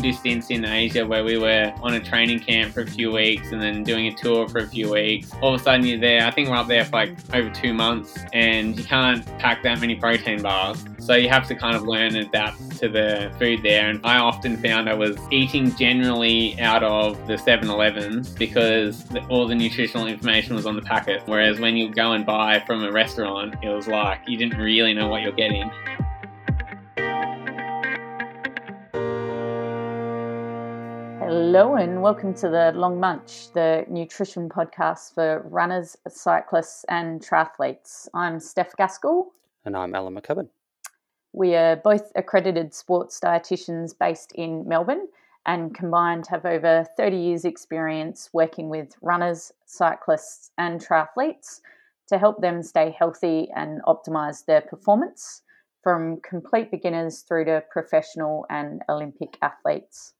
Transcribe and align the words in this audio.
this 0.00 0.50
in 0.50 0.64
Asia 0.64 1.06
where 1.06 1.24
we 1.24 1.38
were 1.38 1.72
on 1.82 1.94
a 1.94 2.00
training 2.00 2.40
camp 2.40 2.72
for 2.72 2.80
a 2.82 2.86
few 2.86 3.12
weeks 3.12 3.52
and 3.52 3.60
then 3.60 3.82
doing 3.82 4.06
a 4.06 4.14
tour 4.14 4.48
for 4.48 4.58
a 4.58 4.66
few 4.66 4.90
weeks. 4.90 5.30
All 5.42 5.54
of 5.54 5.60
a 5.60 5.64
sudden 5.64 5.84
you're 5.84 5.98
there. 5.98 6.26
I 6.26 6.30
think 6.30 6.48
we're 6.48 6.56
up 6.56 6.68
there 6.68 6.84
for 6.84 6.92
like 6.92 7.16
over 7.34 7.50
two 7.50 7.74
months 7.74 8.18
and 8.32 8.78
you 8.78 8.84
can't 8.84 9.26
pack 9.38 9.62
that 9.64 9.80
many 9.80 9.96
protein 9.96 10.40
bars. 10.40 10.84
So 10.98 11.14
you 11.14 11.28
have 11.28 11.48
to 11.48 11.54
kind 11.54 11.74
of 11.74 11.82
learn 11.82 12.14
and 12.14 12.28
adapt 12.28 12.78
to 12.78 12.88
the 12.88 13.32
food 13.38 13.62
there. 13.62 13.90
And 13.90 14.00
I 14.04 14.18
often 14.18 14.56
found 14.56 14.88
I 14.88 14.94
was 14.94 15.16
eating 15.30 15.74
generally 15.76 16.58
out 16.60 16.82
of 16.82 17.26
the 17.26 17.36
7 17.36 17.68
Elevens 17.68 18.30
because 18.30 19.04
all 19.28 19.46
the 19.46 19.54
nutritional 19.54 20.06
information 20.06 20.54
was 20.54 20.64
on 20.64 20.76
the 20.76 20.82
packet. 20.82 21.22
Whereas 21.26 21.58
when 21.58 21.76
you 21.76 21.92
go 21.92 22.12
and 22.12 22.24
buy 22.24 22.62
from 22.66 22.84
a 22.84 22.92
restaurant, 22.92 23.56
it 23.62 23.68
was 23.68 23.88
like 23.88 24.20
you 24.26 24.36
didn't 24.36 24.58
really 24.58 24.94
know 24.94 25.08
what 25.08 25.22
you're 25.22 25.32
getting. 25.32 25.70
Hello, 31.34 31.76
and 31.76 32.02
welcome 32.02 32.34
to 32.34 32.50
the 32.50 32.72
Long 32.74 33.00
Munch, 33.00 33.50
the 33.54 33.86
nutrition 33.88 34.50
podcast 34.50 35.14
for 35.14 35.40
runners, 35.48 35.96
cyclists, 36.06 36.84
and 36.90 37.22
triathletes. 37.22 38.06
I'm 38.12 38.38
Steph 38.38 38.76
Gaskell. 38.76 39.32
And 39.64 39.74
I'm 39.74 39.94
Alan 39.94 40.14
McCubbin. 40.14 40.50
We 41.32 41.54
are 41.54 41.76
both 41.76 42.12
accredited 42.16 42.74
sports 42.74 43.18
dietitians 43.18 43.98
based 43.98 44.32
in 44.34 44.68
Melbourne 44.68 45.08
and 45.46 45.74
combined 45.74 46.26
have 46.26 46.44
over 46.44 46.84
30 46.98 47.16
years' 47.16 47.46
experience 47.46 48.28
working 48.34 48.68
with 48.68 48.92
runners, 49.00 49.52
cyclists, 49.64 50.50
and 50.58 50.86
triathletes 50.86 51.62
to 52.08 52.18
help 52.18 52.42
them 52.42 52.62
stay 52.62 52.94
healthy 52.98 53.48
and 53.56 53.80
optimize 53.84 54.44
their 54.44 54.60
performance 54.60 55.40
from 55.82 56.20
complete 56.20 56.70
beginners 56.70 57.22
through 57.22 57.46
to 57.46 57.64
professional 57.70 58.44
and 58.50 58.82
Olympic 58.90 59.38
athletes. 59.40 60.12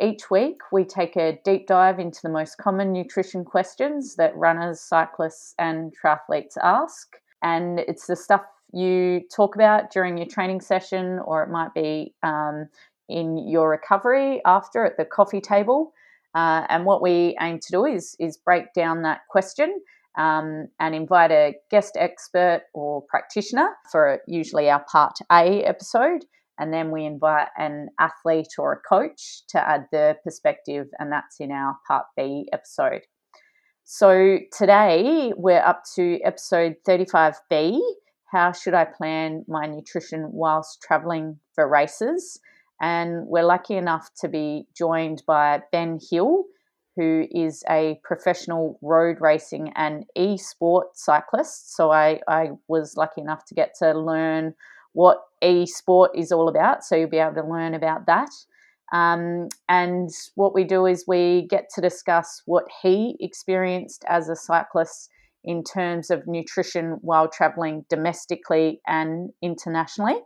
Each 0.00 0.30
week, 0.30 0.60
we 0.70 0.84
take 0.84 1.16
a 1.16 1.40
deep 1.44 1.66
dive 1.66 1.98
into 1.98 2.20
the 2.22 2.28
most 2.28 2.56
common 2.56 2.92
nutrition 2.92 3.44
questions 3.44 4.14
that 4.14 4.36
runners, 4.36 4.80
cyclists, 4.80 5.54
and 5.58 5.92
triathletes 5.92 6.56
ask. 6.62 7.16
And 7.42 7.80
it's 7.80 8.06
the 8.06 8.14
stuff 8.14 8.42
you 8.72 9.22
talk 9.34 9.56
about 9.56 9.90
during 9.90 10.16
your 10.16 10.28
training 10.28 10.60
session, 10.60 11.18
or 11.24 11.42
it 11.42 11.50
might 11.50 11.74
be 11.74 12.14
um, 12.22 12.68
in 13.08 13.48
your 13.48 13.68
recovery 13.70 14.40
after 14.44 14.84
at 14.84 14.96
the 14.96 15.04
coffee 15.04 15.40
table. 15.40 15.92
Uh, 16.32 16.64
and 16.68 16.84
what 16.84 17.02
we 17.02 17.36
aim 17.40 17.58
to 17.58 17.72
do 17.72 17.84
is, 17.84 18.14
is 18.20 18.36
break 18.36 18.72
down 18.74 19.02
that 19.02 19.22
question 19.28 19.80
um, 20.16 20.68
and 20.78 20.94
invite 20.94 21.32
a 21.32 21.54
guest 21.72 21.96
expert 21.98 22.62
or 22.72 23.02
practitioner 23.02 23.70
for 23.90 24.20
usually 24.28 24.70
our 24.70 24.84
part 24.90 25.18
A 25.32 25.64
episode 25.64 26.24
and 26.58 26.72
then 26.72 26.90
we 26.90 27.04
invite 27.04 27.48
an 27.56 27.88
athlete 27.98 28.54
or 28.58 28.72
a 28.72 28.80
coach 28.88 29.42
to 29.48 29.68
add 29.68 29.86
their 29.92 30.14
perspective, 30.24 30.88
and 30.98 31.12
that's 31.12 31.40
in 31.40 31.52
our 31.52 31.76
Part 31.86 32.06
B 32.16 32.48
episode. 32.52 33.02
So 33.84 34.38
today 34.52 35.32
we're 35.34 35.62
up 35.64 35.84
to 35.94 36.20
episode 36.22 36.76
35B 36.86 37.80
How 38.30 38.52
should 38.52 38.74
I 38.74 38.84
plan 38.84 39.46
my 39.48 39.64
nutrition 39.64 40.28
whilst 40.30 40.82
traveling 40.82 41.38
for 41.54 41.66
races? 41.66 42.38
And 42.82 43.26
we're 43.26 43.46
lucky 43.46 43.76
enough 43.76 44.10
to 44.20 44.28
be 44.28 44.66
joined 44.76 45.22
by 45.26 45.62
Ben 45.72 45.98
Hill, 46.10 46.44
who 46.96 47.26
is 47.30 47.64
a 47.70 47.98
professional 48.04 48.78
road 48.82 49.16
racing 49.20 49.72
and 49.74 50.04
e 50.14 50.36
sport 50.36 50.88
cyclist. 50.94 51.74
So 51.74 51.90
I, 51.90 52.20
I 52.28 52.50
was 52.68 52.94
lucky 52.96 53.22
enough 53.22 53.46
to 53.46 53.54
get 53.54 53.74
to 53.78 53.98
learn 53.98 54.54
what 54.98 55.18
e-sport 55.44 56.10
is 56.16 56.32
all 56.32 56.48
about. 56.48 56.82
So 56.82 56.96
you'll 56.96 57.08
be 57.08 57.18
able 57.18 57.40
to 57.40 57.48
learn 57.48 57.74
about 57.74 58.06
that. 58.06 58.30
Um, 58.92 59.48
and 59.68 60.10
what 60.34 60.56
we 60.56 60.64
do 60.64 60.86
is 60.86 61.04
we 61.06 61.46
get 61.48 61.68
to 61.76 61.80
discuss 61.80 62.42
what 62.46 62.64
he 62.82 63.16
experienced 63.20 64.04
as 64.08 64.28
a 64.28 64.34
cyclist 64.34 65.08
in 65.44 65.62
terms 65.62 66.10
of 66.10 66.26
nutrition 66.26 66.98
while 67.02 67.28
traveling 67.28 67.84
domestically 67.88 68.80
and 68.88 69.30
internationally 69.40 70.16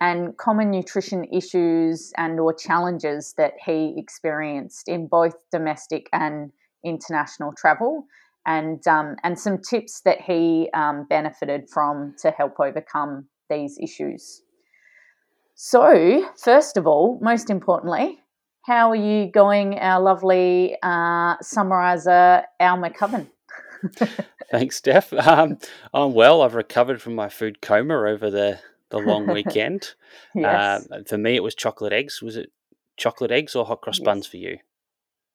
and 0.00 0.36
common 0.36 0.70
nutrition 0.70 1.24
issues 1.24 2.12
and 2.16 2.38
or 2.38 2.54
challenges 2.54 3.34
that 3.38 3.54
he 3.66 3.92
experienced 3.96 4.86
in 4.86 5.08
both 5.08 5.34
domestic 5.50 6.08
and 6.12 6.52
international 6.84 7.52
travel 7.56 8.06
and 8.46 8.86
um, 8.86 9.16
and 9.24 9.36
some 9.36 9.58
tips 9.58 10.02
that 10.02 10.20
he 10.20 10.70
um, 10.74 11.06
benefited 11.10 11.68
from 11.68 12.14
to 12.22 12.30
help 12.30 12.60
overcome 12.60 13.26
these 13.48 13.78
issues. 13.80 14.42
So, 15.54 16.30
first 16.36 16.76
of 16.76 16.86
all, 16.86 17.18
most 17.20 17.50
importantly, 17.50 18.20
how 18.62 18.90
are 18.90 18.96
you 18.96 19.30
going, 19.30 19.78
our 19.78 20.00
lovely 20.00 20.76
uh, 20.82 21.36
summariser, 21.38 22.44
Al 22.60 22.78
McCubbin? 22.78 23.28
Thanks, 24.50 24.76
Steph. 24.76 25.12
Um, 25.12 25.58
I'm 25.92 26.12
well. 26.12 26.42
I've 26.42 26.54
recovered 26.54 27.02
from 27.02 27.14
my 27.14 27.28
food 27.28 27.60
coma 27.60 27.94
over 27.94 28.30
the, 28.30 28.60
the 28.90 28.98
long 28.98 29.26
weekend. 29.32 29.94
yes. 30.34 30.86
Uh, 30.90 31.02
for 31.06 31.18
me, 31.18 31.34
it 31.34 31.42
was 31.42 31.54
chocolate 31.54 31.92
eggs. 31.92 32.22
Was 32.22 32.36
it 32.36 32.52
chocolate 32.96 33.30
eggs 33.30 33.56
or 33.56 33.64
hot 33.64 33.80
cross 33.80 33.98
yes. 33.98 34.04
buns 34.04 34.26
for 34.26 34.36
you? 34.36 34.58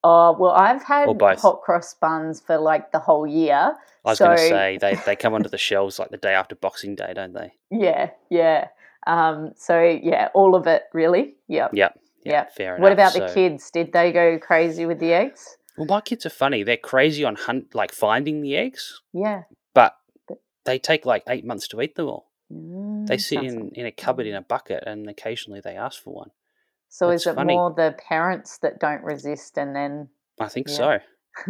Oh 0.03 0.35
well, 0.37 0.51
I've 0.51 0.83
had 0.83 1.07
hot 1.39 1.61
cross 1.61 1.93
buns 1.93 2.41
for 2.41 2.57
like 2.57 2.91
the 2.91 2.99
whole 2.99 3.25
year. 3.25 3.73
I 4.05 4.09
was 4.09 4.17
so... 4.17 4.25
going 4.25 4.37
to 4.37 4.47
say 4.49 4.77
they 4.77 4.95
they 5.05 5.15
come 5.15 5.33
onto 5.33 5.49
the 5.49 5.57
shelves 5.57 5.97
like 5.99 6.09
the 6.09 6.17
day 6.17 6.33
after 6.33 6.55
Boxing 6.55 6.95
Day, 6.95 7.13
don't 7.15 7.33
they? 7.33 7.53
Yeah, 7.71 8.11
yeah. 8.29 8.67
Um, 9.07 9.53
so 9.55 9.81
yeah, 9.81 10.29
all 10.33 10.55
of 10.55 10.67
it 10.67 10.83
really. 10.93 11.35
Yep. 11.47 11.71
Yep. 11.73 11.99
Yeah. 12.25 12.45
Fair 12.55 12.75
enough. 12.75 12.83
What 12.83 12.91
about 12.91 13.13
so... 13.13 13.19
the 13.27 13.33
kids? 13.33 13.69
Did 13.71 13.93
they 13.93 14.11
go 14.11 14.39
crazy 14.39 14.85
with 14.85 14.99
the 14.99 15.13
eggs? 15.13 15.57
Well, 15.77 15.87
my 15.87 16.01
kids 16.01 16.25
are 16.25 16.29
funny. 16.29 16.63
They're 16.63 16.77
crazy 16.77 17.23
on 17.23 17.35
hunt, 17.35 17.73
like 17.73 17.91
finding 17.91 18.41
the 18.41 18.55
eggs. 18.55 19.01
Yeah. 19.13 19.43
But 19.73 19.95
they 20.65 20.79
take 20.79 21.05
like 21.05 21.23
eight 21.27 21.45
months 21.45 21.67
to 21.69 21.81
eat 21.81 21.95
them 21.95 22.07
all. 22.07 22.29
Mm, 22.51 23.07
they 23.07 23.17
sit 23.17 23.43
in, 23.43 23.71
in 23.73 23.85
a 23.85 23.91
cupboard 23.91 24.27
in 24.27 24.35
a 24.35 24.41
bucket, 24.41 24.83
and 24.85 25.09
occasionally 25.09 25.61
they 25.61 25.75
ask 25.75 26.01
for 26.01 26.13
one. 26.13 26.31
So 26.93 27.09
is 27.09 27.25
it 27.25 27.33
funny. 27.33 27.55
more 27.55 27.73
the 27.73 27.95
parents 28.07 28.59
that 28.59 28.79
don't 28.79 29.03
resist 29.03 29.57
and 29.57 29.75
then? 29.75 30.09
I 30.39 30.47
think 30.47 30.67
yeah. 30.69 30.75
so. 30.75 30.99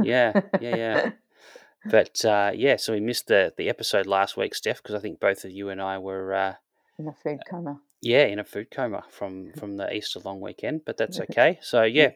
Yeah, 0.02 0.42
yeah, 0.62 0.76
yeah. 0.76 1.12
but 1.92 2.24
uh, 2.24 2.52
yeah, 2.56 2.78
so 2.78 2.94
we 2.94 3.02
missed 3.02 3.28
the 3.28 3.54
the 3.58 3.68
episode 3.68 4.06
last 4.06 4.38
week, 4.38 4.56
Steph, 4.56 4.82
because 4.82 4.96
I 4.96 5.00
think 5.00 5.20
both 5.20 5.44
of 5.44 5.52
you 5.52 5.68
and 5.68 5.82
I 5.82 5.98
were 5.98 6.34
uh, 6.34 6.54
in 6.98 7.10
a 7.10 7.12
food 7.12 7.40
coma. 7.52 7.82
Yeah, 8.02 8.24
in 8.24 8.40
a 8.40 8.46
food 8.46 8.72
coma 8.72 9.04
from 9.10 9.52
from 9.58 9.76
the 9.76 9.94
Easter 9.94 10.22
long 10.24 10.40
weekend, 10.40 10.86
but 10.86 10.96
that's 10.96 11.20
okay. 11.20 11.60
So 11.62 11.84
yeah, 11.84 12.12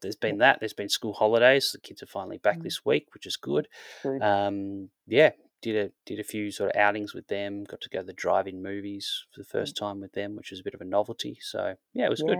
there's 0.00 0.14
been 0.14 0.38
that. 0.38 0.60
There's 0.60 0.72
been 0.72 0.88
school 0.88 1.14
holidays. 1.14 1.72
The 1.72 1.80
kids 1.80 2.04
are 2.04 2.06
finally 2.06 2.38
back 2.38 2.60
mm. 2.60 2.62
this 2.62 2.84
week, 2.84 3.08
which 3.12 3.26
is 3.26 3.36
good. 3.36 3.66
good. 4.04 4.22
Um, 4.22 4.90
yeah, 5.08 5.30
did 5.62 5.76
a 5.76 5.90
did 6.06 6.20
a 6.20 6.24
few 6.24 6.50
sort 6.50 6.70
of 6.70 6.80
outings 6.80 7.14
with 7.14 7.28
them. 7.28 7.64
Got 7.64 7.80
to 7.82 7.88
go 7.88 8.00
to 8.00 8.04
the 8.04 8.12
drive-in 8.12 8.62
movies 8.62 9.24
for 9.32 9.40
the 9.40 9.46
first 9.46 9.74
mm. 9.74 9.78
time 9.80 10.00
with 10.00 10.12
them, 10.12 10.36
which 10.36 10.50
was 10.50 10.60
a 10.60 10.62
bit 10.62 10.74
of 10.74 10.80
a 10.80 10.84
novelty. 10.84 11.38
So 11.40 11.74
yeah, 11.94 12.06
it 12.06 12.10
was 12.10 12.22
yeah, 12.24 12.34
good. 12.34 12.38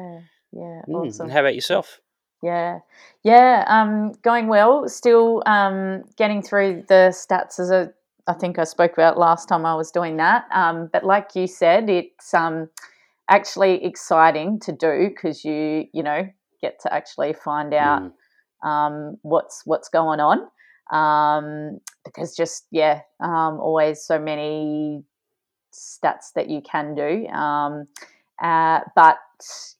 Yeah, 0.52 0.82
mm. 0.88 1.06
awesome. 1.06 1.24
And 1.24 1.32
how 1.32 1.40
about 1.40 1.54
yourself? 1.54 2.00
Yeah, 2.42 2.78
yeah, 3.24 3.64
um, 3.66 4.12
going 4.22 4.46
well. 4.46 4.88
Still 4.88 5.42
um, 5.46 6.04
getting 6.16 6.40
through 6.40 6.84
the 6.88 7.12
stats 7.12 7.58
as 7.58 7.70
a, 7.70 7.92
I 8.28 8.34
think 8.34 8.60
I 8.60 8.64
spoke 8.64 8.92
about 8.92 9.18
last 9.18 9.48
time 9.48 9.66
I 9.66 9.74
was 9.74 9.90
doing 9.90 10.18
that. 10.18 10.44
Um, 10.52 10.88
but 10.92 11.04
like 11.04 11.34
you 11.34 11.48
said, 11.48 11.90
it's 11.90 12.32
um, 12.32 12.68
actually 13.28 13.84
exciting 13.84 14.60
to 14.60 14.72
do 14.72 15.08
because 15.08 15.44
you 15.44 15.86
you 15.92 16.02
know 16.02 16.28
get 16.60 16.80
to 16.80 16.94
actually 16.94 17.32
find 17.32 17.74
out 17.74 18.02
mm. 18.02 18.68
um, 18.68 19.18
what's 19.22 19.62
what's 19.64 19.88
going 19.88 20.20
on 20.20 20.48
um, 20.90 21.78
because 22.04 22.36
just 22.36 22.66
yeah, 22.70 23.00
um, 23.20 23.58
always 23.60 24.02
so 24.04 24.18
many 24.18 25.02
stats 25.72 26.32
that 26.34 26.48
you 26.48 26.60
can 26.60 26.94
do. 26.94 27.26
Um, 27.28 27.86
uh, 28.42 28.80
but 28.94 29.18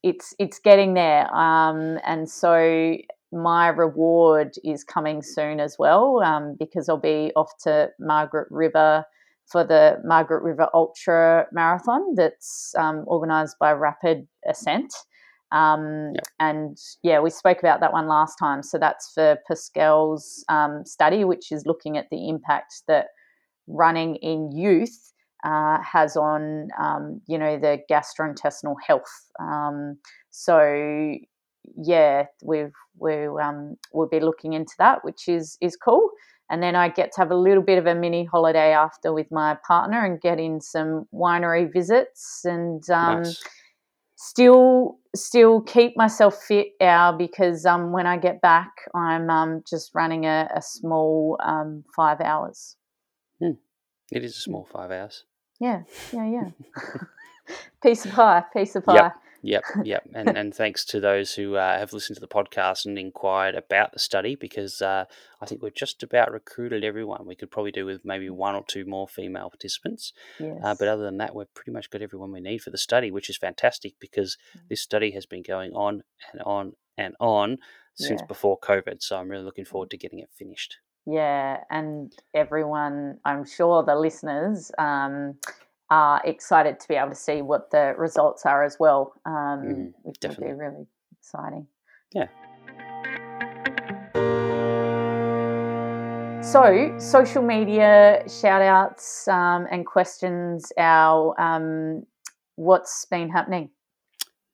it's 0.03 0.35
it's 0.39 0.59
getting 0.59 0.95
there, 0.95 1.33
um, 1.35 1.99
and 2.05 2.29
so 2.29 2.97
my 3.33 3.69
reward 3.69 4.55
is 4.65 4.85
coming 4.85 5.23
soon 5.23 5.61
as 5.61 5.77
well 5.79 6.23
um, 6.25 6.57
because 6.59 6.89
I'll 6.89 6.97
be 6.97 7.31
off 7.37 7.51
to 7.65 7.91
Margaret 8.01 8.49
River 8.51 9.05
for 9.47 9.65
the 9.65 9.99
Margaret 10.05 10.43
River 10.43 10.69
Ultra 10.75 11.47
Marathon 11.53 12.15
that's 12.15 12.75
um, 12.79 13.05
organised 13.07 13.59
by 13.59 13.73
Rapid 13.73 14.27
Ascent. 14.49 14.93
Um, 15.53 16.13
yep. 16.15 16.25
And 16.41 16.79
yeah, 17.03 17.21
we 17.21 17.31
spoke 17.31 17.59
about 17.59 17.81
that 17.81 17.93
one 17.93 18.07
last 18.07 18.37
time. 18.37 18.63
So 18.63 18.79
that's 18.79 19.13
for 19.13 19.39
Pascal's 19.47 20.45
um, 20.49 20.85
study, 20.85 21.25
which 21.25 21.51
is 21.53 21.67
looking 21.67 21.97
at 21.97 22.09
the 22.11 22.29
impact 22.29 22.83
that 22.87 23.07
running 23.67 24.17
in 24.17 24.53
youth 24.53 25.13
uh, 25.45 25.79
has 25.81 26.17
on, 26.17 26.69
um, 26.79 27.21
you 27.27 27.39
know, 27.39 27.59
the 27.59 27.79
gastrointestinal 27.91 28.77
health. 28.87 29.31
Um, 29.41 29.99
so 30.31 31.15
yeah, 31.77 32.25
we've 32.43 32.73
we 32.99 33.27
um, 33.27 33.77
we'll 33.93 34.09
be 34.09 34.21
looking 34.21 34.53
into 34.53 34.75
that, 34.79 35.05
which 35.05 35.29
is 35.29 35.57
is 35.61 35.77
cool. 35.77 36.11
And 36.51 36.63
then 36.63 36.75
I 36.75 36.89
get 36.89 37.13
to 37.13 37.21
have 37.21 37.31
a 37.31 37.37
little 37.37 37.63
bit 37.63 37.77
of 37.77 37.87
a 37.87 37.95
mini 37.95 38.25
holiday 38.25 38.73
after 38.73 39.13
with 39.13 39.31
my 39.31 39.59
partner 39.67 40.03
and 40.03 40.19
get 40.19 40.41
in 40.41 40.63
some 40.63 41.07
winery 41.13 41.71
visits 41.71 42.41
and 42.45 42.89
um, 42.89 43.23
nice 43.23 43.43
still 44.19 44.99
still 45.15 45.61
keep 45.63 45.97
myself 45.97 46.43
fit 46.43 46.73
now 46.81 47.13
because 47.13 47.65
um, 47.65 47.93
when 47.93 48.07
I 48.07 48.19
get 48.19 48.43
back, 48.43 48.73
I'm 48.95 49.31
um, 49.31 49.63
just 49.69 49.95
running 49.95 50.27
a, 50.27 50.49
a 50.55 50.61
small 50.61 51.39
um, 51.43 51.85
five 51.95 52.21
hours. 52.21 52.77
Hmm. 53.41 53.53
It 54.11 54.25
is 54.25 54.37
a 54.37 54.41
small 54.41 54.69
five 54.71 54.91
hours. 54.91 55.25
Yeah, 55.61 55.83
yeah, 56.13 56.27
yeah. 56.27 56.51
piece 57.83 58.05
of 58.05 58.13
pie, 58.13 58.45
piece 58.53 58.75
of 58.75 58.85
pie. 58.85 58.95
Yep. 58.95 59.13
Yep, 59.49 59.65
yep, 59.85 60.03
and 60.15 60.29
and 60.37 60.55
thanks 60.55 60.85
to 60.87 61.01
those 61.01 61.35
who 61.35 61.57
uh, 61.57 61.79
have 61.79 61.93
listened 61.93 62.17
to 62.17 62.21
the 62.21 62.29
podcast 62.29 62.87
and 62.87 62.99
inquired 62.99 63.55
about 63.55 63.93
the 63.93 63.99
study 63.99 64.35
because 64.35 64.83
uh, 64.83 65.05
I 65.41 65.47
think 65.47 65.63
we've 65.63 65.75
just 65.75 66.03
about 66.03 66.33
recruited 66.33 66.85
everyone. 66.85 67.25
We 67.27 67.35
could 67.37 67.51
probably 67.51 67.73
do 67.73 67.87
with 67.87 68.05
maybe 68.05 68.29
one 68.31 68.55
or 68.55 68.65
two 68.67 68.85
more 68.85 69.09
female 69.09 69.49
participants, 69.51 70.13
Yes. 70.39 70.61
uh, 70.63 70.75
but 70.79 70.89
other 70.89 71.05
than 71.05 71.17
that, 71.19 71.35
we've 71.35 71.53
pretty 71.55 71.71
much 71.73 71.91
got 71.91 72.03
everyone 72.03 72.33
we 72.33 72.41
need 72.41 72.59
for 72.59 72.71
the 72.71 72.79
study, 72.79 73.11
which 73.11 73.31
is 73.31 73.37
fantastic 73.37 73.95
because 74.01 74.37
Mm. 74.57 74.69
this 74.69 74.83
study 74.83 75.11
has 75.13 75.27
been 75.27 75.43
going 75.43 75.73
on 75.73 76.03
and 76.33 76.43
on 76.43 76.73
and 76.97 77.15
on 77.21 77.59
since 77.95 78.21
Yeah. 78.21 78.27
before 78.27 78.59
COVID. 78.61 79.03
So 79.03 79.17
I'm 79.19 79.29
really 79.31 79.45
looking 79.45 79.65
forward 79.65 79.91
to 79.91 79.97
getting 79.97 80.19
it 80.19 80.31
finished. 80.33 80.77
Yeah, 81.07 81.65
and 81.71 82.13
everyone, 82.35 83.19
I'm 83.25 83.45
sure 83.47 83.83
the 83.83 83.95
listeners 83.97 84.71
um, 84.79 85.39
are 85.91 86.21
excited 86.25 86.79
to 86.81 86.89
be 86.89 86.95
able 86.95 87.09
to 87.11 87.15
see 87.15 87.41
what 87.43 87.71
the 87.71 87.95
results 87.97 88.45
are 88.47 88.63
as 88.65 88.77
well, 88.79 89.15
um, 89.25 89.33
Mm, 89.35 89.93
which 90.03 90.17
will 90.23 90.29
definitely. 90.31 90.47
be 90.49 90.53
really 90.61 90.87
exciting. 91.19 91.67
Yeah. 92.13 92.27
So, 96.41 96.95
social 96.99 97.43
media 97.43 98.23
shout 98.27 98.63
outs 98.63 99.29
um, 99.29 99.67
and 99.71 99.85
questions. 99.85 100.73
Our 100.79 101.39
um, 101.39 102.07
what's 102.57 103.05
been 103.05 103.29
happening? 103.29 103.69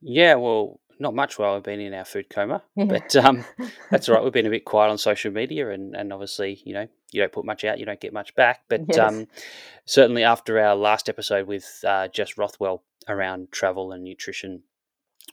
Yeah, 0.01 0.35
well, 0.35 0.81
not 0.99 1.15
much 1.15 1.39
while 1.39 1.55
we've 1.55 1.63
been 1.63 1.79
in 1.81 1.95
our 1.95 2.05
food 2.05 2.29
coma, 2.31 2.63
Yeah. 2.75 2.87
but 2.87 3.15
um, 3.15 3.45
that's 3.91 4.09
all 4.09 4.17
right. 4.17 4.25
We've 4.25 4.33
been 4.33 4.47
a 4.47 4.51
bit 4.51 4.65
quiet 4.65 4.91
on 4.91 4.99
social 4.99 5.31
media, 5.31 5.71
and, 5.71 5.95
and 5.95 6.13
obviously, 6.13 6.61
you 6.65 6.75
know, 6.75 6.89
you 7.15 7.21
don't 7.21 7.33
put 7.33 7.45
much 7.45 7.65
out, 7.65 7.79
you 7.79 7.87
don't 7.87 8.01
get 8.01 8.13
much 8.13 8.35
back. 8.35 8.63
But 8.69 8.83
Yes. 8.89 8.99
um, 8.99 9.27
certainly 9.87 10.25
after 10.25 10.59
our 10.59 10.75
last 10.75 11.09
episode 11.09 11.47
with 11.47 11.81
uh, 11.87 12.09
Jess 12.09 12.37
Rothwell 12.37 12.83
around 13.09 13.53
travel 13.53 13.93
and 13.93 14.03
nutrition, 14.03 14.63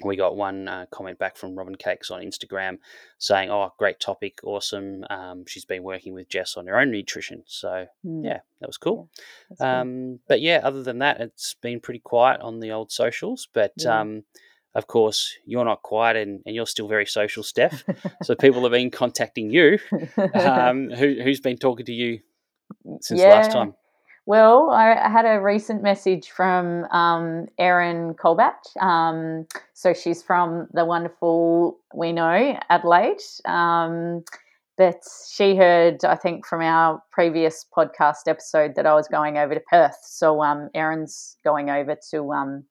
we 0.03 0.15
got 0.15 0.35
one 0.37 0.67
uh, 0.67 0.85
comment 0.91 1.19
back 1.19 1.35
from 1.35 1.55
Robin 1.55 1.75
Cakes 1.75 2.09
on 2.11 2.21
Instagram 2.21 2.77
saying, 3.17 3.49
"Oh, 3.51 3.71
great 3.77 3.99
topic, 3.99 4.39
awesome. 4.43 5.03
Um, 5.09 5.45
she's 5.45 5.65
been 5.65 5.83
working 5.83 6.13
with 6.13 6.29
Jess 6.29 6.55
on 6.57 6.67
her 6.67 6.79
own 6.79 6.91
nutrition, 6.91 7.43
so 7.45 7.87
Mm, 8.05 8.23
yeah, 8.23 8.39
that 8.59 8.67
was 8.67 8.77
cool." 8.77 9.09
good. 9.49 9.63
Um, 9.65 10.19
but 10.27 10.41
yeah, 10.41 10.61
other 10.63 10.81
than 10.81 10.99
that, 10.99 11.19
it's 11.19 11.55
been 11.55 11.79
pretty 11.81 11.99
quiet 11.99 12.41
on 12.41 12.59
the 12.61 12.71
old 12.71 12.91
socials. 12.91 13.47
But 13.53 13.73
Yeah. 13.77 13.99
um, 14.01 14.23
of 14.73 14.87
course, 14.87 15.37
you're 15.45 15.65
not 15.65 15.81
quiet 15.81 16.17
and, 16.17 16.41
and 16.45 16.55
you're 16.55 16.65
still 16.65 16.87
very 16.87 17.05
social, 17.05 17.43
Steph. 17.43 17.83
so 18.23 18.35
people 18.35 18.61
have 18.63 18.71
been 18.71 18.91
contacting 18.91 19.49
you. 19.49 19.79
Um, 20.33 20.89
who, 20.89 21.15
who's 21.23 21.39
been 21.39 21.57
talking 21.57 21.85
to 21.85 21.93
you 21.93 22.19
since 23.01 23.21
last 23.21 23.51
time? 23.51 23.73
Well, 24.25 24.69
I, 24.69 24.93
I 24.93 25.09
had 25.09 25.25
a 25.25 25.41
recent 25.41 25.81
message 25.81 26.29
from 26.29 26.85
um, 26.85 27.47
Erin 27.57 28.13
Colbat. 28.13 28.75
Um, 28.79 29.47
so 29.73 29.93
she's 29.93 30.21
from 30.21 30.67
the 30.73 30.85
wonderful, 30.85 31.79
we 31.93 32.11
know, 32.11 32.59
Adelaide. 32.69 33.21
Um, 33.45 34.23
but 34.77 35.03
she 35.29 35.55
heard, 35.55 36.05
I 36.05 36.15
think, 36.15 36.45
from 36.45 36.61
our 36.61 37.01
previous 37.11 37.65
podcast 37.75 38.27
episode 38.27 38.75
that 38.75 38.85
I 38.85 38.93
was 38.93 39.07
going 39.07 39.37
over 39.37 39.53
to 39.53 39.59
Perth. 39.59 39.97
So 40.03 40.41
um, 40.41 40.69
Erin's 40.73 41.37
going 41.43 41.69
over 41.69 41.97
to 42.11 42.31
um, 42.31 42.63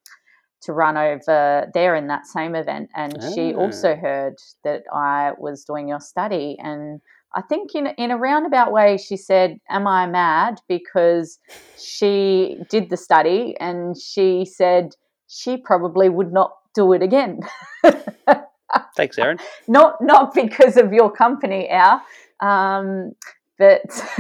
to 0.62 0.73
run 0.73 0.97
over 0.97 1.71
there 1.75 1.95
in 1.95 2.07
that 2.09 2.27
same 2.27 2.55
event, 2.55 2.91
and 2.95 3.23
she 3.35 3.55
also 3.55 3.93
Ah. 3.95 4.01
heard 4.01 4.37
that 4.65 4.83
I 4.93 5.33
was 5.39 5.65
doing 5.65 5.89
your 5.89 6.01
study 6.01 6.57
and. 6.61 7.01
I 7.33 7.43
think 7.43 7.77
in 7.77 7.87
in 7.99 8.11
a 8.11 8.17
roundabout 8.19 8.73
way, 8.73 8.97
she 8.97 9.17
said, 9.17 9.61
"Am 9.69 9.87
I 9.87 10.07
mad?" 10.07 10.61
Because 10.69 11.39
she 11.77 12.59
did 12.69 12.91
the 12.91 12.97
study 12.97 13.55
and 13.61 13.97
she 13.97 14.45
said 14.45 14.97
she 15.29 15.57
probably 15.57 16.09
would 16.09 16.33
not 16.33 16.53
do 16.75 16.93
it 16.93 17.03
again. 17.03 17.41
Thanks, 18.97 19.19
Erin. 19.19 19.39
not 19.69 19.97
not 20.03 20.35
because 20.35 20.77
of 20.77 20.93
your 20.93 21.11
company, 21.11 21.69
Al, 21.71 22.03
um, 22.41 23.13
but 23.61 23.83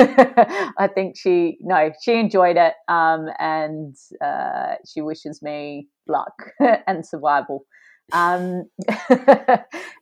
I 0.78 0.86
think 0.94 1.16
she 1.16 1.56
no, 1.60 1.90
she 2.02 2.12
enjoyed 2.12 2.58
it, 2.58 2.74
um, 2.88 3.28
and 3.38 3.96
uh, 4.22 4.74
she 4.86 5.00
wishes 5.00 5.40
me 5.42 5.88
luck 6.06 6.52
and 6.86 7.04
survival. 7.04 7.64
Um, 8.12 8.64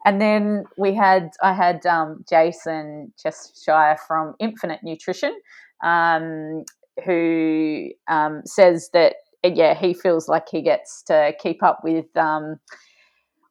and 0.04 0.20
then 0.20 0.64
we 0.76 0.92
had 0.92 1.30
I 1.40 1.52
had 1.52 1.86
um, 1.86 2.24
Jason 2.28 3.12
Cheshire 3.16 3.96
from 4.08 4.34
Infinit 4.42 4.80
Nutrition, 4.82 5.38
um, 5.84 6.64
who 7.06 7.90
um, 8.08 8.42
says 8.44 8.90
that 8.92 9.14
yeah 9.44 9.74
he 9.74 9.94
feels 9.94 10.28
like 10.28 10.48
he 10.50 10.62
gets 10.62 11.04
to 11.04 11.32
keep 11.40 11.62
up 11.62 11.80
with 11.84 12.06
um, 12.16 12.56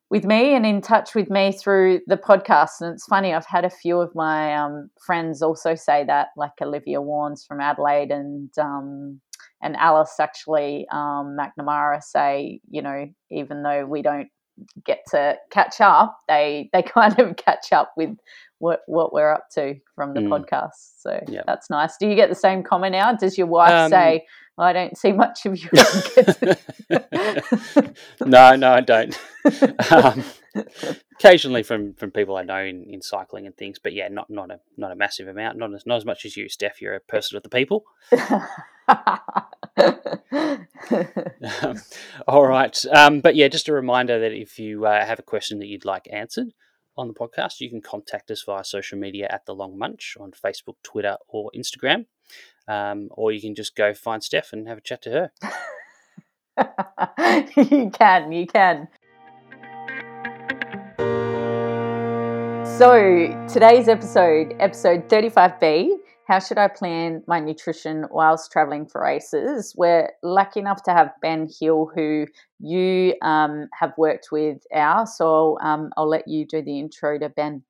with 0.10 0.24
me 0.24 0.56
and 0.56 0.66
in 0.66 0.82
touch 0.82 1.16
with 1.16 1.30
me 1.30 1.52
through 1.52 2.02
the 2.08 2.18
podcast. 2.18 2.82
And 2.82 2.94
it's 2.94 3.06
funny, 3.06 3.34
I've 3.34 3.46
had 3.46 3.66
a 3.66 3.70
few 3.70 4.00
of 4.00 4.16
my 4.16 4.56
um, 4.56 4.90
friends 5.06 5.42
also 5.42 5.76
say 5.76 6.06
that, 6.06 6.30
like 6.38 6.54
Olivia 6.62 7.00
Warnes 7.00 7.46
from 7.46 7.60
Adelaide 7.60 8.12
and 8.12 8.50
um, 8.58 9.20
and 9.62 9.76
Alice 9.76 10.16
actually 10.20 10.88
um, 10.92 11.36
McNamara 11.38 12.02
say, 12.02 12.62
you 12.70 12.82
know, 12.82 13.08
even 13.32 13.64
though 13.64 13.86
we 13.86 14.02
don't 14.02 14.30
get 14.86 15.00
to 15.12 15.38
catch 15.52 15.82
up, 15.82 16.20
they 16.28 16.70
they 16.74 16.82
kind 16.98 17.20
of 17.20 17.36
catch 17.38 17.72
up 17.74 17.94
with 17.98 18.18
what 18.60 18.82
what 18.88 19.14
we're 19.14 19.32
up 19.32 19.50
to 19.52 19.76
from 19.96 20.14
the 20.14 20.22
Mm. 20.22 20.30
podcast. 20.30 21.00
So 21.02 21.20
that's 21.46 21.70
nice. 21.70 21.98
Do 21.98 22.08
you 22.08 22.16
get 22.16 22.30
the 22.30 22.36
same 22.36 22.64
comment 22.64 22.94
now? 22.94 23.14
Does 23.14 23.38
your 23.38 23.48
wife 23.48 23.72
Um, 23.72 23.90
say, 23.92 24.26
"I 24.58 24.74
don't 24.74 24.98
see 24.98 25.12
much 25.12 25.46
of 25.46 25.58
you"? 25.58 25.70
no, 28.26 28.56
no, 28.56 28.72
I 28.74 28.82
don't. 28.82 29.18
um, 29.92 30.24
occasionally 31.20 31.64
from, 31.64 31.94
from 31.94 32.12
people 32.12 32.36
I 32.36 32.44
know 32.44 32.64
in, 32.64 32.84
in 32.86 33.02
cycling 33.02 33.46
and 33.46 33.56
things, 33.56 33.78
but 33.80 33.94
yeah, 33.94 34.08
not 34.08 34.30
not 34.30 34.50
a 34.52 34.60
not 34.76 34.92
a 34.92 34.96
massive 34.96 35.28
amount. 35.28 35.58
Not 35.58 35.74
as 35.74 35.86
not 35.86 35.98
as 35.98 36.06
much 36.06 36.26
as 36.26 36.36
you, 36.36 36.50
Steph. 36.50 36.82
You're 36.82 36.96
a 36.96 37.00
person 37.00 37.38
of 37.38 37.44
the 37.44 37.50
people. 37.50 37.86
All 42.28 42.48
right. 42.48 42.86
Um, 42.92 43.22
but 43.22 43.36
yeah, 43.36 43.48
just 43.48 43.68
a 43.68 43.74
reminder 43.74 44.20
that 44.20 44.34
if 44.34 44.60
you 44.60 44.86
uh, 44.86 45.06
have 45.06 45.20
a 45.20 45.24
question 45.24 45.60
that 45.60 45.68
you'd 45.68 45.86
like 45.86 46.08
answered 46.12 46.48
on 46.98 47.08
the 47.08 47.14
podcast, 47.14 47.60
you 47.60 47.70
can 47.70 47.82
contact 47.82 48.32
us 48.32 48.44
via 48.44 48.64
social 48.64 48.98
media 48.98 49.28
at 49.30 49.46
The 49.46 49.54
Long 49.54 49.78
Munch 49.78 50.18
on 50.20 50.32
Facebook, 50.32 50.76
Twitter, 50.84 51.18
or 51.28 51.52
Instagram. 51.56 52.06
Um, 52.68 53.10
or 53.12 53.32
you 53.32 53.40
can 53.40 53.54
just 53.56 53.76
go 53.76 53.94
find 53.94 54.24
Steph 54.24 54.52
and 54.52 54.68
have 54.68 54.80
a 54.80 54.82
chat 54.82 55.04
to 55.04 55.12
her. 55.12 55.32
you 57.72 57.92
can, 57.92 58.32
you 58.32 58.48
can. 58.48 58.88
So, 62.78 63.48
today's 63.48 63.88
episode, 63.88 64.56
episode 64.60 65.10
35B, 65.10 65.96
how 66.28 66.40
should 66.40 66.58
I 66.58 66.68
plan 66.68 67.24
my 67.26 67.40
nutrition 67.40 68.06
whilst 68.12 68.52
traveling 68.52 68.86
for 68.86 69.02
races? 69.02 69.74
We're 69.78 70.12
lucky 70.22 70.60
enough 70.60 70.84
to 70.84 70.92
have 70.92 71.12
Ben 71.22 71.48
Hill, 71.60 71.90
who 71.96 72.28
you 72.60 73.16
um, 73.22 73.70
have 73.80 73.94
worked 73.98 74.28
with, 74.30 74.58
Al. 74.74 75.06
So, 75.06 75.58
um, 75.62 75.92
I'll 75.96 76.10
let 76.10 76.28
you 76.28 76.46
do 76.46 76.62
the 76.62 76.80
intro 76.80 77.18
to 77.18 77.30
Ben. 77.30 77.64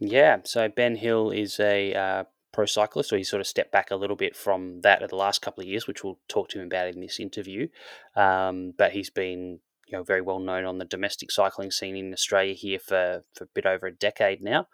Yeah, 0.00 0.38
so 0.44 0.68
Ben 0.68 0.96
Hill 0.96 1.30
is 1.30 1.60
a 1.60 1.94
uh, 1.94 2.24
pro 2.52 2.66
cyclist, 2.66 3.10
so 3.10 3.16
he 3.16 3.22
sort 3.22 3.40
of 3.40 3.46
stepped 3.46 3.70
back 3.70 3.92
a 3.92 3.96
little 3.96 4.16
bit 4.16 4.34
from 4.34 4.80
that 4.80 5.02
at 5.02 5.10
the 5.10 5.16
last 5.16 5.40
couple 5.40 5.62
of 5.62 5.68
years, 5.68 5.86
which 5.86 6.02
we'll 6.02 6.18
talk 6.26 6.48
to 6.48 6.58
him 6.58 6.66
about 6.66 6.88
in 6.88 7.00
this 7.00 7.20
interview. 7.20 7.68
Um, 8.16 8.72
but 8.76 8.90
he's 8.90 9.10
been 9.10 9.60
you 9.86 9.98
know 9.98 10.02
very 10.02 10.20
well 10.20 10.38
known 10.40 10.64
on 10.64 10.78
the 10.78 10.84
domestic 10.84 11.30
cycling 11.30 11.70
scene 11.70 11.96
in 11.96 12.12
Australia 12.12 12.54
here 12.54 12.78
for, 12.78 13.22
for 13.34 13.44
a 13.44 13.48
bit 13.54 13.66
over 13.66 13.86
a 13.86 13.94
decade 13.94 14.42
now. 14.42 14.66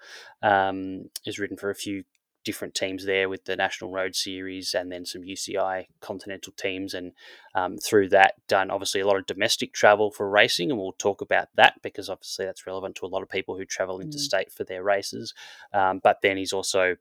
Um, 0.43 1.11
has 1.26 1.38
ridden 1.38 1.57
for 1.57 1.71
a 1.71 1.75
few 1.75 2.05
different 2.46 2.74
teams 2.74 3.04
there 3.04 3.28
with 3.28 3.44
the 3.44 3.56
National 3.56 3.90
Road 3.90 4.14
Series 4.14 4.72
and 4.72 4.90
then 4.90 5.04
some 5.04 5.22
UCI 5.22 5.86
Continental 6.00 6.52
teams, 6.52 6.94
and 6.94 7.12
um, 7.56 7.76
through 7.76 8.08
that 8.10 8.34
done 8.46 8.70
obviously 8.70 9.00
a 9.00 9.06
lot 9.06 9.18
of 9.18 9.26
domestic 9.26 9.74
travel 9.74 10.12
for 10.12 10.30
racing, 10.30 10.70
and 10.70 10.78
we'll 10.78 10.92
talk 10.92 11.20
about 11.20 11.48
that 11.56 11.74
because 11.82 12.08
obviously 12.08 12.46
that's 12.46 12.66
relevant 12.66 12.94
to 12.94 13.04
a 13.04 13.08
lot 13.08 13.22
of 13.22 13.28
people 13.28 13.58
who 13.58 13.64
travel 13.64 14.00
interstate 14.00 14.52
for 14.52 14.62
their 14.62 14.84
races. 14.84 15.34
Um, 15.74 16.00
but 16.02 16.18
then 16.22 16.36
he's 16.36 16.52
also 16.52 16.96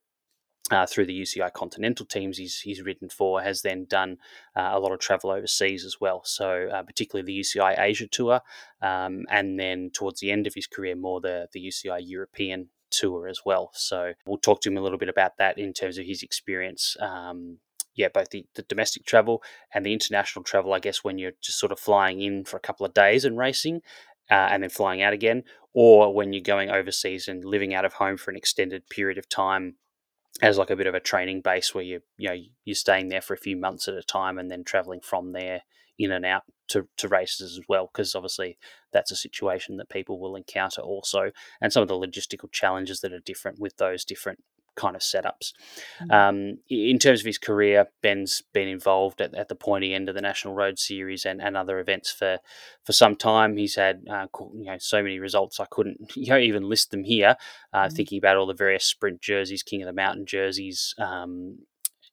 uh, 0.71 0.87
through 0.87 1.05
the 1.05 1.21
UCI 1.21 1.53
Continental 1.53 2.07
teams 2.07 2.39
he's, 2.39 2.61
he's 2.61 2.81
ridden 2.81 3.07
for, 3.07 3.39
has 3.39 3.61
then 3.61 3.85
done 3.85 4.17
uh, 4.55 4.71
a 4.73 4.79
lot 4.79 4.91
of 4.91 4.99
travel 4.99 5.29
overseas 5.29 5.85
as 5.85 5.97
well. 6.01 6.23
So, 6.25 6.69
uh, 6.73 6.81
particularly 6.81 7.25
the 7.25 7.39
UCI 7.39 7.79
Asia 7.79 8.07
Tour, 8.07 8.41
um, 8.81 9.25
and 9.29 9.59
then 9.59 9.91
towards 9.93 10.21
the 10.21 10.31
end 10.31 10.47
of 10.47 10.55
his 10.55 10.65
career, 10.65 10.95
more 10.95 11.21
the, 11.21 11.47
the 11.53 11.63
UCI 11.63 11.99
European 12.01 12.69
Tour 12.91 13.27
as 13.27 13.41
well. 13.45 13.71
So, 13.73 14.13
we'll 14.25 14.37
talk 14.37 14.61
to 14.61 14.69
him 14.69 14.77
a 14.77 14.81
little 14.81 14.97
bit 14.97 15.09
about 15.09 15.37
that 15.37 15.57
in 15.57 15.73
terms 15.73 15.97
of 15.97 16.05
his 16.05 16.23
experience. 16.23 16.95
Um, 16.99 17.59
yeah, 17.95 18.09
both 18.13 18.29
the, 18.29 18.45
the 18.55 18.63
domestic 18.63 19.05
travel 19.05 19.41
and 19.73 19.85
the 19.85 19.93
international 19.93 20.43
travel, 20.43 20.73
I 20.73 20.79
guess, 20.79 21.03
when 21.03 21.17
you're 21.17 21.31
just 21.41 21.59
sort 21.59 21.71
of 21.71 21.79
flying 21.79 22.21
in 22.21 22.43
for 22.43 22.57
a 22.57 22.61
couple 22.61 22.85
of 22.85 22.93
days 22.93 23.23
and 23.23 23.37
racing 23.37 23.81
uh, 24.29 24.49
and 24.51 24.63
then 24.63 24.69
flying 24.69 25.01
out 25.01 25.13
again, 25.13 25.43
or 25.73 26.13
when 26.13 26.33
you're 26.33 26.41
going 26.41 26.69
overseas 26.69 27.27
and 27.27 27.45
living 27.45 27.73
out 27.73 27.85
of 27.85 27.93
home 27.93 28.17
for 28.17 28.31
an 28.31 28.37
extended 28.37 28.89
period 28.89 29.17
of 29.17 29.29
time 29.29 29.75
as 30.41 30.57
like 30.57 30.69
a 30.69 30.75
bit 30.75 30.87
of 30.87 30.95
a 30.95 30.99
training 30.99 31.41
base 31.41 31.73
where 31.73 31.83
you 31.83 32.01
you 32.17 32.27
know 32.27 32.35
you're 32.65 32.75
staying 32.75 33.07
there 33.07 33.21
for 33.21 33.33
a 33.33 33.37
few 33.37 33.55
months 33.55 33.87
at 33.87 33.93
a 33.93 34.03
time 34.03 34.37
and 34.37 34.51
then 34.51 34.63
traveling 34.63 34.99
from 34.99 35.31
there 35.31 35.61
in 35.97 36.11
and 36.11 36.25
out 36.25 36.43
to, 36.67 36.87
to 36.97 37.07
races 37.07 37.57
as 37.57 37.65
well 37.69 37.89
because 37.91 38.15
obviously 38.15 38.57
that's 38.91 39.11
a 39.11 39.15
situation 39.15 39.77
that 39.77 39.89
people 39.89 40.19
will 40.19 40.35
encounter 40.35 40.81
also 40.81 41.31
and 41.61 41.71
some 41.71 41.81
of 41.81 41.87
the 41.87 41.93
logistical 41.93 42.51
challenges 42.51 43.01
that 43.01 43.13
are 43.13 43.19
different 43.19 43.59
with 43.59 43.77
those 43.77 44.03
different 44.03 44.39
kind 44.75 44.95
of 44.95 45.01
setups. 45.01 45.53
Mm-hmm. 46.01 46.11
Um, 46.11 46.57
in 46.69 46.99
terms 46.99 47.21
of 47.21 47.25
his 47.25 47.37
career, 47.37 47.87
Ben's 48.01 48.43
been 48.53 48.67
involved 48.67 49.21
at, 49.21 49.33
at, 49.33 49.47
the 49.47 49.55
pointy 49.55 49.93
end 49.93 50.09
of 50.09 50.15
the 50.15 50.21
National 50.21 50.53
Road 50.53 50.77
Series 50.77 51.25
and, 51.25 51.41
and 51.41 51.57
other 51.57 51.79
events 51.79 52.11
for, 52.11 52.39
for 52.83 52.91
some 52.91 53.15
time. 53.15 53.57
He's 53.57 53.75
had 53.75 54.03
uh, 54.09 54.27
you 54.53 54.65
know 54.65 54.77
so 54.77 55.01
many 55.01 55.19
results 55.19 55.59
I 55.59 55.65
couldn't 55.69 56.11
you 56.15 56.27
know 56.27 56.37
even 56.37 56.63
list 56.63 56.91
them 56.91 57.03
here. 57.03 57.35
Uh, 57.73 57.85
mm-hmm. 57.85 57.95
Thinking 57.95 58.17
about 58.17 58.37
all 58.37 58.47
the 58.47 58.53
various 58.53 58.85
sprint 58.85 59.21
jerseys, 59.21 59.63
King 59.63 59.81
of 59.81 59.87
the 59.87 59.93
Mountain 59.93 60.25
jerseys, 60.25 60.93
um, 60.97 61.59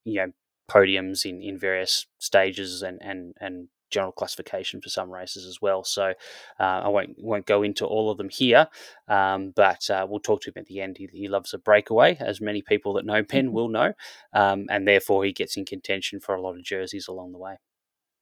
you 0.04 0.20
know 0.20 0.32
podiums 0.72 1.24
in, 1.24 1.42
in 1.42 1.58
various 1.58 2.06
stages 2.18 2.82
and, 2.82 2.98
and, 3.02 3.34
and 3.40 3.68
general 3.92 4.10
classification 4.10 4.80
for 4.80 4.88
some 4.88 5.10
races 5.10 5.46
as 5.46 5.60
well. 5.60 5.84
So 5.84 6.14
uh, 6.58 6.62
I 6.62 6.88
won't 6.88 7.14
won't 7.18 7.46
go 7.46 7.62
into 7.62 7.84
all 7.84 8.10
of 8.10 8.18
them 8.18 8.30
here, 8.30 8.66
um, 9.06 9.52
but 9.54 9.88
uh, 9.88 10.06
we'll 10.08 10.20
talk 10.20 10.40
to 10.42 10.50
him 10.50 10.54
at 10.56 10.66
the 10.66 10.80
end. 10.80 10.96
He, 10.96 11.08
he, 11.12 11.28
loves 11.28 11.54
a 11.54 11.58
breakaway, 11.58 12.16
as 12.18 12.40
many 12.40 12.62
people 12.62 12.94
that 12.94 13.04
know 13.04 13.22
Ben 13.22 13.46
mm-hmm. 13.46 13.54
will 13.54 13.68
know, 13.68 13.92
um, 14.32 14.66
and 14.70 14.88
therefore 14.88 15.24
he 15.24 15.32
gets 15.32 15.56
in 15.56 15.64
contention 15.64 16.18
for 16.18 16.34
a 16.34 16.40
lot 16.40 16.56
of 16.56 16.64
jerseys 16.64 17.06
along 17.06 17.32
the 17.32 17.38
way. 17.38 17.58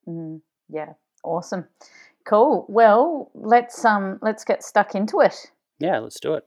Mm-hmm. 0.07 0.37
Yeah, 0.69 0.93
awesome, 1.25 1.67
cool. 2.27 2.67
Well, 2.69 3.31
let's 3.35 3.85
um 3.85 4.19
let's 4.21 4.45
get 4.45 4.63
stuck 4.63 4.95
into 4.95 5.21
it. 5.21 5.37
Yeah, 5.79 6.01
let's 6.01 6.21
do 6.21 6.35
it. 6.35 6.45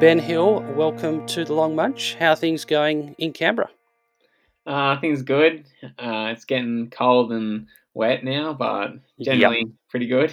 Ben 0.00 0.20
Hill, 0.20 0.60
welcome 0.76 1.26
to 1.26 1.44
the 1.44 1.52
Long 1.52 1.74
Munch. 1.74 2.14
How 2.20 2.30
are 2.30 2.36
things 2.36 2.64
going 2.64 3.16
in 3.18 3.32
Canberra? 3.32 3.68
Uh, 4.64 5.00
things 5.00 5.22
good. 5.22 5.64
Uh, 5.82 6.30
it's 6.30 6.44
getting 6.44 6.88
cold 6.90 7.32
and 7.32 7.66
wet 7.94 8.22
now, 8.22 8.54
but 8.54 8.92
generally 9.20 9.58
yep. 9.58 9.68
pretty 9.90 10.06
good. 10.06 10.32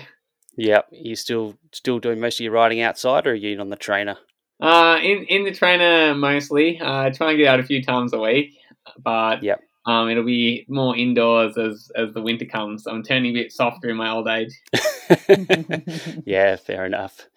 Yep. 0.55 0.89
You 0.91 1.15
still 1.15 1.57
still 1.71 1.97
doing 1.97 2.19
most 2.19 2.39
of 2.39 2.43
your 2.43 2.53
riding 2.53 2.81
outside, 2.81 3.25
or 3.25 3.31
are 3.31 3.33
you 3.33 3.59
on 3.59 3.69
the 3.69 3.75
trainer? 3.75 4.17
Uh, 4.61 4.99
in 5.01 5.23
in 5.23 5.45
the 5.45 5.51
trainer 5.51 6.13
mostly. 6.13 6.79
Uh, 6.79 7.09
try 7.09 7.31
and 7.31 7.39
get 7.39 7.47
out 7.47 7.59
a 7.59 7.63
few 7.63 7.81
times 7.81 8.13
a 8.13 8.19
week, 8.19 8.59
but 8.99 9.41
yep. 9.41 9.61
Um, 9.85 10.09
it'll 10.09 10.23
be 10.23 10.65
more 10.67 10.95
indoors 10.95 11.57
as 11.57 11.91
as 11.95 12.13
the 12.13 12.21
winter 12.21 12.45
comes. 12.45 12.87
I'm 12.87 13.03
turning 13.03 13.31
a 13.31 13.41
bit 13.41 13.51
softer 13.51 13.89
in 13.89 13.97
my 13.97 14.09
old 14.09 14.27
age. 14.27 14.59
yeah, 16.25 16.55
fair 16.55 16.85
enough. 16.85 17.27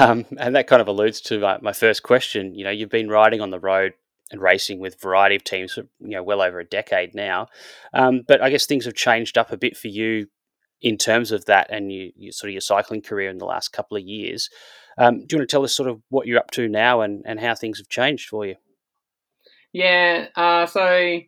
Um, 0.00 0.26
and 0.38 0.56
that 0.56 0.66
kind 0.66 0.82
of 0.82 0.88
alludes 0.88 1.20
to 1.22 1.38
my, 1.38 1.58
my 1.62 1.72
first 1.72 2.02
question. 2.02 2.54
You 2.54 2.64
know, 2.64 2.70
you've 2.70 2.90
been 2.90 3.08
riding 3.08 3.40
on 3.40 3.50
the 3.50 3.60
road 3.60 3.94
and 4.30 4.40
racing 4.40 4.80
with 4.80 4.94
a 4.94 4.98
variety 4.98 5.36
of 5.36 5.44
teams 5.44 5.74
for 5.74 5.82
you 6.00 6.10
know 6.10 6.22
well 6.22 6.42
over 6.42 6.58
a 6.58 6.64
decade 6.64 7.14
now. 7.14 7.46
Um, 7.92 8.22
but 8.26 8.42
I 8.42 8.50
guess 8.50 8.66
things 8.66 8.86
have 8.86 8.94
changed 8.94 9.38
up 9.38 9.52
a 9.52 9.56
bit 9.56 9.76
for 9.76 9.88
you 9.88 10.26
in 10.82 10.98
terms 10.98 11.32
of 11.32 11.46
that 11.46 11.68
and 11.70 11.90
you, 11.90 12.12
you 12.14 12.32
sort 12.32 12.50
of 12.50 12.52
your 12.52 12.60
cycling 12.60 13.00
career 13.00 13.30
in 13.30 13.38
the 13.38 13.46
last 13.46 13.72
couple 13.72 13.96
of 13.96 14.02
years. 14.02 14.50
Um, 14.98 15.20
do 15.20 15.34
you 15.34 15.38
want 15.38 15.48
to 15.48 15.52
tell 15.52 15.64
us 15.64 15.74
sort 15.74 15.88
of 15.88 16.02
what 16.10 16.26
you're 16.26 16.38
up 16.38 16.50
to 16.52 16.68
now 16.68 17.00
and, 17.00 17.22
and 17.24 17.40
how 17.40 17.54
things 17.54 17.78
have 17.78 17.88
changed 17.88 18.28
for 18.28 18.44
you? 18.44 18.56
Yeah, 19.72 20.26
uh, 20.36 20.66
so 20.66 21.20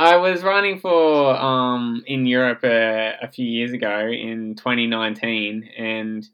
I 0.00 0.16
was 0.16 0.44
running 0.44 0.78
for 0.78 1.34
um, 1.34 2.04
in 2.06 2.24
Europe 2.24 2.62
a, 2.62 3.14
a, 3.20 3.28
few 3.32 3.44
years 3.44 3.72
ago 3.72 4.06
in 4.08 4.54
2019, 4.54 5.68
and 5.76 6.24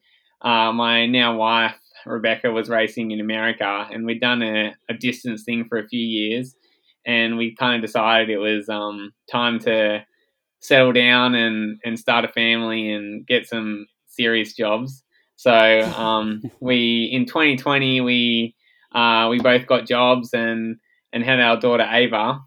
uh, 0.43 0.71
my 0.71 1.07
now 1.07 1.37
wife 1.37 1.75
Rebecca 2.05 2.51
was 2.51 2.69
racing 2.69 3.13
in 3.13 3.21
America, 3.21 3.89
and 3.91 4.05
we'd 4.05 4.21
done 4.21 4.43
a, 4.43 4.75
a 4.91 4.95
distance 4.95 5.45
thing 5.45 5.65
for 5.67 5.79
a 5.79 5.89
few 5.89 6.05
years, 6.07 6.55
and 7.07 7.39
we 7.39 7.55
kind 7.55 7.77
of 7.77 7.81
decided 7.81 8.29
it 8.29 8.37
was 8.37 8.69
um, 8.69 9.13
time 9.33 9.59
to 9.61 10.05
settle 10.61 10.93
down 10.93 11.35
and, 11.35 11.79
and 11.87 11.99
start 11.99 12.27
a 12.27 12.29
family 12.29 12.93
and 12.93 13.27
get 13.27 13.47
some 13.47 13.87
serious 14.09 14.55
jobs. 14.55 15.03
So 15.37 15.53
um, 15.53 16.43
we 16.61 17.09
in 17.11 17.25
2020 17.25 18.03
we 18.03 18.57
uh, 18.95 19.29
we 19.31 19.41
both 19.41 19.67
got 19.67 19.87
jobs 19.87 20.35
and 20.35 20.77
and 21.15 21.25
had 21.25 21.41
our 21.41 21.59
daughter 21.59 21.87
Ava, 21.91 22.41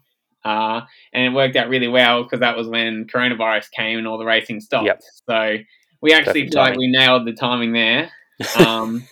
uh, 0.44 0.82
and 1.12 1.24
it 1.24 1.36
worked 1.36 1.56
out 1.56 1.68
really 1.68 1.88
well 1.88 2.22
because 2.22 2.40
that 2.40 2.56
was 2.56 2.68
when 2.68 3.06
coronavirus 3.06 3.70
came 3.70 3.98
and 3.98 4.06
all 4.06 4.18
the 4.18 4.24
racing 4.24 4.60
stopped. 4.60 4.86
Yep. 4.86 5.02
So 5.28 5.56
we 6.00 6.12
actually 6.12 6.44
Perfect 6.44 6.54
feel 6.54 6.62
timing. 6.62 6.70
like 6.70 6.78
we 6.78 6.90
nailed 6.90 7.26
the 7.26 7.32
timing 7.32 7.72
there. 7.72 8.10
Um, 8.56 9.04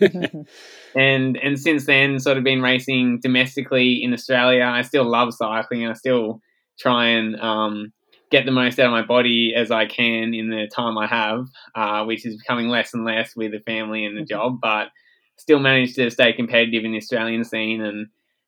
and 0.94 1.36
and 1.36 1.58
since 1.58 1.84
then, 1.86 2.20
sort 2.20 2.38
of 2.38 2.44
been 2.44 2.62
racing 2.62 3.18
domestically 3.20 4.00
in 4.00 4.12
Australia. 4.12 4.62
I 4.62 4.82
still 4.82 5.02
love 5.02 5.34
cycling. 5.34 5.84
I 5.84 5.94
still 5.94 6.40
try 6.78 7.06
and 7.06 7.34
um, 7.40 7.92
get 8.30 8.44
the 8.44 8.52
most 8.52 8.78
out 8.78 8.86
of 8.86 8.92
my 8.92 9.02
body 9.02 9.52
as 9.56 9.72
I 9.72 9.86
can 9.86 10.32
in 10.32 10.48
the 10.48 10.68
time 10.72 10.96
I 10.96 11.08
have, 11.08 11.46
uh, 11.74 12.04
which 12.04 12.24
is 12.24 12.36
becoming 12.36 12.68
less 12.68 12.94
and 12.94 13.04
less 13.04 13.34
with 13.34 13.50
the 13.50 13.58
family 13.58 14.04
and 14.04 14.16
the 14.16 14.20
mm-hmm. 14.20 14.28
job. 14.28 14.58
But 14.62 14.90
still 15.38 15.58
manage 15.58 15.94
to 15.94 16.08
stay 16.10 16.32
competitive 16.32 16.84
in 16.84 16.92
the 16.92 16.98
Australian 16.98 17.42
scene 17.42 17.82
and 17.82 18.06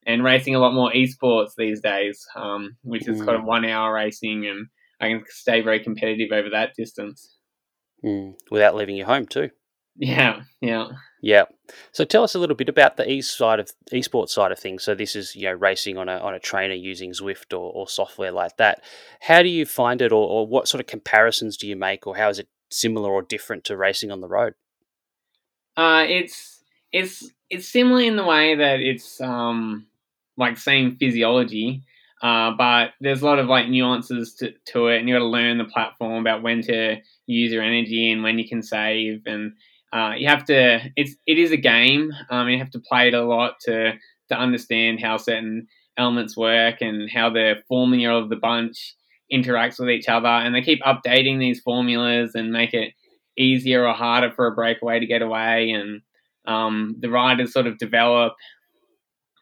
and 0.09 0.25
racing 0.25 0.55
a 0.55 0.59
lot 0.59 0.73
more 0.73 0.91
esports 0.91 1.51
these 1.57 1.81
days, 1.81 2.27
um, 2.35 2.77
which 2.83 3.07
is 3.07 3.21
mm. 3.21 3.27
kind 3.27 3.39
of 3.39 3.45
one 3.45 3.67
hour 3.67 3.93
racing, 3.93 4.47
and 4.47 4.67
I 5.01 5.11
can 5.11 5.23
stay 5.29 5.61
very 5.61 5.81
competitive 5.81 6.33
over 6.33 6.49
that 6.51 6.73
distance. 6.77 7.37
Mm. 8.05 8.35
Without 8.51 8.75
leaving 8.75 8.97
your 8.97 9.07
home 9.07 9.27
too. 9.27 9.51
Yeah, 9.97 10.43
yeah. 10.61 10.89
Yeah. 11.21 11.45
So 11.93 12.05
tell 12.05 12.23
us 12.23 12.35
a 12.35 12.39
little 12.39 12.57
bit 12.57 12.69
about 12.69 12.97
the 12.97 13.11
east 13.11 13.37
side 13.37 13.61
of 13.61 13.71
esports 13.93 14.31
side 14.31 14.53
of 14.53 14.59
things. 14.59 14.83
So 14.85 14.95
this 14.95 15.15
is 15.15 15.37
you 15.37 15.45
know 15.45 15.53
racing 15.53 15.99
on 15.99 16.09
a 16.09 16.17
on 16.19 16.35
a 16.35 16.41
trainer 16.41 16.75
using 16.75 17.13
Zwift 17.13 17.53
or, 17.53 17.73
or 17.73 17.89
software 17.89 18.33
like 18.33 18.57
that. 18.57 18.83
How 19.21 19.43
do 19.43 19.49
you 19.49 19.67
find 19.67 20.01
it, 20.01 20.11
or, 20.11 20.29
or 20.29 20.47
what 20.47 20.69
sort 20.69 20.81
of 20.81 20.87
comparisons 20.87 21.57
do 21.57 21.67
you 21.67 21.77
make, 21.77 22.07
or 22.07 22.17
how 22.17 22.29
is 22.31 22.39
it 22.39 22.49
similar 22.71 23.11
or 23.11 23.23
different 23.23 23.65
to 23.65 23.77
racing 23.77 24.11
on 24.11 24.21
the 24.21 24.29
road? 24.29 24.55
Uh, 25.77 26.07
it's 26.09 26.63
it's 26.93 27.31
it's 27.51 27.69
similar 27.69 28.01
in 28.01 28.17
the 28.17 28.25
way 28.25 28.55
that 28.55 28.81
it's 28.81 29.21
um 29.21 29.87
like 30.39 30.57
same 30.57 30.97
physiology, 30.97 31.83
uh, 32.23 32.53
but 32.57 32.91
there's 33.01 33.23
a 33.23 33.27
lot 33.27 33.39
of 33.39 33.47
like 33.47 33.69
nuances 33.69 34.35
to, 34.35 34.53
to 34.67 34.89
it, 34.89 34.99
and 34.99 35.09
you 35.09 35.15
got 35.15 35.21
to 35.21 35.27
learn 35.27 35.59
the 35.59 35.65
platform 35.65 36.21
about 36.21 36.43
when 36.43 36.63
to 36.63 36.97
use 37.27 37.53
your 37.53 37.63
energy 37.63 38.11
and 38.11 38.23
when 38.23 38.39
you 38.39 38.49
can 38.49 38.63
save 38.63 39.23
and 39.27 39.53
uh, 39.93 40.13
you 40.17 40.29
have 40.29 40.45
to. 40.45 40.81
It's 40.97 41.15
it 41.27 41.39
is 41.39 41.51
a 41.51 41.57
game. 41.57 42.11
Um, 42.31 42.49
you 42.49 42.59
have 42.59 42.71
to 42.73 42.81
play 42.81 43.09
it 43.09 43.15
a 43.15 43.25
lot 43.25 43.61
to 43.63 43.93
to 44.29 44.35
understand 44.35 45.01
how 45.01 45.17
certain 45.17 45.67
elements 45.97 46.37
work 46.37 46.77
and 46.81 47.11
how 47.11 47.31
the 47.31 47.55
formula 47.67 48.23
of 48.23 48.29
the 48.29 48.37
bunch 48.37 48.95
interacts 49.33 49.79
with 49.79 49.91
each 49.91 50.09
other. 50.09 50.29
And 50.29 50.55
they 50.55 50.63
keep 50.63 50.83
updating 50.83 51.39
these 51.39 51.61
formulas 51.61 52.33
and 52.35 52.53
make 52.53 52.75
it 52.75 52.93
easier 53.37 53.87
or 53.87 53.95
harder 53.95 54.31
for 54.31 54.47
a 54.47 54.55
breakaway 54.55 55.01
to 55.01 55.07
get 55.07 55.23
away. 55.23 55.71
And 55.71 56.03
um, 56.47 56.97
the 57.01 57.11
riders 57.11 57.53
sort 57.53 57.67
of 57.67 57.79
develop 57.79 58.35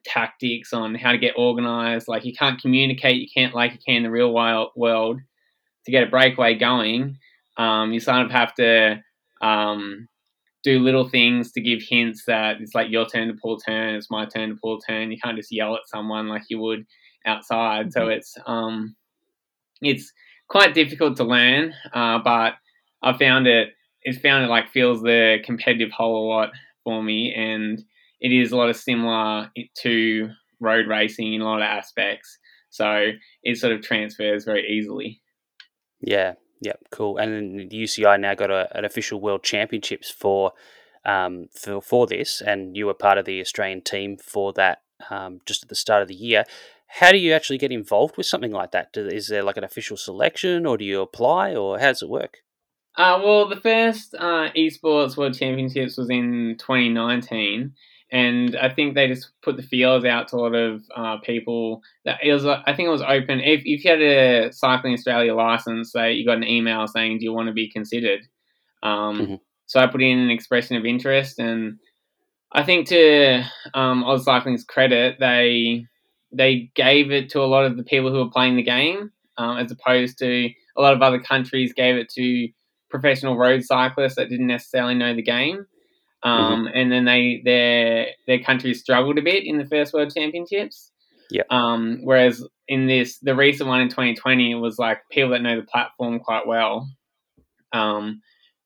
tactics 0.06 0.72
on 0.72 0.94
how 0.94 1.12
to 1.12 1.18
get 1.18 1.34
organized. 1.36 2.08
Like 2.08 2.25
you 2.25 2.32
can't 2.32 2.60
communicate, 2.60 3.20
you 3.20 3.28
can't 3.32 3.54
like 3.54 3.72
you 3.72 3.78
can 3.84 3.96
in 3.96 4.02
the 4.04 4.10
real 4.10 4.32
world 4.32 5.20
to 5.84 5.90
get 5.90 6.04
a 6.04 6.10
breakaway 6.10 6.54
going. 6.54 7.18
Um, 7.56 7.92
you 7.92 8.00
sort 8.00 8.22
of 8.22 8.30
have 8.30 8.54
to 8.54 9.02
um, 9.40 10.08
do 10.62 10.80
little 10.80 11.08
things 11.08 11.52
to 11.52 11.60
give 11.60 11.80
hints 11.80 12.25
that 12.26 12.60
it's 12.60 12.75
like 12.75 12.90
your 12.90 13.06
turn 13.06 13.28
to 13.28 13.34
pull 13.34 13.56
turn, 13.56 13.94
it's 13.94 14.10
my 14.10 14.26
turn 14.26 14.50
to 14.50 14.56
pull 14.56 14.80
turn. 14.80 15.10
You 15.10 15.18
can't 15.22 15.36
just 15.36 15.52
yell 15.52 15.75
at 15.75 15.86
someone 15.86 16.28
like 16.28 16.42
you 16.48 16.58
would 16.60 16.86
outside. 17.25 17.86
Mm-hmm. 17.86 17.90
So 17.90 18.08
it's 18.08 18.36
um, 18.46 18.96
it's 19.80 20.12
quite 20.48 20.75
difficult 20.75 21.16
to 21.16 21.25
learn, 21.25 21.72
uh, 21.92 22.18
but 22.18 22.54
I 23.02 23.16
found 23.16 23.46
it. 23.46 23.70
It 24.02 24.20
found 24.22 24.44
it 24.44 24.48
like 24.48 24.70
feels 24.70 25.02
the 25.02 25.38
competitive 25.44 25.90
whole 25.90 26.26
a 26.26 26.28
lot 26.28 26.50
for 26.84 27.02
me, 27.02 27.34
and 27.34 27.82
it 28.20 28.32
is 28.32 28.52
a 28.52 28.56
lot 28.56 28.70
of 28.70 28.76
similar 28.76 29.50
to 29.82 30.30
road 30.61 30.87
racing 30.87 31.35
in 31.35 31.40
a 31.40 31.44
lot 31.44 31.58
of 31.58 31.64
aspects. 31.64 32.38
So 32.70 33.11
it 33.42 33.58
sort 33.58 33.73
of 33.73 33.82
transfers 33.82 34.44
very 34.44 34.66
easily. 34.68 35.20
Yeah, 36.00 36.35
Yep, 36.61 36.78
cool. 36.90 37.18
And 37.18 37.32
then 37.32 37.68
the 37.68 37.82
UCI 37.82 38.18
now 38.18 38.35
got 38.35 38.50
a, 38.50 38.68
an 38.76 38.85
official 38.85 39.20
World 39.20 39.42
Championships 39.42 40.11
for 40.11 40.52
um, 41.04 41.49
for 41.52 41.80
for 41.80 42.06
this, 42.06 42.40
and 42.40 42.76
you 42.76 42.87
were 42.87 42.94
part 42.94 43.18
of 43.18 43.25
the 43.25 43.40
Australian 43.40 43.82
team 43.82 44.16
for 44.16 44.52
that 44.54 44.82
um, 45.11 45.40
just 45.46 45.62
at 45.62 45.68
the 45.68 45.75
start 45.75 46.02
of 46.02 46.08
the 46.08 46.14
year. 46.14 46.44
How 46.88 47.12
do 47.12 47.18
you 47.18 47.32
actually 47.32 47.58
get 47.58 47.73
involved 47.73 48.16
with 48.16 48.26
something 48.26 48.52
like 48.52 48.70
that? 48.73 48.96
Is 48.96 49.28
there 49.28 49.42
like 49.42 49.56
an 49.56 49.64
official 49.64 49.96
selection, 49.96 50.66
or 50.66 50.78
do 50.78 50.85
you 50.85 51.02
apply, 51.02 51.54
or 51.54 51.78
how 51.78 51.88
does 51.88 52.02
it 52.02 52.08
work? 52.08 52.38
Uh, 52.96 53.20
well, 53.23 53.46
the 53.49 53.61
first 53.61 54.14
uh, 54.18 54.49
esports 54.56 55.16
World 55.16 55.38
Championships 55.38 55.99
was 55.99 56.08
in 56.08 56.56
2019, 56.58 57.75
and 58.12 58.56
I 58.56 58.68
think 58.68 58.94
they 58.94 59.08
just 59.08 59.30
put 59.42 59.56
the 59.56 59.62
feelers 59.62 60.04
out 60.04 60.28
to 60.28 60.36
a 60.36 60.38
lot 60.38 60.54
of 60.54 60.82
uh, 60.94 61.16
people. 61.18 61.82
That 62.04 62.18
it 62.22 62.32
was, 62.32 62.46
I 62.46 62.72
think 62.75 62.86
it 62.86 62.90
was 62.90 63.02
open. 63.02 63.40
If, 63.40 63.62
if 63.64 63.84
you 63.84 63.90
had 63.90 64.00
a 64.00 64.52
Cycling 64.52 64.94
Australia 64.94 65.34
license, 65.34 65.92
say 65.92 66.12
you 66.12 66.25
got 66.25 66.36
an 66.36 66.44
email 66.44 66.86
saying, 66.86 67.18
"Do 67.18 67.25
you 67.25 67.32
want 67.32 67.48
to 67.48 67.52
be 67.52 67.70
considered?" 67.70 68.20
Um, 68.82 69.18
mm-hmm. 69.18 69.34
So 69.66 69.80
I 69.80 69.88
put 69.88 70.02
in 70.02 70.18
an 70.18 70.30
expression 70.30 70.76
of 70.76 70.84
interest, 70.84 71.40
and 71.40 71.78
I 72.52 72.62
think 72.62 72.86
to 72.88 73.42
um, 73.75 74.04
AusCycling's 74.04 74.64
credit, 74.64 75.16
they 75.18 75.86
they 76.32 76.70
gave 76.75 77.10
it 77.10 77.30
to 77.30 77.40
a 77.40 77.46
lot 77.46 77.64
of 77.64 77.76
the 77.76 77.82
people 77.82 78.12
who 78.12 78.18
were 78.18 78.30
playing 78.30 78.56
the 78.56 78.62
game, 78.62 79.10
um, 79.36 79.58
as 79.58 79.72
opposed 79.72 80.18
to 80.18 80.48
a 80.76 80.80
lot 80.80 80.94
of 80.94 81.02
other 81.02 81.20
countries 81.20 81.72
gave 81.72 81.96
it 81.96 82.08
to 82.10 82.48
professional 82.88 83.36
road 83.36 83.64
cyclists 83.64 84.14
that 84.14 84.28
didn't 84.28 84.46
necessarily 84.46 84.94
know 84.94 85.14
the 85.14 85.22
game. 85.22 85.66
Um, 86.23 86.66
mm-hmm. 86.66 86.76
And 86.76 86.92
then 86.92 87.04
they 87.04 87.42
their 87.44 88.06
their 88.26 88.42
country 88.42 88.75
struggled 88.75 89.18
a 89.18 89.23
bit 89.23 89.44
in 89.44 89.58
the 89.58 89.66
first 89.66 89.92
World 89.92 90.12
Championships. 90.14 90.90
Yeah. 91.30 91.42
Um, 91.50 92.00
whereas 92.02 92.46
in 92.68 92.87
this 92.87 93.18
the 93.18 93.35
recent 93.35 93.68
one 93.68 93.80
in 93.80 93.88
2020, 93.88 94.52
it 94.52 94.54
was 94.56 94.78
like 94.78 94.99
people 95.11 95.30
that 95.30 95.42
know 95.42 95.61
the 95.61 95.66
platform 95.66 96.20
quite 96.20 96.46
well 96.46 96.88
um, 97.73 98.23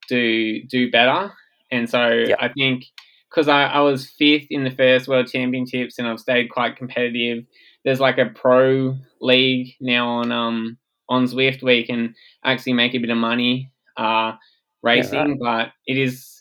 do 0.07 0.63
do 0.63 0.91
better. 0.91 1.31
And 1.71 1.89
so 1.89 2.09
yep. 2.09 2.37
I 2.41 2.49
think 2.49 2.85
because 3.29 3.47
I, 3.47 3.63
I 3.63 3.79
was 3.79 4.09
fifth 4.09 4.47
in 4.49 4.63
the 4.63 4.71
first 4.71 5.07
World 5.07 5.27
Championships 5.27 5.97
and 5.97 6.07
I've 6.07 6.19
stayed 6.19 6.49
quite 6.49 6.75
competitive. 6.75 7.45
There's 7.83 7.99
like 7.99 8.17
a 8.17 8.25
pro 8.25 8.97
league 9.21 9.75
now 9.79 10.07
on 10.07 10.31
um 10.31 10.77
on 11.09 11.25
Zwift 11.25 11.61
where 11.61 11.75
you 11.75 11.85
can 11.85 12.15
actually 12.43 12.73
make 12.73 12.95
a 12.95 12.99
bit 12.99 13.09
of 13.09 13.17
money 13.17 13.71
uh, 13.97 14.33
racing, 14.81 15.13
yeah, 15.13 15.25
right. 15.25 15.39
but 15.39 15.67
it 15.85 15.97
is 15.97 16.40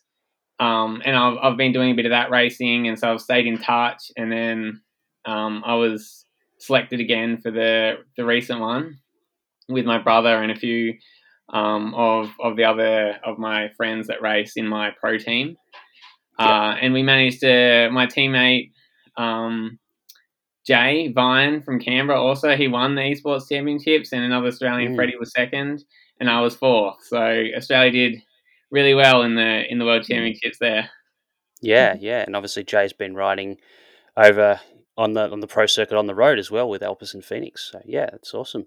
um, 0.61 1.01
and 1.07 1.17
I've, 1.17 1.39
I've 1.43 1.57
been 1.57 1.73
doing 1.73 1.91
a 1.91 1.95
bit 1.95 2.05
of 2.05 2.11
that 2.11 2.31
racing, 2.31 2.87
and 2.87 2.99
so 2.99 3.13
I've 3.13 3.21
stayed 3.21 3.47
in 3.47 3.59
touch. 3.59 4.13
And 4.17 4.31
then 4.31 4.83
um, 5.25 5.63
I 5.65 5.75
was 5.75 6.27
selected 6.59 7.01
again 7.01 7.41
for 7.41 7.51
the 7.51 7.95
the 8.17 8.25
recent 8.25 8.61
one 8.61 8.99
with 9.69 9.87
my 9.87 9.99
brother 9.99 10.37
and 10.43 10.53
a 10.53 10.57
few 10.57 10.95
um, 11.53 11.95
of 11.95 12.31
of 12.39 12.57
the 12.57 12.65
other 12.65 13.19
of 13.25 13.39
my 13.39 13.71
friends 13.77 14.07
that 14.09 14.21
race 14.21 14.53
in 14.57 14.69
my 14.69 14.91
pro 15.01 15.17
team. 15.17 15.57
Uh, 16.39 16.75
and 16.81 16.95
we 16.95 17.03
managed 17.03 17.41
to. 17.41 17.91
My 17.93 18.07
teammate 18.07 18.71
um, 19.17 19.79
Jay 20.67 21.11
Vine 21.13 21.63
from 21.63 21.81
Canberra 21.81 22.21
also 22.21 22.55
he 22.55 22.69
won 22.69 22.95
the 22.95 23.03
esports 23.03 23.49
championships, 23.49 24.13
and 24.13 24.25
another 24.25 24.49
Australian 24.49 24.93
mm. 24.93 24.97
Freddie 24.97 25.17
was 25.19 25.33
second, 25.33 25.85
and 26.19 26.29
I 26.29 26.41
was 26.41 26.55
fourth. 26.55 26.99
So 27.09 27.45
Australia 27.57 27.91
did 27.91 28.23
really 28.71 28.95
well 28.95 29.23
in 29.23 29.35
the 29.35 29.71
in 29.71 29.79
the 29.79 29.85
World 29.85 30.05
Championships 30.05 30.59
there. 30.59 30.91
Yeah, 31.61 31.97
yeah, 31.99 32.25
and 32.27 32.35
obviously 32.35 32.65
Jay's 32.65 32.93
been 32.93 33.15
riding 33.15 33.59
over 34.17 34.61
on 34.97 35.15
the 35.15 35.31
on 35.31 35.41
the 35.41 35.47
pro 35.47 35.67
circuit 35.67 35.97
on 35.97 36.07
the 36.07 36.15
road 36.15 36.39
as 36.39 36.51
well 36.51 36.69
with 36.69 36.83
Alpecin-Fenix. 36.83 37.71
So 37.73 37.81
yeah, 37.85 38.11
it's 38.13 38.35
awesome. 38.35 38.67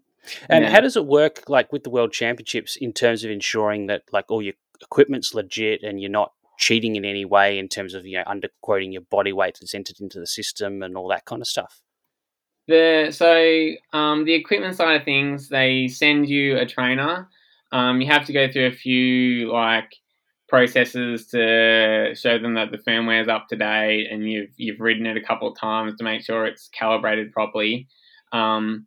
And 0.50 0.64
yeah. 0.64 0.72
how 0.72 0.80
does 0.80 0.96
it 0.96 1.06
work 1.06 1.50
like 1.50 1.74
with 1.74 1.84
the 1.84 1.90
World 1.90 2.14
Championships 2.14 2.76
in 2.76 2.94
terms 2.94 3.24
of 3.24 3.32
ensuring 3.32 3.88
that 3.88 4.04
like 4.12 4.26
all 4.30 4.42
your 4.42 4.54
equipment's 4.82 5.34
legit 5.34 5.84
and 5.84 6.02
you're 6.02 6.10
not 6.10 6.32
cheating 6.58 6.96
in 6.96 7.04
any 7.04 7.26
way 7.26 7.58
in 7.58 7.68
terms 7.68 7.94
of 7.94 8.06
you 8.06 8.18
know 8.18 8.24
underquoting 8.26 8.94
your 8.94 9.02
body 9.02 9.34
weight 9.34 9.58
that's 9.60 9.76
entered 9.76 10.00
into 10.00 10.20
the 10.20 10.28
system 10.28 10.82
and 10.84 10.96
all 10.96 11.08
that 11.10 11.26
kind 11.26 11.42
of 11.42 11.48
stuff? 11.48 11.82
The 12.68 13.10
so 13.12 13.98
um, 13.98 14.26
the 14.26 14.34
equipment 14.34 14.76
side 14.76 14.96
of 14.96 15.04
things, 15.04 15.50
they 15.50 15.88
send 15.88 16.30
you 16.30 16.58
a 16.58 16.66
trainer 16.66 17.28
um, 17.74 18.00
you 18.00 18.08
have 18.08 18.26
to 18.28 18.34
go 18.34 18.50
through 18.50 18.68
a 18.68 18.72
few 18.72 19.52
like 19.52 19.92
processes 20.48 21.28
to 21.28 22.14
show 22.16 22.38
them 22.38 22.54
that 22.54 22.72
the 22.72 22.78
firmware 22.78 23.24
is 23.24 23.28
up 23.28 23.48
to 23.50 23.56
date 23.56 24.08
and 24.12 24.30
you've 24.30 24.52
you've 24.56 24.80
ridden 24.80 25.08
it 25.08 25.18
a 25.18 25.22
couple 25.22 25.48
of 25.48 25.60
times 25.60 25.96
to 25.98 26.04
make 26.04 26.22
sure 26.22 26.46
it's 26.46 26.70
calibrated 26.70 27.32
properly. 27.32 27.88
Um, 28.32 28.86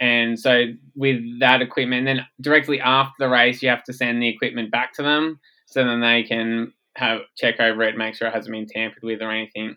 and 0.00 0.40
so 0.40 0.64
with 0.96 1.20
that 1.40 1.60
equipment, 1.60 2.06
then 2.06 2.26
directly 2.40 2.80
after 2.80 3.12
the 3.18 3.28
race, 3.28 3.62
you 3.62 3.68
have 3.68 3.84
to 3.84 3.92
send 3.92 4.20
the 4.20 4.28
equipment 4.28 4.72
back 4.72 4.94
to 4.94 5.02
them 5.02 5.38
so 5.66 5.84
then 5.84 6.00
they 6.00 6.22
can 6.22 6.72
have 6.96 7.20
check 7.36 7.60
over 7.60 7.82
it, 7.82 7.96
make 7.96 8.14
sure 8.14 8.28
it 8.28 8.34
hasn't 8.34 8.52
been 8.52 8.66
tampered 8.66 9.02
with 9.02 9.20
or 9.20 9.30
anything. 9.30 9.76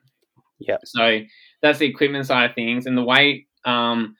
Yeah. 0.59 0.77
So 0.85 1.19
that's 1.61 1.79
the 1.79 1.85
equipment 1.85 2.25
side 2.25 2.49
of 2.49 2.55
things, 2.55 2.85
and 2.85 2.97
the 2.97 3.03
weight. 3.03 3.47
Um, 3.65 4.15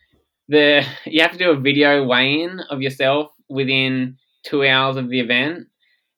the 0.49 0.85
you 1.05 1.21
have 1.21 1.31
to 1.31 1.37
do 1.37 1.51
a 1.51 1.59
video 1.59 2.05
weigh-in 2.05 2.59
of 2.69 2.81
yourself 2.81 3.31
within 3.47 4.17
two 4.45 4.65
hours 4.65 4.97
of 4.97 5.09
the 5.09 5.19
event. 5.19 5.67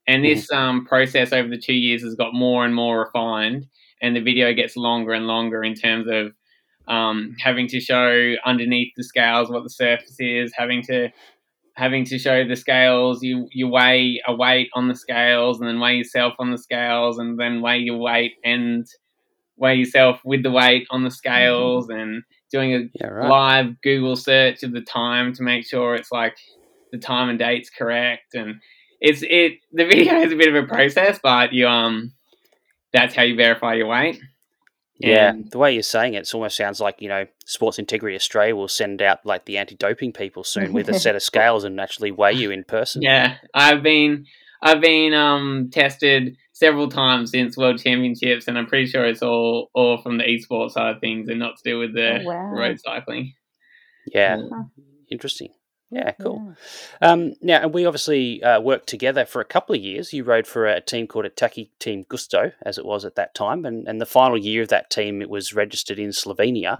And 0.07 0.23
mm-hmm. 0.23 0.35
this 0.35 0.51
um, 0.51 0.85
process 0.85 1.33
over 1.33 1.49
the 1.49 1.57
two 1.57 1.73
years 1.73 2.03
has 2.03 2.15
got 2.15 2.33
more 2.33 2.63
and 2.65 2.73
more 2.73 2.99
refined, 2.99 3.67
and 4.01 4.15
the 4.15 4.21
video 4.21 4.53
gets 4.53 4.77
longer 4.77 5.13
and 5.13 5.27
longer 5.27 5.63
in 5.63 5.75
terms 5.75 6.07
of 6.09 6.31
um, 6.87 7.35
having 7.39 7.67
to 7.67 7.79
show 7.79 8.35
underneath 8.45 8.93
the 8.95 9.03
scales 9.03 9.49
what 9.49 9.63
the 9.63 9.69
surface 9.69 10.15
is, 10.19 10.53
having 10.55 10.81
to 10.83 11.09
having 11.75 12.05
to 12.05 12.17
show 12.17 12.47
the 12.47 12.55
scales. 12.55 13.21
You 13.21 13.47
you 13.51 13.67
weigh 13.67 14.21
a 14.25 14.33
weight 14.33 14.69
on 14.73 14.87
the 14.87 14.95
scales, 14.95 15.59
and 15.59 15.67
then 15.67 15.79
weigh 15.79 15.97
yourself 15.97 16.33
on 16.39 16.51
the 16.51 16.57
scales, 16.57 17.19
and 17.19 17.37
then 17.37 17.61
weigh 17.61 17.79
your 17.79 17.97
weight 17.97 18.33
and 18.43 18.85
weigh 19.57 19.75
yourself 19.75 20.21
with 20.23 20.43
the 20.43 20.51
weight 20.51 20.87
on 20.89 21.03
the 21.03 21.11
scales, 21.11 21.87
mm-hmm. 21.87 21.99
and 21.99 22.23
doing 22.51 22.73
a 22.73 22.79
yeah, 22.93 23.07
right. 23.07 23.29
live 23.29 23.81
Google 23.81 24.15
search 24.15 24.63
of 24.63 24.71
the 24.71 24.81
time 24.81 25.33
to 25.33 25.43
make 25.43 25.65
sure 25.65 25.95
it's 25.95 26.11
like 26.11 26.37
the 26.91 26.97
time 26.97 27.29
and 27.29 27.39
date's 27.39 27.69
correct, 27.69 28.33
and 28.33 28.61
it's 28.99 29.21
it. 29.23 29.59
The 29.71 29.85
video 29.85 30.21
is 30.21 30.31
a 30.31 30.35
bit 30.35 30.53
of 30.53 30.63
a 30.63 30.67
process, 30.67 31.19
but 31.21 31.53
you 31.53 31.67
um, 31.67 32.13
that's 32.93 33.15
how 33.15 33.23
you 33.23 33.35
verify 33.35 33.75
your 33.75 33.87
weight. 33.87 34.19
Yeah, 34.99 35.33
the 35.51 35.59
way 35.59 35.73
you're 35.73 35.83
saying 35.83 36.15
it, 36.15 36.23
it 36.23 36.33
almost 36.33 36.57
sounds 36.57 36.79
like 36.79 37.01
you 37.01 37.09
know 37.09 37.27
Sports 37.45 37.77
Integrity 37.77 38.15
Australia 38.15 38.55
will 38.55 38.67
send 38.67 39.01
out 39.01 39.25
like 39.25 39.45
the 39.45 39.57
anti-doping 39.57 40.13
people 40.13 40.43
soon 40.43 40.73
with 40.73 40.89
a 40.89 40.99
set 40.99 41.15
of 41.15 41.21
scales 41.21 41.63
and 41.63 41.79
actually 41.79 42.11
weigh 42.11 42.33
you 42.33 42.49
in 42.49 42.63
person. 42.63 43.03
Yeah, 43.03 43.35
I've 43.53 43.83
been 43.83 44.25
I've 44.61 44.81
been 44.81 45.13
um 45.13 45.69
tested 45.71 46.35
several 46.53 46.89
times 46.89 47.31
since 47.31 47.55
World 47.55 47.79
Championships, 47.79 48.47
and 48.47 48.57
I'm 48.57 48.65
pretty 48.65 48.87
sure 48.87 49.05
it's 49.05 49.21
all 49.21 49.69
all 49.73 50.01
from 50.01 50.17
the 50.17 50.23
esports 50.23 50.71
side 50.71 50.95
of 50.95 51.01
things 51.01 51.29
and 51.29 51.39
not 51.39 51.57
to 51.57 51.69
do 51.69 51.77
with 51.77 51.93
the 51.93 52.21
oh, 52.21 52.23
wow. 52.23 52.51
road 52.51 52.79
cycling. 52.83 53.33
Yeah, 54.07 54.41
interesting. 55.11 55.49
Yeah, 55.89 56.11
cool. 56.21 56.53
Yeah. 57.01 57.11
Um, 57.11 57.33
now, 57.41 57.61
and 57.61 57.73
we 57.73 57.85
obviously 57.85 58.43
uh, 58.43 58.59
worked 58.59 58.87
together 58.87 59.25
for 59.25 59.39
a 59.39 59.45
couple 59.45 59.73
of 59.73 59.81
years. 59.81 60.11
You 60.11 60.25
rode 60.25 60.45
for 60.45 60.65
a 60.65 60.81
team 60.81 61.07
called 61.07 61.23
Attaque 61.25 61.69
Team 61.79 62.03
Gusto, 62.09 62.51
as 62.63 62.77
it 62.77 62.85
was 62.85 63.05
at 63.05 63.15
that 63.15 63.33
time, 63.33 63.63
and, 63.63 63.87
and 63.87 64.01
the 64.01 64.05
final 64.05 64.37
year 64.37 64.63
of 64.63 64.67
that 64.67 64.89
team, 64.89 65.21
it 65.21 65.29
was 65.29 65.53
registered 65.53 65.97
in 65.97 66.09
Slovenia, 66.09 66.79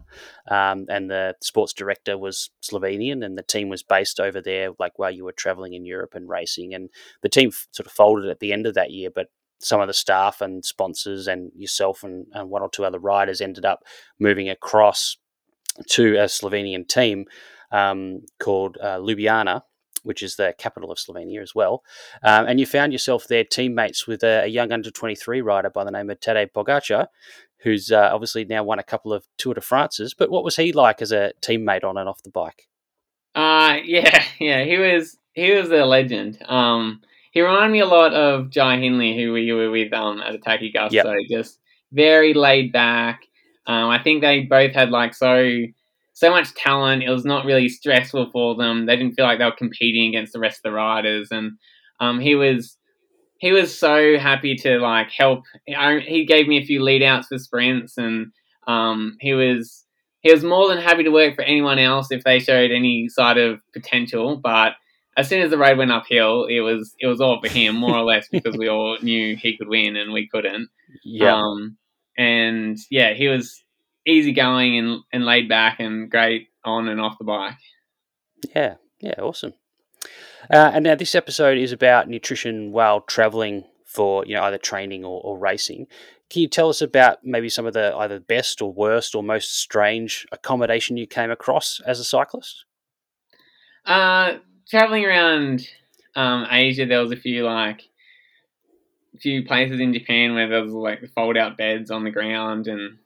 um, 0.51 0.87
and 0.89 1.09
the 1.09 1.35
sports 1.41 1.71
director 1.71 2.17
was 2.17 2.49
Slovenian, 2.61 3.23
and 3.23 3.37
the 3.37 3.43
team 3.43 3.69
was 3.69 3.81
based 3.81 4.19
over 4.19 4.41
there, 4.41 4.71
like 4.77 4.99
while 4.99 5.11
you 5.11 5.23
were 5.23 5.31
traveling 5.31 5.73
in 5.73 5.85
Europe 5.85 6.13
and 6.13 6.27
racing. 6.27 6.73
And 6.73 6.89
the 7.21 7.29
team 7.29 7.49
f- 7.53 7.67
sort 7.71 7.87
of 7.87 7.93
folded 7.93 8.29
at 8.29 8.41
the 8.41 8.51
end 8.51 8.67
of 8.67 8.73
that 8.73 8.91
year, 8.91 9.09
but 9.13 9.27
some 9.59 9.79
of 9.79 9.87
the 9.87 9.93
staff 9.93 10.41
and 10.41 10.65
sponsors 10.65 11.27
and 11.27 11.49
yourself 11.55 12.03
and, 12.03 12.27
and 12.33 12.49
one 12.49 12.61
or 12.61 12.69
two 12.69 12.83
other 12.83 12.99
riders 12.99 13.39
ended 13.39 13.63
up 13.63 13.83
moving 14.19 14.49
across 14.49 15.15
to 15.89 16.15
a 16.15 16.25
Slovenian 16.25 16.87
team 16.87 17.25
um, 17.71 18.21
called 18.39 18.77
uh, 18.81 18.97
Ljubljana, 18.97 19.61
which 20.03 20.23
is 20.23 20.35
the 20.35 20.53
capital 20.57 20.91
of 20.91 20.97
Slovenia 20.97 21.41
as 21.41 21.53
well. 21.53 21.83
Um, 22.23 22.45
and 22.47 22.59
you 22.59 22.65
found 22.65 22.93
yourself 22.93 23.27
there 23.27 23.43
teammates 23.43 24.07
with 24.07 24.23
a, 24.23 24.43
a, 24.43 24.47
young 24.47 24.71
under 24.71 24.89
23 24.89 25.41
rider 25.41 25.69
by 25.69 25.83
the 25.83 25.91
name 25.91 26.09
of 26.09 26.19
Tadej 26.19 26.51
Pogacar, 26.53 27.07
who's 27.59 27.91
uh, 27.91 28.09
obviously 28.13 28.45
now 28.45 28.63
won 28.63 28.79
a 28.79 28.83
couple 28.83 29.13
of 29.13 29.25
Tour 29.37 29.55
de 29.55 29.61
France's. 29.61 30.13
But 30.13 30.29
what 30.29 30.43
was 30.43 30.55
he 30.55 30.71
like 30.71 31.01
as 31.01 31.11
a 31.11 31.33
teammate 31.41 31.83
on 31.83 31.97
and 31.97 32.07
off 32.07 32.23
the 32.23 32.29
bike? 32.29 32.67
Uh, 33.35 33.77
yeah, 33.85 34.23
yeah, 34.39 34.63
he 34.63 34.77
was 34.77 35.17
he 35.33 35.51
was 35.51 35.69
a 35.69 35.85
legend. 35.85 36.41
Um, 36.47 37.01
he 37.31 37.41
reminded 37.41 37.73
me 37.73 37.79
a 37.81 37.85
lot 37.85 38.13
of 38.13 38.49
Jai 38.49 38.77
Hindley, 38.77 39.15
who 39.15 39.33
we 39.33 39.51
were 39.51 39.69
with 39.69 39.93
um, 39.93 40.21
at 40.21 40.33
Attaque 40.33 40.73
Gusto. 40.73 40.95
Yep. 40.95 41.05
So 41.05 41.15
just 41.29 41.59
very 41.91 42.33
laid 42.33 42.71
back. 42.71 43.21
Um, 43.67 43.89
I 43.89 44.01
think 44.01 44.21
they 44.21 44.41
both 44.41 44.73
had 44.73 44.89
like 44.89 45.13
so 45.13 45.45
so 46.17 46.31
much 46.31 46.55
talent. 46.55 47.03
It 47.03 47.11
was 47.11 47.25
not 47.25 47.45
really 47.45 47.69
stressful 47.69 48.31
for 48.31 48.55
them. 48.55 48.87
They 48.87 48.95
didn't 48.95 49.13
feel 49.13 49.25
like 49.25 49.37
they 49.37 49.45
were 49.45 49.51
competing 49.51 50.09
against 50.09 50.33
the 50.33 50.39
rest 50.39 50.57
of 50.57 50.63
the 50.63 50.71
riders, 50.71 51.27
and 51.29 51.51
um, 51.99 52.19
he 52.19 52.33
was 52.33 52.75
he 53.39 53.51
was 53.51 53.77
so 53.77 54.17
happy 54.17 54.55
to 54.55 54.79
like 54.79 55.11
help. 55.11 55.43
I, 55.77 55.99
he 55.99 56.25
gave 56.25 56.47
me 56.47 56.57
a 56.57 56.65
few 56.65 56.81
lead 56.81 57.03
outs 57.03 57.27
for 57.27 57.37
sprints, 57.37 57.99
and 57.99 58.31
um, 58.67 59.17
he 59.19 59.35
was 59.35 59.85
he 60.21 60.31
was 60.33 60.43
more 60.43 60.67
than 60.67 60.79
happy 60.79 61.03
to 61.03 61.11
work 61.11 61.35
for 61.35 61.43
anyone 61.43 61.77
else 61.77 62.07
if 62.09 62.23
they 62.23 62.39
showed 62.39 62.71
any 62.71 63.09
side 63.09 63.37
of 63.37 63.59
potential. 63.71 64.37
But 64.37 64.73
as 65.17 65.29
soon 65.29 65.43
as 65.43 65.51
the 65.51 65.59
road 65.59 65.77
went 65.77 65.91
uphill, 65.91 66.45
it 66.45 66.61
was 66.61 66.95
it 66.99 67.05
was 67.05 67.21
all 67.21 67.39
for 67.39 67.47
him, 67.47 67.75
more 67.75 67.95
or 67.95 68.03
less, 68.03 68.27
because 68.31 68.57
we 68.57 68.67
all 68.67 68.97
knew 69.03 69.35
he 69.35 69.55
could 69.55 69.69
win 69.69 69.95
and 69.95 70.13
we 70.13 70.27
couldn't. 70.27 70.69
Yeah. 71.03 71.35
Um, 71.35 71.77
and 72.17 72.75
yeah, 72.89 73.13
he 73.13 73.27
was 73.27 73.63
easygoing 74.07 74.77
and, 74.77 75.01
and 75.11 75.25
laid 75.25 75.49
back 75.49 75.79
and 75.79 76.09
great 76.09 76.47
on 76.63 76.87
and 76.87 77.01
off 77.01 77.17
the 77.17 77.25
bike. 77.25 77.55
Yeah, 78.55 78.75
yeah, 78.99 79.15
awesome. 79.19 79.53
Uh, 80.51 80.71
and 80.73 80.83
now 80.83 80.95
this 80.95 81.15
episode 81.15 81.57
is 81.57 81.71
about 81.71 82.07
nutrition 82.07 82.71
while 82.71 83.01
traveling 83.01 83.65
for 83.85 84.25
you 84.25 84.35
know 84.35 84.43
either 84.43 84.57
training 84.57 85.03
or, 85.03 85.21
or, 85.23 85.37
racing. 85.37 85.87
can 86.29 86.41
you 86.41 86.47
tell 86.47 86.69
us 86.69 86.81
about 86.81 87.19
maybe 87.23 87.49
some 87.49 87.65
of 87.65 87.73
the 87.73 87.95
either 87.95 88.19
best 88.19 88.61
or 88.61 88.71
worst 88.71 89.15
or 89.15 89.23
most 89.23 89.59
strange 89.59 90.25
accommodation 90.31 90.97
you 90.97 91.07
came 91.07 91.31
across 91.31 91.81
as 91.85 91.99
a 91.99 92.03
cyclist? 92.03 92.65
Uh, 93.85 94.37
traveling 94.69 95.05
around 95.05 95.67
um, 96.15 96.45
Asia, 96.51 96.85
there 96.85 96.99
was 97.01 97.11
a 97.11 97.17
few 97.17 97.43
like 97.43 97.83
a 99.15 99.17
few 99.17 99.45
places 99.45 99.79
in 99.79 99.93
Japan 99.93 100.35
where 100.35 100.47
there 100.47 100.61
was 100.61 100.73
like 100.73 100.99
fold 101.15 101.37
out 101.37 101.57
beds 101.57 101.89
on 101.89 102.03
the 102.03 102.11
ground, 102.11 102.67
and 102.67 102.97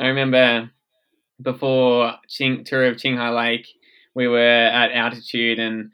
I 0.00 0.06
remember 0.06 0.70
before 1.40 2.14
Ching, 2.28 2.64
tour 2.64 2.86
of 2.86 2.96
Qinghai 2.96 3.36
Lake, 3.36 3.68
we 4.14 4.26
were 4.26 4.38
at 4.38 4.92
altitude 4.92 5.58
and 5.58 5.90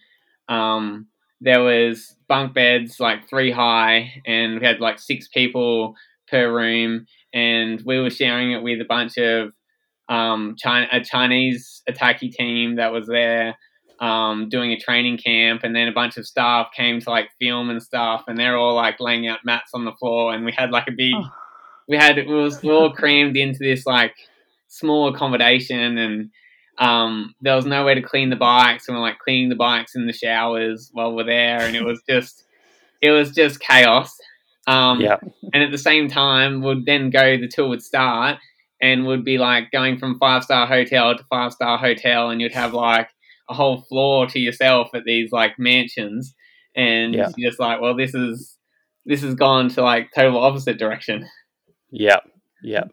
um, 0.48 1.08
there 1.40 1.62
was 1.62 2.16
bunk 2.28 2.54
beds 2.54 2.98
like 3.00 3.28
three 3.28 3.50
high, 3.50 4.22
and 4.24 4.60
we 4.60 4.66
had 4.66 4.80
like 4.80 4.98
six 4.98 5.28
people 5.28 5.94
per 6.28 6.52
room, 6.52 7.06
and 7.34 7.82
we 7.84 8.00
were 8.00 8.10
sharing 8.10 8.52
it 8.52 8.62
with 8.62 8.80
a 8.80 8.84
bunch 8.84 9.18
of 9.18 9.52
um, 10.08 10.54
China, 10.56 10.88
a 10.92 11.00
Chinese 11.00 11.82
attacky 11.88 12.32
team 12.32 12.76
that 12.76 12.92
was 12.92 13.06
there 13.06 13.56
um, 14.00 14.48
doing 14.48 14.72
a 14.72 14.78
training 14.78 15.18
camp, 15.18 15.62
and 15.62 15.74
then 15.74 15.88
a 15.88 15.92
bunch 15.92 16.16
of 16.16 16.26
staff 16.26 16.68
came 16.74 17.00
to 17.00 17.10
like 17.10 17.28
film 17.40 17.70
and 17.70 17.82
stuff, 17.82 18.24
and 18.28 18.38
they're 18.38 18.56
all 18.56 18.74
like 18.74 19.00
laying 19.00 19.26
out 19.26 19.40
mats 19.44 19.72
on 19.74 19.84
the 19.84 19.92
floor, 19.92 20.32
and 20.32 20.44
we 20.44 20.52
had 20.52 20.70
like 20.70 20.88
a 20.88 20.92
big, 20.92 21.14
oh. 21.14 21.28
We 21.88 21.96
had 21.96 22.18
it 22.18 22.26
was 22.26 22.62
all 22.64 22.92
crammed 22.92 23.36
into 23.36 23.58
this 23.60 23.86
like 23.86 24.14
small 24.68 25.08
accommodation, 25.08 25.98
and 25.98 26.30
um, 26.78 27.34
there 27.40 27.56
was 27.56 27.66
nowhere 27.66 27.94
to 27.94 28.02
clean 28.02 28.30
the 28.30 28.36
bikes, 28.36 28.88
and 28.88 28.96
we're 28.96 29.02
like 29.02 29.18
cleaning 29.18 29.48
the 29.48 29.56
bikes 29.56 29.94
in 29.94 30.06
the 30.06 30.12
showers 30.12 30.90
while 30.92 31.14
we're 31.14 31.24
there, 31.24 31.60
and 31.60 31.76
it 31.76 31.84
was 31.84 32.02
just, 32.08 32.44
it 33.00 33.10
was 33.10 33.30
just 33.30 33.60
chaos. 33.60 34.16
Um, 34.66 35.00
yeah. 35.00 35.18
And 35.54 35.62
at 35.62 35.70
the 35.70 35.78
same 35.78 36.08
time, 36.08 36.62
would 36.62 36.86
then 36.86 37.10
go 37.10 37.36
the 37.36 37.48
tour 37.48 37.68
would 37.68 37.82
start, 37.82 38.38
and 38.80 39.06
would 39.06 39.24
be 39.24 39.38
like 39.38 39.70
going 39.70 39.98
from 39.98 40.18
five 40.18 40.44
star 40.44 40.66
hotel 40.66 41.16
to 41.16 41.24
five 41.30 41.52
star 41.52 41.78
hotel, 41.78 42.30
and 42.30 42.40
you'd 42.40 42.52
have 42.52 42.74
like 42.74 43.08
a 43.48 43.54
whole 43.54 43.82
floor 43.82 44.26
to 44.26 44.40
yourself 44.40 44.88
at 44.94 45.04
these 45.04 45.30
like 45.32 45.58
mansions, 45.58 46.34
and 46.74 47.14
yeah. 47.14 47.30
you're 47.36 47.50
just 47.50 47.60
like, 47.60 47.80
well, 47.80 47.96
this 47.96 48.14
is 48.14 48.58
this 49.06 49.22
has 49.22 49.34
gone 49.34 49.68
to 49.70 49.82
like 49.82 50.10
total 50.14 50.42
opposite 50.42 50.78
direction. 50.78 51.26
Yeah, 51.98 52.20
yeah. 52.62 52.84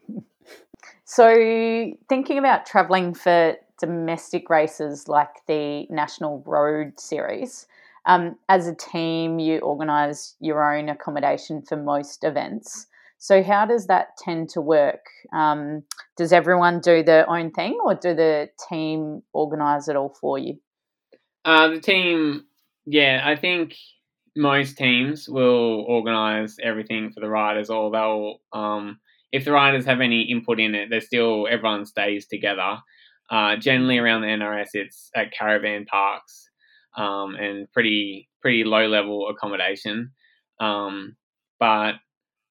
So 1.04 1.92
thinking 2.08 2.38
about 2.38 2.64
traveling 2.64 3.12
for 3.12 3.56
domestic 3.78 4.48
races 4.48 5.08
like 5.08 5.44
the 5.46 5.86
National 5.90 6.42
Road 6.46 6.98
Series. 6.98 7.66
Um, 8.06 8.36
as 8.48 8.66
a 8.66 8.74
team, 8.74 9.38
you 9.38 9.58
organise 9.58 10.36
your 10.40 10.74
own 10.74 10.88
accommodation 10.88 11.62
for 11.62 11.76
most 11.76 12.24
events. 12.24 12.86
So, 13.18 13.42
how 13.42 13.64
does 13.66 13.86
that 13.86 14.16
tend 14.18 14.50
to 14.50 14.60
work? 14.60 15.06
Um, 15.32 15.84
does 16.16 16.32
everyone 16.32 16.80
do 16.80 17.02
their 17.02 17.28
own 17.28 17.50
thing, 17.50 17.78
or 17.82 17.94
do 17.94 18.14
the 18.14 18.50
team 18.68 19.22
organise 19.32 19.88
it 19.88 19.96
all 19.96 20.14
for 20.20 20.38
you? 20.38 20.58
Uh, 21.44 21.68
the 21.68 21.80
team, 21.80 22.44
yeah, 22.84 23.22
I 23.24 23.36
think 23.36 23.74
most 24.36 24.76
teams 24.76 25.28
will 25.28 25.84
organise 25.88 26.56
everything 26.62 27.12
for 27.12 27.20
the 27.20 27.28
riders, 27.28 27.70
or 27.70 27.90
they'll, 27.90 28.38
um, 28.52 28.98
if 29.32 29.44
the 29.44 29.52
riders 29.52 29.84
have 29.84 30.00
any 30.00 30.22
input 30.22 30.60
in 30.60 30.74
it, 30.74 30.90
they're 30.90 31.00
still 31.00 31.46
everyone 31.50 31.86
stays 31.86 32.26
together. 32.26 32.78
Uh, 33.30 33.56
generally, 33.56 33.98
around 33.98 34.20
the 34.20 34.28
NRS, 34.28 34.70
it's 34.74 35.10
at 35.16 35.32
caravan 35.32 35.86
parks 35.86 36.48
um, 36.96 37.34
and 37.36 37.70
pretty 37.72 38.28
pretty 38.40 38.64
low 38.64 38.86
level 38.86 39.28
accommodation. 39.28 40.12
Um, 40.60 41.16
but 41.58 41.94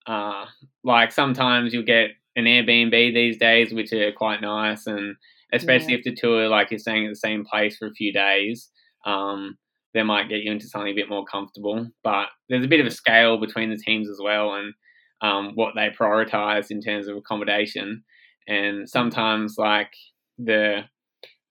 uh, 0.08 0.46
like 0.84 1.12
sometimes 1.12 1.74
you'll 1.74 1.84
get 1.84 2.12
an 2.36 2.46
Airbnb 2.46 3.14
these 3.14 3.38
days, 3.38 3.74
which 3.74 3.94
are 3.94 4.12
quite 4.12 4.42
nice, 4.42 4.88
and 4.88 5.16
especially 5.54 5.94
yeah. 5.94 6.00
if 6.00 6.04
the 6.04 6.16
tour 6.16 6.50
like 6.50 6.72
you're 6.72 6.80
staying 6.80 7.06
at 7.06 7.10
the 7.10 7.16
same 7.16 7.46
place 7.46 7.78
for 7.78 7.88
a 7.88 7.94
few 7.94 8.12
days, 8.12 8.70
um, 9.06 9.58
they 9.94 10.04
might 10.04 10.30
get 10.30 10.42
you 10.42 10.52
into 10.52 10.68
something 10.68 10.92
a 10.92 10.96
bit 10.96 11.10
more 11.10 11.26
comfortable. 11.26 11.88
But 12.04 12.28
there's 12.50 12.66
a 12.66 12.70
bit 12.70 12.80
of 12.80 12.88
a 12.88 12.92
scale 12.92 13.40
between 13.40 13.70
the 13.70 13.78
teams 13.78 14.10
as 14.10 14.20
well, 14.22 14.54
and 14.54 14.74
um, 15.22 15.52
what 15.56 15.74
they 15.76 15.90
prioritize 15.90 16.72
in 16.72 16.82
terms 16.82 17.08
of 17.08 17.18
accommodation. 17.18 18.04
And 18.48 18.90
sometimes, 18.90 19.56
like 19.58 19.92
the 20.38 20.82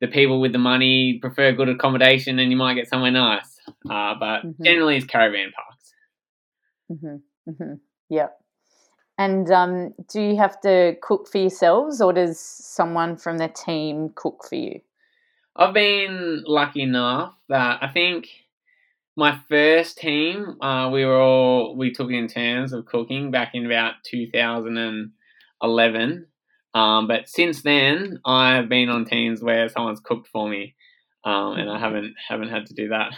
the 0.01 0.09
people 0.09 0.41
with 0.41 0.53
the 0.53 0.59
money 0.59 1.19
prefer 1.21 1.53
good 1.53 1.69
accommodation, 1.69 2.39
and 2.39 2.51
you 2.51 2.57
might 2.57 2.75
get 2.75 2.89
somewhere 2.89 3.13
nice. 3.13 3.59
Uh, 3.89 4.15
but 4.19 4.41
mm-hmm. 4.41 4.63
generally, 4.63 4.97
it's 4.97 5.07
caravan 5.07 5.53
parks. 5.55 5.95
Mm-hmm. 6.91 7.51
Mm-hmm. 7.51 7.75
Yep. 8.11 8.39
And 9.19 9.51
um, 9.51 9.95
do 10.11 10.21
you 10.21 10.37
have 10.37 10.61
to 10.63 10.97
cook 11.03 11.29
for 11.29 11.39
yourselves, 11.39 12.01
or 12.01 12.13
does 12.13 12.41
someone 12.41 13.17
from 13.17 13.39
the 13.39 13.49
team 13.49 14.11
cook 14.15 14.45
for 14.49 14.57
you? 14.57 14.81
I've 15.55 15.75
been 15.75 16.45
lucky 16.47 16.81
enough 16.83 17.35
that 17.49 17.83
I 17.83 17.89
think 17.89 18.29
my 19.17 19.39
first 19.49 19.99
team, 19.99 20.57
uh, 20.63 20.89
we 20.91 21.05
were 21.05 21.21
all 21.21 21.77
we 21.77 21.93
took 21.93 22.11
in 22.11 22.27
turns 22.27 22.73
of 22.73 22.87
cooking 22.87 23.31
back 23.31 23.55
in 23.55 23.67
about 23.67 23.95
2011. 24.05 26.27
Um, 26.75 27.07
but 27.07 27.29
since 27.29 27.61
then, 27.63 28.19
I've 28.25 28.71
been 28.71 28.89
on 28.89 29.05
teams 29.05 29.43
where 29.43 29.69
someone's 29.69 30.01
cooked 30.01 30.29
for 30.29 30.49
me, 30.49 30.75
um, 31.25 31.59
and 31.59 31.71
I 31.71 31.79
haven't 31.79 32.15
haven't 32.29 32.49
had 32.49 32.65
to 32.67 32.75
do 32.75 32.89
that. 32.89 33.13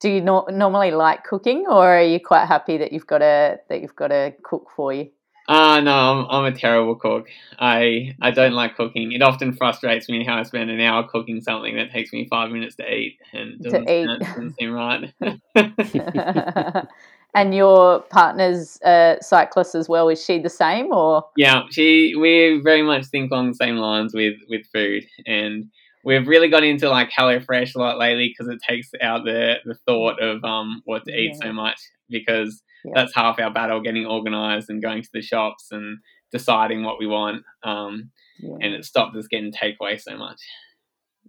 Do 0.00 0.10
you 0.10 0.20
no- 0.20 0.46
normally 0.50 0.90
like 0.90 1.22
cooking, 1.24 1.66
or 1.68 1.96
are 1.96 2.02
you 2.02 2.18
quite 2.18 2.46
happy 2.46 2.76
that 2.78 2.92
you've 2.92 3.06
got 3.06 3.22
a 3.22 3.58
that 3.68 3.80
you've 3.80 3.94
got 3.94 4.10
a 4.10 4.34
cook 4.42 4.66
for 4.74 4.92
you? 4.92 5.12
Uh, 5.48 5.80
no, 5.80 5.92
I'm, 5.94 6.26
I'm 6.28 6.52
a 6.52 6.56
terrible 6.56 6.94
cook. 6.94 7.30
I 7.58 8.14
I 8.20 8.30
don't 8.30 8.52
like 8.52 8.76
cooking. 8.76 9.12
It 9.12 9.22
often 9.22 9.54
frustrates 9.54 10.06
me 10.08 10.22
how 10.22 10.36
I 10.36 10.42
spend 10.42 10.70
an 10.70 10.80
hour 10.80 11.08
cooking 11.08 11.40
something 11.40 11.74
that 11.76 11.90
takes 11.90 12.12
me 12.12 12.28
five 12.28 12.50
minutes 12.50 12.76
to 12.76 12.94
eat 12.94 13.18
and 13.32 13.58
doesn't, 13.58 13.86
to 13.86 13.92
eat. 13.92 14.20
doesn't 14.20 14.56
seem 14.56 14.72
right. 14.72 15.10
and 17.34 17.54
your 17.54 18.00
partner's 18.00 18.78
a 18.84 19.16
cyclist 19.22 19.74
as 19.74 19.88
well. 19.88 20.10
Is 20.10 20.22
she 20.22 20.38
the 20.38 20.50
same 20.50 20.92
or? 20.92 21.24
Yeah, 21.34 21.62
she. 21.70 22.14
We 22.14 22.60
very 22.62 22.82
much 22.82 23.06
think 23.06 23.30
along 23.32 23.48
the 23.48 23.54
same 23.54 23.76
lines 23.76 24.12
with 24.12 24.36
with 24.50 24.66
food, 24.66 25.06
and 25.26 25.70
we've 26.04 26.28
really 26.28 26.48
got 26.48 26.62
into 26.62 26.90
like 26.90 27.08
HelloFresh 27.10 27.74
a 27.74 27.78
lot 27.78 27.96
lately 27.96 28.34
because 28.36 28.52
it 28.52 28.60
takes 28.68 28.90
out 29.00 29.24
the 29.24 29.54
the 29.64 29.76
thought 29.86 30.22
of 30.22 30.44
um 30.44 30.82
what 30.84 31.06
to 31.06 31.10
eat 31.10 31.36
yeah. 31.40 31.46
so 31.46 31.52
much 31.54 31.80
because 32.08 32.62
yeah. 32.84 32.92
that's 32.94 33.14
half 33.14 33.38
our 33.38 33.52
battle 33.52 33.80
getting 33.80 34.06
organized 34.06 34.70
and 34.70 34.82
going 34.82 35.02
to 35.02 35.10
the 35.12 35.22
shops 35.22 35.68
and 35.70 35.98
deciding 36.32 36.82
what 36.82 36.98
we 36.98 37.06
want. 37.06 37.42
Um, 37.62 38.10
yeah. 38.40 38.56
and 38.60 38.74
it 38.74 38.84
stopped 38.84 39.16
us 39.16 39.26
getting 39.26 39.52
takeaway 39.52 40.00
so 40.00 40.16
much. 40.16 40.40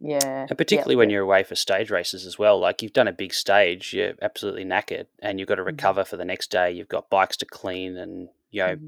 Yeah. 0.01 0.45
And 0.49 0.57
particularly 0.57 0.95
when 0.95 1.09
you're 1.09 1.23
away 1.23 1.43
for 1.43 1.55
stage 1.55 1.91
races 1.91 2.25
as 2.25 2.39
well. 2.39 2.59
Like 2.59 2.81
you've 2.81 2.93
done 2.93 3.07
a 3.07 3.13
big 3.13 3.33
stage, 3.33 3.93
you're 3.93 4.13
absolutely 4.21 4.65
knackered 4.65 5.07
and 5.21 5.39
you've 5.39 5.49
got 5.49 5.55
to 5.55 5.61
mm-hmm. 5.61 5.75
recover 5.75 6.05
for 6.05 6.17
the 6.17 6.25
next 6.25 6.51
day. 6.51 6.71
You've 6.71 6.87
got 6.87 7.09
bikes 7.09 7.37
to 7.37 7.45
clean 7.45 7.97
and, 7.97 8.29
you 8.51 8.65
know, 8.65 8.75
mm-hmm. 8.75 8.87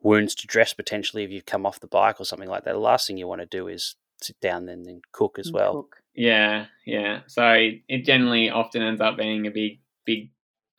wounds 0.00 0.34
to 0.36 0.46
dress 0.46 0.72
potentially 0.72 1.24
if 1.24 1.30
you've 1.30 1.46
come 1.46 1.66
off 1.66 1.80
the 1.80 1.86
bike 1.86 2.20
or 2.20 2.24
something 2.24 2.48
like 2.48 2.64
that. 2.64 2.72
The 2.72 2.78
last 2.78 3.06
thing 3.06 3.18
you 3.18 3.26
want 3.26 3.42
to 3.42 3.46
do 3.46 3.68
is 3.68 3.96
sit 4.22 4.40
down 4.40 4.68
and 4.68 4.86
then 4.86 5.02
cook 5.12 5.38
as 5.38 5.52
well. 5.52 5.72
Cook. 5.72 5.96
Yeah, 6.14 6.66
yeah. 6.86 7.20
So 7.26 7.70
it 7.88 8.04
generally 8.04 8.50
often 8.50 8.82
ends 8.82 9.00
up 9.00 9.16
being 9.16 9.46
a 9.46 9.50
big, 9.50 9.80
big 10.04 10.30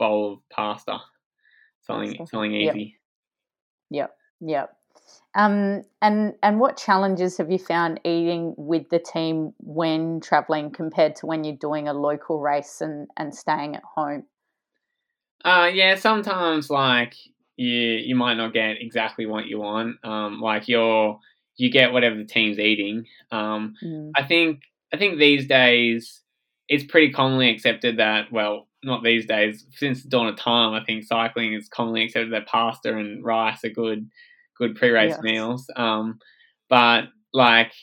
bowl 0.01 0.33
of 0.33 0.39
pasta. 0.49 0.97
Something, 1.83 2.15
pasta. 2.15 2.31
something 2.31 2.53
easy. 2.53 2.97
Yep, 3.91 4.11
yep. 4.41 4.49
yep. 4.49 4.77
Um, 5.33 5.83
and 6.01 6.33
and 6.43 6.59
what 6.59 6.75
challenges 6.75 7.37
have 7.37 7.49
you 7.49 7.57
found 7.57 8.01
eating 8.03 8.53
with 8.57 8.89
the 8.89 8.99
team 8.99 9.53
when 9.59 10.19
traveling 10.19 10.71
compared 10.71 11.15
to 11.17 11.25
when 11.25 11.43
you're 11.43 11.55
doing 11.55 11.87
a 11.87 11.93
local 11.93 12.39
race 12.39 12.81
and, 12.81 13.07
and 13.15 13.33
staying 13.33 13.75
at 13.75 13.83
home? 13.83 14.23
Uh, 15.45 15.69
yeah, 15.73 15.95
sometimes 15.95 16.69
like 16.69 17.15
you 17.55 17.69
you 17.69 18.15
might 18.15 18.35
not 18.35 18.53
get 18.53 18.81
exactly 18.81 19.25
what 19.25 19.47
you 19.47 19.59
want. 19.59 19.97
Um, 20.03 20.41
like 20.41 20.67
you're 20.67 21.19
you 21.55 21.71
get 21.71 21.93
whatever 21.93 22.15
the 22.15 22.25
team's 22.25 22.59
eating. 22.59 23.05
Um, 23.31 23.75
mm. 23.83 24.11
I 24.15 24.23
think 24.23 24.61
I 24.93 24.97
think 24.97 25.17
these 25.17 25.47
days 25.47 26.21
it's 26.67 26.83
pretty 26.83 27.11
commonly 27.11 27.49
accepted 27.49 27.97
that 27.97 28.31
well, 28.31 28.67
not 28.83 29.03
these 29.03 29.25
days 29.25 29.65
since 29.71 30.03
the 30.03 30.09
dawn 30.09 30.27
of 30.27 30.37
time. 30.37 30.73
I 30.73 30.83
think 30.83 31.03
cycling 31.03 31.53
is 31.53 31.69
commonly 31.69 32.03
accepted 32.03 32.33
that 32.33 32.47
pasta 32.47 32.95
and 32.95 33.23
rice 33.23 33.63
are 33.63 33.69
good 33.69 34.09
good 34.57 34.75
pre-race 34.75 35.15
yes. 35.15 35.21
meals. 35.21 35.69
Um, 35.75 36.19
but 36.69 37.05
like 37.33 37.73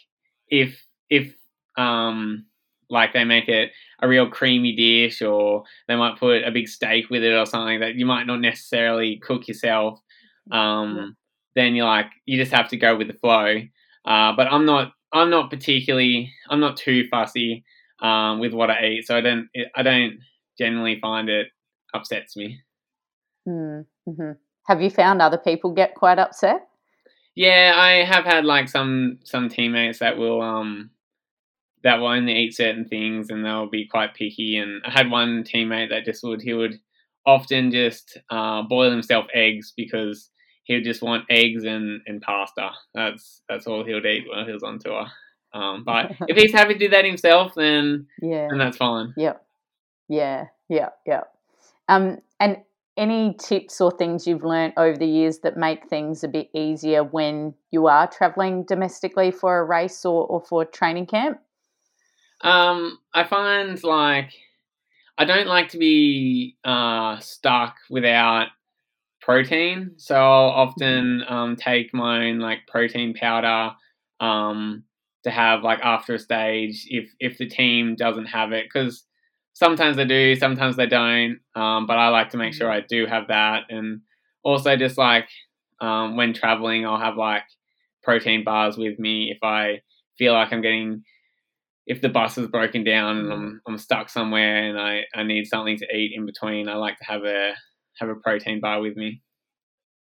if 0.49 0.85
if 1.11 1.35
um, 1.77 2.47
like 2.91 3.13
they 3.13 3.25
make 3.25 3.49
it 3.49 3.71
a 4.01 4.09
real 4.09 4.29
creamy 4.29 4.75
dish, 4.75 5.23
or 5.23 5.65
they 5.87 5.97
might 5.97 6.19
put 6.19 6.45
a 6.45 6.51
big 6.51 6.69
steak 6.69 7.11
with 7.11 7.23
it, 7.23 7.35
or 7.35 7.47
something 7.47 7.81
that 7.81 7.95
you 7.95 8.07
might 8.07 8.27
not 8.27 8.41
necessarily 8.41 9.19
cook 9.19 9.49
yourself. 9.49 10.01
Um, 10.51 10.97
yeah. 10.97 11.07
Then 11.55 11.75
you're 11.75 11.87
like 11.87 12.07
you 12.27 12.39
just 12.39 12.53
have 12.53 12.69
to 12.69 12.77
go 12.77 12.97
with 12.97 13.09
the 13.09 13.15
flow. 13.15 13.61
Uh, 14.05 14.33
but 14.37 14.47
I'm 14.51 14.65
not 14.65 14.93
I'm 15.13 15.31
not 15.31 15.51
particularly 15.51 16.33
I'm 16.49 16.61
not 16.61 16.77
too 16.77 17.07
fussy 17.11 17.65
um, 18.01 18.39
with 18.39 18.53
what 18.53 18.71
I 18.71 18.87
eat, 18.87 19.07
so 19.07 19.17
I 19.17 19.21
don't 19.21 19.49
I 19.75 19.83
don't 19.83 20.19
generally 20.59 20.99
find 21.01 21.29
it 21.29 21.49
upsets 21.95 22.37
me. 22.37 22.61
Mm-hmm. 23.49 24.33
have 24.67 24.83
you 24.83 24.91
found 24.91 25.23
other 25.23 25.39
people 25.39 25.73
get 25.73 25.95
quite 25.95 26.19
upset? 26.19 26.69
Yeah, 27.35 27.73
I 27.77 28.05
have 28.05 28.25
had 28.25 28.45
like 28.45 28.69
some 28.69 29.21
some 29.25 29.49
teammates 29.49 30.01
that 30.01 30.19
will 30.19 30.43
um 30.43 30.91
that 31.83 31.97
will 31.97 32.09
only 32.09 32.35
eat 32.35 32.57
certain 32.57 32.85
things 32.85 33.31
and 33.31 33.45
they'll 33.45 33.71
be 33.71 33.87
quite 33.87 34.15
picky. 34.15 34.57
And 34.57 34.83
I 34.85 34.91
had 34.91 35.11
one 35.11 35.45
teammate 35.45 35.91
that 35.91 36.05
just 36.05 36.23
would 36.25 36.43
he 36.43 36.53
would 36.53 36.75
often 37.25 37.71
just 37.71 38.19
uh, 38.31 38.63
boil 38.63 38.91
himself 38.91 39.27
eggs 39.35 39.73
because 39.77 40.31
he 40.65 40.75
would 40.75 40.85
just 40.85 41.03
want 41.03 41.25
eggs 41.31 41.65
and, 41.65 42.01
and 42.07 42.21
pasta. 42.21 42.71
That's 42.95 43.43
that's 43.49 43.67
all 43.67 43.85
he 43.85 43.95
would 43.95 44.07
eat 44.07 44.25
when 44.29 44.47
he 44.47 44.53
was 44.53 44.63
on 44.63 44.79
tour. 44.79 45.07
Um, 45.55 45.85
but 45.85 46.13
if 46.29 46.37
he's 46.37 46.53
happy 46.53 46.75
to 46.75 46.79
do 46.79 46.89
that 46.89 47.05
himself, 47.05 47.53
then 47.55 48.07
yeah, 48.21 48.49
then 48.51 48.59
that's 48.59 48.77
fine. 48.77 49.15
Yep. 49.17 49.45
Yeah. 50.09 50.47
Yeah. 50.69 50.91
Yeah. 51.07 51.23
Um, 51.89 52.19
and 52.41 52.59
any 52.99 53.35
tips 53.35 53.81
or 53.81 53.93
things 53.93 54.27
you've 54.27 54.45
learned 54.45 54.75
over 54.77 54.99
the 54.99 55.07
years 55.07 55.39
that 55.39 55.57
make 55.57 55.89
things 55.89 56.25
a 56.25 56.29
bit 56.29 56.51
easier 56.53 57.05
when 57.05 57.55
you 57.71 57.87
are 57.87 58.09
traveling 58.09 58.65
domestically 58.65 59.31
for 59.31 59.59
a 59.59 59.65
race 59.65 60.05
or, 60.05 60.27
or 60.27 60.41
for 60.41 60.65
training 60.65 61.07
camp? 61.07 61.39
Um, 62.41 62.99
I 63.15 63.25
find 63.25 63.83
like 63.83 64.33
I 65.17 65.25
don't 65.25 65.47
like 65.47 65.69
to 65.71 65.79
be 65.79 66.57
uh, 66.65 67.19
stuck 67.19 67.77
without 67.91 68.49
protein, 69.21 69.93
so 69.97 70.15
I'll 70.15 70.51
often 70.51 71.23
mm-hmm. 71.23 71.33
um, 71.33 71.57
take 71.57 71.93
my 71.93 72.27
own 72.27 72.39
like 72.39 72.67
protein 72.69 73.15
powder 73.15 73.75
um, 74.21 74.85
to 75.25 75.31
have 75.31 75.63
like 75.63 75.81
after 75.83 76.15
a 76.15 76.19
stage 76.19 76.87
if 76.89 77.11
if 77.19 77.39
the 77.39 77.49
team 77.49 77.97
doesn't 77.97 78.27
have 78.27 78.53
it 78.53 78.67
because 78.67 79.05
sometimes 79.59 79.97
they 79.97 80.05
do, 80.05 80.37
sometimes 80.37 80.77
they 80.77 80.87
don't. 80.87 81.41
Um, 81.57 81.87
but 81.87 81.99
I 81.99 82.09
like 82.09 82.31
to 82.31 82.37
make 82.37 82.55
sure 82.55 82.69
mm-hmm. 82.69 82.85
I 82.85 82.87
do 82.89 83.07
have 83.07 83.29
that, 83.29 83.65
and 83.69 84.01
also 84.45 84.77
just 84.77 84.97
like 84.97 85.29
um, 85.81 86.17
when 86.17 86.33
traveling, 86.33 86.87
I'll 86.87 87.01
have 87.01 87.17
like 87.17 87.43
protein 88.05 88.45
bars 88.45 88.77
with 88.79 88.99
me 88.99 89.31
if 89.31 89.39
I 89.43 89.83
feel 90.17 90.33
like 90.33 90.53
I'm 90.53 90.63
getting 90.63 91.03
if 91.87 92.01
the 92.03 92.09
bus 92.09 92.37
is 92.39 92.47
broken 92.49 92.85
down 92.85 93.19
and 93.19 93.33
I'm 93.33 93.41
mm. 93.41 93.59
I'm 93.67 93.79
stuck 93.79 94.11
somewhere 94.11 94.69
and 94.69 94.79
I, 94.79 95.05
I 95.15 95.23
need 95.23 95.47
something 95.47 95.77
to 95.79 95.97
eat 95.97 96.13
in 96.15 96.27
between, 96.27 96.69
I 96.69 96.75
like 96.75 96.99
to 96.99 97.05
have 97.05 97.25
a 97.25 97.55
have 97.99 98.11
a 98.11 98.15
protein 98.15 98.61
bar 98.61 98.81
with 98.81 98.97
me. 98.97 99.23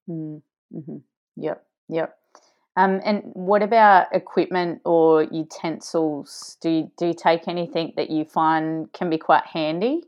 Mm, 0.09 0.41
mm-hmm. 0.73 0.97
Yep, 1.37 1.63
yep. 1.89 2.15
Um, 2.77 3.01
and 3.03 3.21
what 3.33 3.61
about 3.61 4.07
equipment 4.13 4.81
or 4.85 5.23
utensils? 5.23 6.57
Do 6.61 6.69
you, 6.69 6.91
do 6.97 7.07
you 7.07 7.13
take 7.13 7.47
anything 7.47 7.93
that 7.97 8.09
you 8.09 8.23
find 8.23 8.91
can 8.93 9.09
be 9.09 9.17
quite 9.17 9.45
handy, 9.45 10.03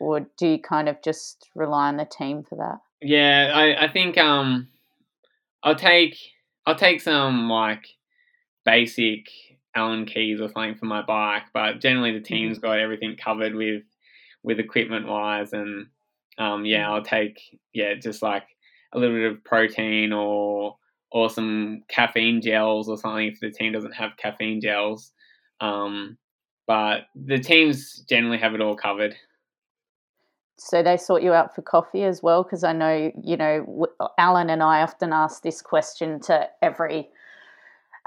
or 0.00 0.26
do 0.36 0.48
you 0.48 0.58
kind 0.58 0.88
of 0.88 1.00
just 1.02 1.48
rely 1.54 1.88
on 1.88 1.96
the 1.96 2.04
team 2.04 2.42
for 2.42 2.56
that? 2.56 2.80
Yeah, 3.00 3.52
I, 3.54 3.84
I 3.84 3.88
think 3.88 4.18
um, 4.18 4.68
I'll 5.62 5.76
take 5.76 6.16
I'll 6.66 6.74
take 6.74 7.00
some 7.00 7.48
like 7.48 7.86
basic 8.64 9.26
Allen 9.74 10.04
keys 10.04 10.40
or 10.40 10.48
something 10.48 10.74
for 10.74 10.86
my 10.86 11.02
bike, 11.02 11.44
but 11.54 11.80
generally 11.80 12.12
the 12.12 12.20
team's 12.20 12.58
mm-hmm. 12.58 12.66
got 12.66 12.78
everything 12.80 13.16
covered 13.16 13.54
with 13.54 13.84
with 14.42 14.58
equipment 14.58 15.06
wise, 15.06 15.52
and 15.52 15.86
um, 16.38 16.64
yeah, 16.64 16.84
mm-hmm. 16.84 16.92
I'll 16.94 17.02
take 17.02 17.40
yeah 17.72 17.94
just 17.94 18.20
like 18.20 18.44
a 18.92 18.98
little 18.98 19.14
bit 19.14 19.30
of 19.30 19.44
protein 19.44 20.12
or 20.12 20.76
or 21.10 21.30
some 21.30 21.82
caffeine 21.88 22.40
gels 22.40 22.88
or 22.88 22.96
something 22.96 23.26
if 23.26 23.40
the 23.40 23.50
team 23.50 23.72
doesn't 23.72 23.94
have 23.94 24.16
caffeine 24.16 24.60
gels. 24.60 25.12
Um, 25.60 26.18
but 26.66 27.06
the 27.14 27.38
teams 27.38 28.04
generally 28.08 28.38
have 28.38 28.54
it 28.54 28.60
all 28.60 28.76
covered. 28.76 29.16
So 30.58 30.82
they 30.82 30.96
sort 30.96 31.22
you 31.22 31.32
out 31.32 31.54
for 31.54 31.62
coffee 31.62 32.02
as 32.02 32.22
well, 32.22 32.42
because 32.42 32.64
I 32.64 32.72
know 32.72 33.12
you 33.22 33.36
know 33.36 33.86
Alan 34.18 34.50
and 34.50 34.62
I 34.62 34.82
often 34.82 35.12
ask 35.12 35.42
this 35.42 35.62
question 35.62 36.20
to 36.22 36.48
every 36.60 37.08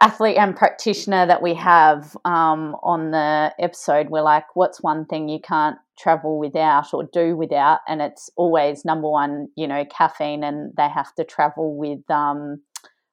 athlete 0.01 0.35
and 0.37 0.55
practitioner 0.55 1.25
that 1.27 1.41
we 1.41 1.53
have 1.53 2.17
um, 2.25 2.75
on 2.81 3.11
the 3.11 3.53
episode, 3.59 4.09
we're 4.09 4.21
like, 4.21 4.55
what's 4.55 4.81
one 4.81 5.05
thing 5.05 5.29
you 5.29 5.39
can't 5.39 5.77
travel 5.97 6.39
without 6.39 6.91
or 6.93 7.03
do 7.13 7.37
without? 7.37 7.79
And 7.87 8.01
it's 8.01 8.29
always 8.35 8.83
number 8.83 9.09
one, 9.09 9.47
you 9.55 9.67
know, 9.67 9.85
caffeine, 9.85 10.43
and 10.43 10.73
they 10.75 10.89
have 10.89 11.13
to 11.15 11.23
travel 11.23 11.77
with. 11.77 12.09
Um, 12.09 12.61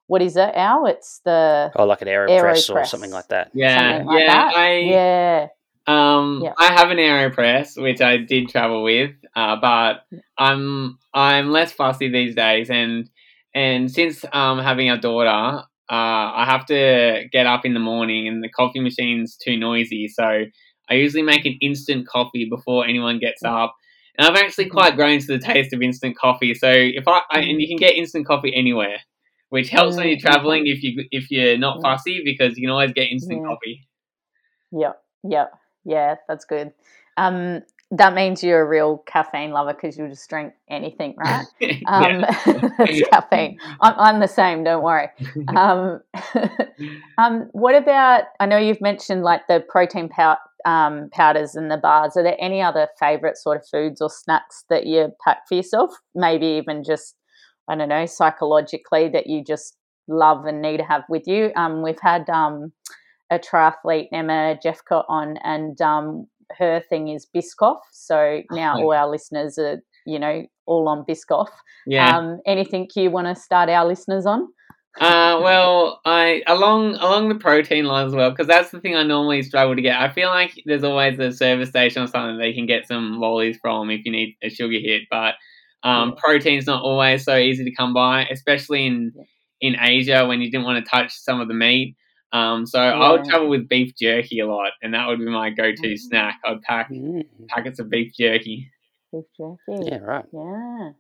what 0.09 0.23
is 0.23 0.37
it, 0.37 0.51
Al? 0.55 0.87
It's 0.87 1.21
the 1.25 1.71
oh, 1.77 1.85
like 1.85 2.03
an 2.03 2.09
aeropress, 2.09 2.41
aeropress. 2.41 2.75
or 2.75 2.85
something 2.85 3.11
like 3.13 3.29
that. 3.29 3.51
Yeah, 3.55 4.03
like 4.05 4.21
yeah, 4.21 4.27
that. 4.27 4.57
I, 4.57 4.79
yeah. 4.79 5.47
Um, 5.87 6.43
yeah. 6.45 6.53
I 6.59 6.73
have 6.73 6.91
an 6.91 6.99
aeropress 6.99 7.81
which 7.81 8.01
I 8.01 8.19
did 8.19 8.49
travel 8.49 8.83
with, 8.83 9.13
uh, 9.37 9.57
but 9.61 10.01
I'm 10.37 10.99
I'm 11.15 11.51
less 11.51 11.73
fussy 11.73 12.11
these 12.11 12.35
days, 12.35 12.71
and 12.71 13.09
and 13.55 13.91
since 13.91 14.25
um 14.33 14.59
having 14.59 14.91
a 14.91 14.99
daughter, 14.99 15.29
uh, 15.31 15.63
I 15.91 16.45
have 16.47 16.67
to 16.67 17.25
get 17.31 17.47
up 17.47 17.65
in 17.65 17.75
the 17.75 17.81
morning 17.81 18.29
and 18.29 18.43
the 18.43 18.49
coffee 18.49 18.81
machine's 18.81 19.37
too 19.37 19.57
noisy. 19.57 20.09
So 20.09 20.45
I 20.91 20.95
usually 20.95 21.23
make 21.23 21.45
an 21.45 21.59
instant 21.61 22.09
coffee 22.09 22.47
before 22.49 22.87
anyone 22.87 23.19
gets 23.19 23.43
up. 23.45 23.75
And 24.17 24.27
I've 24.27 24.37
actually 24.37 24.67
mm-hmm. 24.67 24.79
quite 24.79 24.97
grown 24.97 25.19
to 25.21 25.27
the 25.27 25.39
taste 25.39 25.73
of 25.73 25.81
instant 25.81 26.19
coffee. 26.19 26.55
So 26.55 26.71
if 26.71 27.07
I, 27.07 27.23
I 27.31 27.41
and 27.41 27.61
you 27.61 27.69
can 27.69 27.77
get 27.77 27.95
instant 27.95 28.27
coffee 28.27 28.53
anywhere, 28.55 28.99
which 29.51 29.71
helps 29.71 29.97
when 29.97 30.09
you're 30.09 30.19
traveling 30.19 30.67
if 30.67 30.83
you 30.83 31.05
if 31.11 31.31
you're 31.31 31.59
not 31.59 31.81
fussy 31.83 32.23
because 32.25 32.57
you 32.57 32.67
can 32.67 32.71
always 32.71 32.93
get 32.93 33.11
instant 33.11 33.41
yeah. 33.43 33.49
coffee. 33.49 33.89
Yep, 34.73 35.03
yep, 35.25 35.53
yeah, 35.85 36.15
that's 36.29 36.45
good. 36.45 36.73
Um, 37.17 37.63
that 37.91 38.15
means 38.15 38.45
you're 38.45 38.61
a 38.61 38.69
real 38.69 38.99
caffeine 39.07 39.51
lover 39.51 39.73
because 39.73 39.97
you'll 39.97 40.11
just 40.11 40.29
drink 40.29 40.53
anything, 40.69 41.15
right? 41.17 41.47
Um, 41.87 42.25
it's 42.81 43.09
caffeine. 43.13 43.59
I'm, 43.81 43.95
I'm, 43.97 44.21
the 44.21 44.29
same. 44.29 44.63
Don't 44.63 44.83
worry. 44.83 45.09
Um, 45.57 46.01
um, 47.17 47.49
what 47.53 47.75
about? 47.75 48.25
I 48.41 48.47
know 48.47 48.59
you've 48.59 48.81
mentioned 48.81 49.23
like 49.23 49.47
the 49.49 49.65
protein 49.67 50.11
pow- 50.11 50.37
um, 50.67 51.09
powders 51.13 51.55
and 51.55 51.71
the 51.71 51.79
bars. 51.79 52.17
Are 52.17 52.23
there 52.23 52.37
any 52.39 52.61
other 52.61 52.89
favorite 53.01 53.39
sort 53.39 53.57
of 53.57 53.67
foods 53.67 54.03
or 54.03 54.11
snacks 54.11 54.65
that 54.69 54.87
you 54.87 55.13
pack 55.25 55.49
for 55.49 55.55
yourself? 55.55 55.93
Maybe 56.15 56.47
even 56.47 56.85
just 56.85 57.15
I 57.69 57.77
don't 57.77 57.89
know 57.89 58.07
psychologically 58.07 59.09
that 59.11 59.27
you 59.27 59.45
just 59.45 59.77
love 60.09 60.47
and 60.47 60.63
need 60.63 60.79
to 60.79 60.85
have 60.85 61.03
with 61.09 61.25
you. 61.27 61.53
Um, 61.57 61.83
we've 61.83 62.01
had 62.01 62.29
um, 62.31 62.73
a 63.31 63.39
triathlete 63.39 64.09
Emma 64.13 64.57
Jeffcoat 64.65 65.05
on, 65.09 65.37
and 65.45 65.79
her 66.57 66.83
thing 66.89 67.09
is 67.09 67.27
Biscoff. 67.35 67.81
So 67.93 68.41
now 68.51 68.77
all 68.79 68.95
our 68.95 69.09
listeners 69.09 69.59
are, 69.59 69.83
you 70.07 70.19
know, 70.19 70.47
all 70.67 70.89
on 70.89 71.05
Biscoff. 71.05 71.49
Yeah. 71.87 72.17
Um, 72.17 72.41
anything 72.47 72.89
you 72.95 73.11
want 73.11 73.27
to 73.27 73.35
start 73.35 73.69
our 73.69 73.87
listeners 73.87 74.27
on? 74.27 74.49
uh, 75.01 75.39
well, 75.43 76.01
I 76.05 76.43
along 76.47 76.97
along 76.97 77.29
the 77.29 77.37
protein 77.37 77.85
line 77.85 78.07
as 78.07 78.15
well 78.15 78.31
because 78.31 78.47
that's 78.47 78.71
the 78.71 78.81
thing 78.81 78.97
I 78.97 79.05
normally 79.05 79.43
struggle 79.43 79.77
to 79.77 79.83
get. 79.83 80.01
I 80.01 80.09
feel 80.09 80.29
like 80.29 80.61
there's 80.65 80.83
always 80.83 81.19
a 81.19 81.31
service 81.31 81.69
station 81.69 82.03
or 82.03 82.07
something 82.07 82.39
they 82.39 82.53
can 82.53 82.67
get 82.67 82.87
some 82.87 83.21
lollies 83.21 83.59
from 83.61 83.91
if 83.91 84.05
you 84.05 84.13
need 84.13 84.37
a 84.43 84.49
sugar 84.49 84.79
hit, 84.79 85.03
but 85.11 85.35
um, 85.83 86.11
yeah. 86.11 86.15
protein's 86.19 86.67
not 86.67 86.83
always 86.83 87.25
so 87.25 87.37
easy 87.37 87.65
to 87.65 87.75
come 87.75 87.95
by, 87.95 88.27
especially 88.27 88.87
in 88.87 89.13
in 89.61 89.77
Asia 89.81 90.27
when 90.27 90.41
you 90.41 90.51
didn't 90.51 90.65
want 90.65 90.85
to 90.85 90.91
touch 90.91 91.13
some 91.13 91.41
of 91.41 91.49
the 91.49 91.55
meat. 91.55 91.97
Um, 92.33 92.67
so 92.67 92.81
yeah. 92.81 92.93
I 92.93 93.13
would 93.13 93.25
travel 93.25 93.49
with 93.49 93.69
beef 93.69 93.95
jerky 93.97 94.41
a 94.41 94.47
lot, 94.47 94.73
and 94.83 94.95
that 94.95 95.07
would 95.07 95.19
be 95.19 95.27
my 95.27 95.51
go-to 95.51 95.89
mm. 95.89 95.99
snack. 95.99 96.39
I'd 96.45 96.61
pack 96.63 96.91
mm. 96.91 97.25
packets 97.49 97.79
of 97.79 97.89
beef 97.89 98.13
jerky. 98.15 98.71
Beef 99.13 99.25
jerky. 99.37 99.87
Yeah, 99.87 99.99
right. 99.99 100.25
Yeah, 100.33 100.91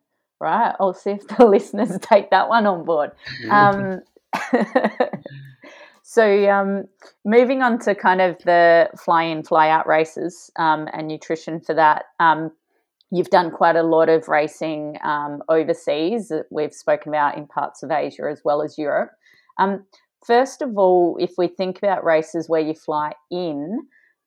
right. 0.40 0.74
I'll 0.80 0.94
see 0.94 1.10
if 1.10 1.28
the 1.28 1.46
listeners 1.46 1.98
take 2.00 2.30
that 2.30 2.48
one 2.48 2.66
on 2.66 2.84
board. 2.84 3.10
Um, 3.50 4.00
so, 6.02 6.50
um, 6.50 6.84
moving 7.26 7.62
on 7.62 7.78
to 7.80 7.94
kind 7.94 8.22
of 8.22 8.38
the 8.44 8.88
fly-in, 8.98 9.42
fly-out 9.42 9.86
races 9.86 10.50
um, 10.56 10.88
and 10.92 11.08
nutrition 11.08 11.60
for 11.60 11.74
that. 11.74 12.06
You've 13.10 13.30
done 13.30 13.50
quite 13.50 13.76
a 13.76 13.82
lot 13.82 14.08
of 14.08 14.28
racing 14.28 14.96
um, 15.02 15.42
overseas 15.48 16.28
that 16.28 16.46
we've 16.50 16.74
spoken 16.74 17.10
about 17.10 17.38
in 17.38 17.46
parts 17.46 17.82
of 17.82 17.90
Asia 17.90 18.28
as 18.30 18.42
well 18.44 18.62
as 18.62 18.76
Europe. 18.76 19.10
Um, 19.58 19.84
First 20.26 20.62
of 20.62 20.76
all, 20.76 21.16
if 21.18 21.32
we 21.38 21.48
think 21.48 21.78
about 21.78 22.04
races 22.04 22.48
where 22.48 22.60
you 22.60 22.74
fly 22.74 23.12
in, 23.30 23.78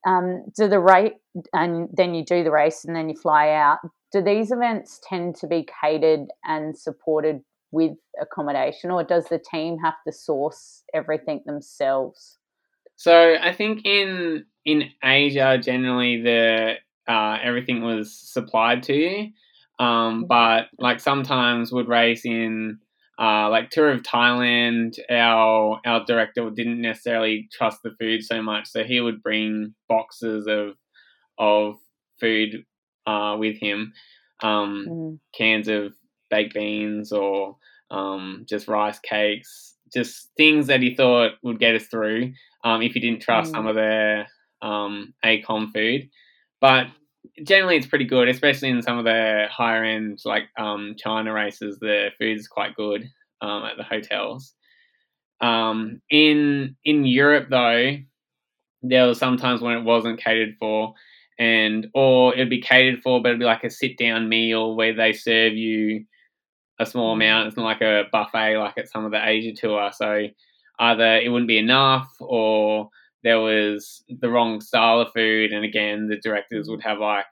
um, 0.08 0.46
do 0.58 0.68
the 0.68 0.80
rate 0.80 1.14
and 1.54 1.90
then 1.94 2.16
you 2.16 2.24
do 2.26 2.44
the 2.44 2.52
race 2.52 2.86
and 2.86 2.96
then 2.96 3.10
you 3.10 3.16
fly 3.16 3.50
out. 3.50 3.80
Do 4.12 4.22
these 4.22 4.52
events 4.52 5.00
tend 5.08 5.36
to 5.38 5.48
be 5.48 5.68
catered 5.82 6.28
and 6.44 6.78
supported 6.78 7.42
with 7.72 7.92
accommodation, 8.22 8.92
or 8.92 9.04
does 9.04 9.28
the 9.30 9.40
team 9.40 9.78
have 9.84 9.94
to 10.06 10.12
source 10.12 10.84
everything 10.94 11.42
themselves? 11.46 12.38
So 12.98 13.36
I 13.42 13.54
think 13.54 13.86
in 13.86 14.46
in 14.66 14.90
Asia, 15.04 15.58
generally 15.58 16.22
the 16.22 16.74
uh, 17.08 17.38
everything 17.42 17.82
was 17.82 18.14
supplied 18.14 18.84
to 18.84 18.94
you, 18.94 19.32
um, 19.80 20.24
mm-hmm. 20.24 20.24
but 20.28 20.68
like 20.80 21.00
sometimes 21.00 21.72
would 21.72 21.88
race 21.88 22.26
in 22.26 22.80
uh, 23.20 23.50
like 23.50 23.70
tour 23.70 23.92
of 23.92 24.02
Thailand, 24.02 24.98
our 25.10 25.80
our 25.86 26.04
director 26.06 26.50
didn't 26.50 26.82
necessarily 26.82 27.48
trust 27.52 27.84
the 27.84 27.92
food 28.00 28.24
so 28.24 28.42
much, 28.42 28.68
so 28.68 28.84
he 28.84 29.00
would 29.00 29.22
bring 29.22 29.76
boxes 29.88 30.48
of 30.48 30.76
of 31.38 31.76
food 32.20 32.66
uh, 33.06 33.36
with 33.38 33.58
him, 33.60 33.94
um, 34.42 34.88
mm. 34.90 35.20
cans 35.38 35.68
of 35.68 35.94
baked 36.30 36.54
beans 36.54 37.12
or 37.12 37.58
um, 37.92 38.46
just 38.48 38.68
rice 38.68 39.00
cakes, 39.00 39.76
just 39.94 40.30
things 40.38 40.68
that 40.68 40.82
he 40.82 40.96
thought 40.96 41.34
would 41.44 41.60
get 41.60 41.76
us 41.76 41.86
through 41.86 42.34
um, 42.64 42.82
if 42.82 42.94
he 42.94 43.00
didn't 43.00 43.22
trust 43.22 43.52
mm. 43.52 43.56
some 43.56 43.68
of 43.68 43.76
their 43.76 44.28
um, 44.62 45.14
ACOM 45.24 45.72
food. 45.74 46.10
But 46.62 46.88
generally, 47.44 47.76
it's 47.76 47.88
pretty 47.88 48.06
good, 48.06 48.30
especially 48.30 48.70
in 48.70 48.82
some 48.82 48.98
of 48.98 49.06
the 49.06 49.48
higher 49.50 49.84
end, 49.84 50.20
like 50.24 50.44
um, 50.58 50.96
China 50.98 51.34
races. 51.34 51.80
The 51.80 52.10
food 52.18 52.38
is 52.38 52.48
quite 52.48 52.76
good 52.76 53.10
um, 53.42 53.64
at 53.66 53.78
the 53.78 53.84
hotels. 53.84 54.54
Um, 55.42 56.02
in 56.10 56.76
in 56.86 57.06
Europe, 57.06 57.48
though, 57.50 57.98
there 58.84 59.08
was 59.08 59.18
sometimes 59.18 59.62
when 59.62 59.78
it 59.78 59.84
wasn't 59.84 60.22
catered 60.22 60.56
for, 60.60 60.94
and 61.40 61.88
or 61.96 62.34
it'd 62.34 62.50
be 62.50 62.62
catered 62.62 63.02
for, 63.02 63.22
but 63.22 63.30
it'd 63.30 63.40
be 63.40 63.46
like 63.46 63.64
a 63.64 63.70
sit 63.70 63.98
down 63.98 64.30
meal 64.30 64.76
where 64.76 64.96
they 64.96 65.14
serve 65.14 65.54
you 65.54 66.06
a 66.80 66.86
small 66.86 67.12
mm. 67.12 67.18
amount. 67.18 67.48
It's 67.48 67.58
not 67.58 67.66
like 67.66 67.82
a 67.82 68.04
buffet 68.12 68.58
like 68.58 68.78
at 68.78 68.90
some 68.90 69.06
of 69.06 69.12
the 69.12 69.28
Asia 69.28 69.54
tour. 69.54 69.92
So 69.94 70.28
either 70.80 71.18
it 71.18 71.30
wouldn't 71.30 71.48
be 71.48 71.58
enough 71.58 72.10
or 72.20 72.90
there 73.24 73.40
was 73.40 74.04
the 74.10 74.30
wrong 74.30 74.62
style 74.62 75.00
of 75.00 75.14
food, 75.14 75.52
and 75.54 75.64
again, 75.64 76.08
the 76.08 76.18
directors 76.18 76.70
would 76.70 76.82
have 76.84 77.00
like 77.00 77.26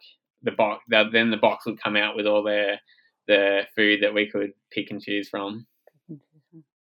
the 0.44 0.52
box. 0.52 0.84
Then 0.90 1.32
the 1.32 1.38
box 1.38 1.66
would 1.66 1.82
come 1.82 1.96
out 1.96 2.16
with 2.16 2.28
all 2.28 2.44
their 2.44 2.80
the 3.28 3.62
food 3.76 4.02
that 4.02 4.14
we 4.14 4.28
could 4.28 4.54
pick 4.72 4.92
and 4.92 5.02
choose 5.02 5.30
from. 5.30 5.66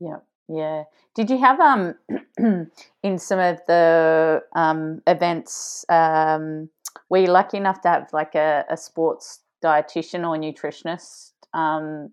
Yeah, 0.00 0.18
yeah. 0.48 0.84
Did 1.14 1.30
you 1.30 1.38
have 1.38 1.60
um 1.60 1.94
in 3.02 3.18
some 3.18 3.40
of 3.40 3.60
the 3.66 4.42
um 4.54 5.02
events 5.06 5.84
um 5.88 6.70
were 7.10 7.18
you 7.18 7.26
lucky 7.26 7.56
enough 7.56 7.80
to 7.82 7.88
have 7.88 8.08
like 8.12 8.34
a, 8.34 8.64
a 8.70 8.76
sports 8.76 9.40
dietitian 9.62 10.20
or 10.20 10.36
nutritionist 10.36 11.32
um 11.52 12.10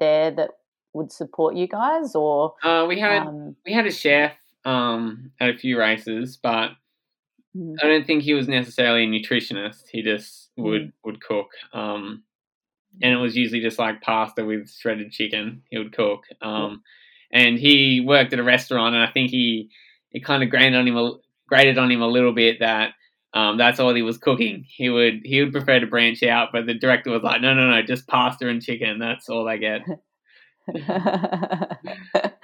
there 0.00 0.30
that 0.30 0.50
would 0.94 1.12
support 1.12 1.54
you 1.54 1.66
guys 1.66 2.14
or 2.14 2.54
uh, 2.62 2.86
we 2.88 2.98
had 2.98 3.26
um, 3.26 3.54
we 3.66 3.72
had 3.72 3.86
a 3.86 3.92
chef 3.92 4.32
um, 4.64 5.32
at 5.40 5.50
a 5.50 5.58
few 5.58 5.78
races, 5.78 6.38
but 6.42 6.70
mm. 7.56 7.76
I 7.82 7.86
don't 7.86 8.06
think 8.06 8.22
he 8.22 8.34
was 8.34 8.48
necessarily 8.48 9.04
a 9.04 9.08
nutritionist. 9.08 9.84
He 9.90 10.02
just 10.02 10.50
would 10.56 10.88
mm. 10.88 10.92
would 11.04 11.22
cook, 11.22 11.48
um, 11.72 12.22
and 13.02 13.12
it 13.12 13.16
was 13.16 13.36
usually 13.36 13.60
just 13.60 13.78
like 13.78 14.02
pasta 14.02 14.44
with 14.44 14.70
shredded 14.70 15.12
chicken. 15.12 15.62
He 15.70 15.78
would 15.78 15.94
cook, 15.94 16.24
um, 16.42 16.82
and 17.32 17.58
he 17.58 18.02
worked 18.04 18.32
at 18.32 18.38
a 18.38 18.44
restaurant, 18.44 18.94
and 18.94 19.04
I 19.04 19.10
think 19.10 19.30
he 19.30 19.70
it 20.12 20.24
kind 20.24 20.42
of 20.42 20.50
grated 20.50 20.74
on 20.74 20.86
him 20.86 20.96
a, 20.96 21.12
grated 21.48 21.78
on 21.78 21.90
him 21.90 22.02
a 22.02 22.08
little 22.08 22.32
bit 22.32 22.60
that. 22.60 22.90
Um, 23.36 23.58
that's 23.58 23.80
all 23.80 23.92
he 23.92 24.02
was 24.02 24.16
cooking. 24.16 24.64
He 24.68 24.88
would 24.88 25.22
he 25.24 25.42
would 25.42 25.50
prefer 25.50 25.80
to 25.80 25.88
branch 25.88 26.22
out, 26.22 26.50
but 26.52 26.66
the 26.66 26.74
director 26.74 27.10
was 27.10 27.24
like, 27.24 27.40
no, 27.40 27.52
no, 27.52 27.68
no, 27.68 27.82
just 27.82 28.06
pasta 28.06 28.48
and 28.48 28.62
chicken. 28.62 29.00
That's 29.00 29.28
all 29.28 29.44
they 29.44 29.58
get. 29.58 29.80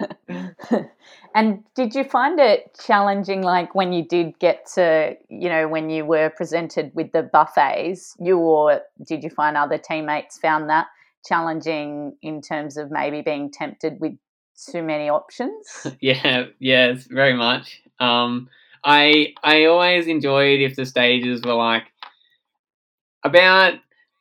and 1.35 1.63
did 1.75 1.95
you 1.95 2.03
find 2.03 2.39
it 2.39 2.77
challenging, 2.85 3.41
like 3.41 3.73
when 3.73 3.93
you 3.93 4.05
did 4.05 4.37
get 4.39 4.65
to, 4.75 5.15
you 5.29 5.49
know, 5.49 5.67
when 5.67 5.89
you 5.89 6.05
were 6.05 6.29
presented 6.29 6.91
with 6.93 7.11
the 7.11 7.23
buffets, 7.23 8.15
you 8.19 8.37
or 8.37 8.81
did 9.05 9.23
you 9.23 9.29
find 9.29 9.57
other 9.57 9.77
teammates 9.77 10.37
found 10.37 10.69
that 10.69 10.87
challenging 11.25 12.15
in 12.21 12.41
terms 12.41 12.77
of 12.77 12.91
maybe 12.91 13.21
being 13.21 13.51
tempted 13.51 13.99
with 13.99 14.13
too 14.71 14.83
many 14.83 15.09
options? 15.09 15.87
yeah, 16.01 16.45
yes, 16.59 17.05
very 17.05 17.33
much. 17.33 17.81
Um, 17.99 18.49
I 18.83 19.33
I 19.43 19.65
always 19.65 20.07
enjoyed 20.07 20.59
if 20.61 20.75
the 20.75 20.85
stages 20.85 21.41
were 21.43 21.53
like 21.53 21.83
about 23.23 23.75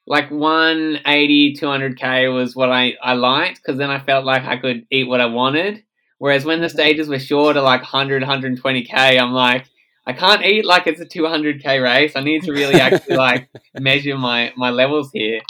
like 0.06 0.30
180 0.30 1.56
200k 1.56 2.34
was 2.34 2.56
what 2.56 2.70
i 2.70 2.94
i 3.02 3.14
liked 3.14 3.60
because 3.62 3.78
then 3.78 3.90
i 3.90 3.98
felt 3.98 4.24
like 4.24 4.42
i 4.42 4.56
could 4.56 4.86
eat 4.90 5.08
what 5.08 5.20
i 5.20 5.26
wanted 5.26 5.82
whereas 6.20 6.44
when 6.44 6.60
the 6.60 6.68
mm-hmm. 6.68 6.76
stages 6.76 7.08
were 7.08 7.18
shorter 7.18 7.60
like 7.60 7.80
100 7.80 8.22
120k 8.22 9.18
i'm 9.18 9.32
like 9.32 9.66
i 10.06 10.12
can't 10.12 10.44
eat 10.44 10.64
like 10.64 10.86
it's 10.86 11.00
a 11.00 11.06
200k 11.06 11.82
race 11.82 12.12
i 12.14 12.22
need 12.22 12.44
to 12.44 12.52
really 12.52 12.80
actually 12.80 13.16
like 13.16 13.48
measure 13.74 14.16
my 14.16 14.52
my 14.56 14.70
levels 14.70 15.10
here 15.12 15.40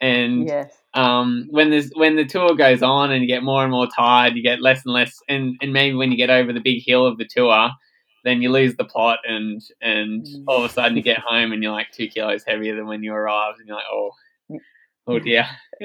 and 0.00 0.46
yes. 0.46 0.72
um, 0.94 1.48
when 1.50 1.70
there's 1.70 1.90
when 1.94 2.14
the 2.14 2.24
tour 2.24 2.54
goes 2.54 2.84
on 2.84 3.10
and 3.10 3.20
you 3.20 3.26
get 3.26 3.42
more 3.42 3.62
and 3.62 3.72
more 3.72 3.88
tired 3.88 4.36
you 4.36 4.42
get 4.42 4.60
less 4.62 4.84
and 4.84 4.94
less 4.94 5.18
and 5.28 5.56
and 5.60 5.72
maybe 5.72 5.96
when 5.96 6.12
you 6.12 6.16
get 6.16 6.30
over 6.30 6.52
the 6.52 6.60
big 6.60 6.82
hill 6.84 7.04
of 7.04 7.18
the 7.18 7.26
tour 7.26 7.70
then 8.24 8.42
you 8.42 8.50
lose 8.50 8.76
the 8.76 8.84
plot 8.84 9.18
and 9.26 9.60
and 9.80 10.24
mm. 10.24 10.44
all 10.46 10.58
of 10.58 10.70
a 10.70 10.72
sudden 10.72 10.96
you 10.96 11.02
get 11.02 11.18
home 11.18 11.52
and 11.52 11.62
you're 11.62 11.72
like 11.72 11.90
two 11.90 12.06
kilos 12.06 12.44
heavier 12.46 12.76
than 12.76 12.86
when 12.86 13.02
you 13.02 13.12
arrived 13.12 13.58
and 13.58 13.66
you're 13.66 13.76
like 13.76 13.86
oh 13.90 14.10
oh 15.08 15.18
dear 15.18 15.46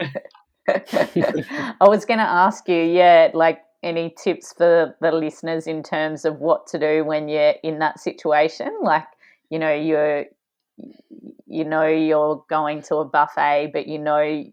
i 0.70 1.88
was 1.88 2.06
going 2.06 2.20
to 2.20 2.26
ask 2.26 2.68
you 2.70 2.84
yeah 2.84 3.32
like 3.34 3.62
any 3.84 4.14
tips 4.22 4.54
for 4.54 4.96
the 5.02 5.12
listeners 5.12 5.68
in 5.68 5.84
terms 5.84 6.26
of 6.26 6.40
what 6.40 6.68
to 6.68 6.80
do 6.80 7.04
when 7.04 7.28
you're 7.28 7.56
in 7.64 7.80
that 7.80 8.00
situation? 8.00 8.76
Like 8.82 9.06
you 9.50 9.60
know 9.60 9.74
you're 9.74 10.26
you 11.46 11.64
know 11.64 11.86
you're 11.86 12.44
going 12.50 12.82
to 12.82 12.96
a 12.96 13.06
buffet 13.06 13.70
but 13.72 13.88
you 13.88 14.00
know 14.00 14.44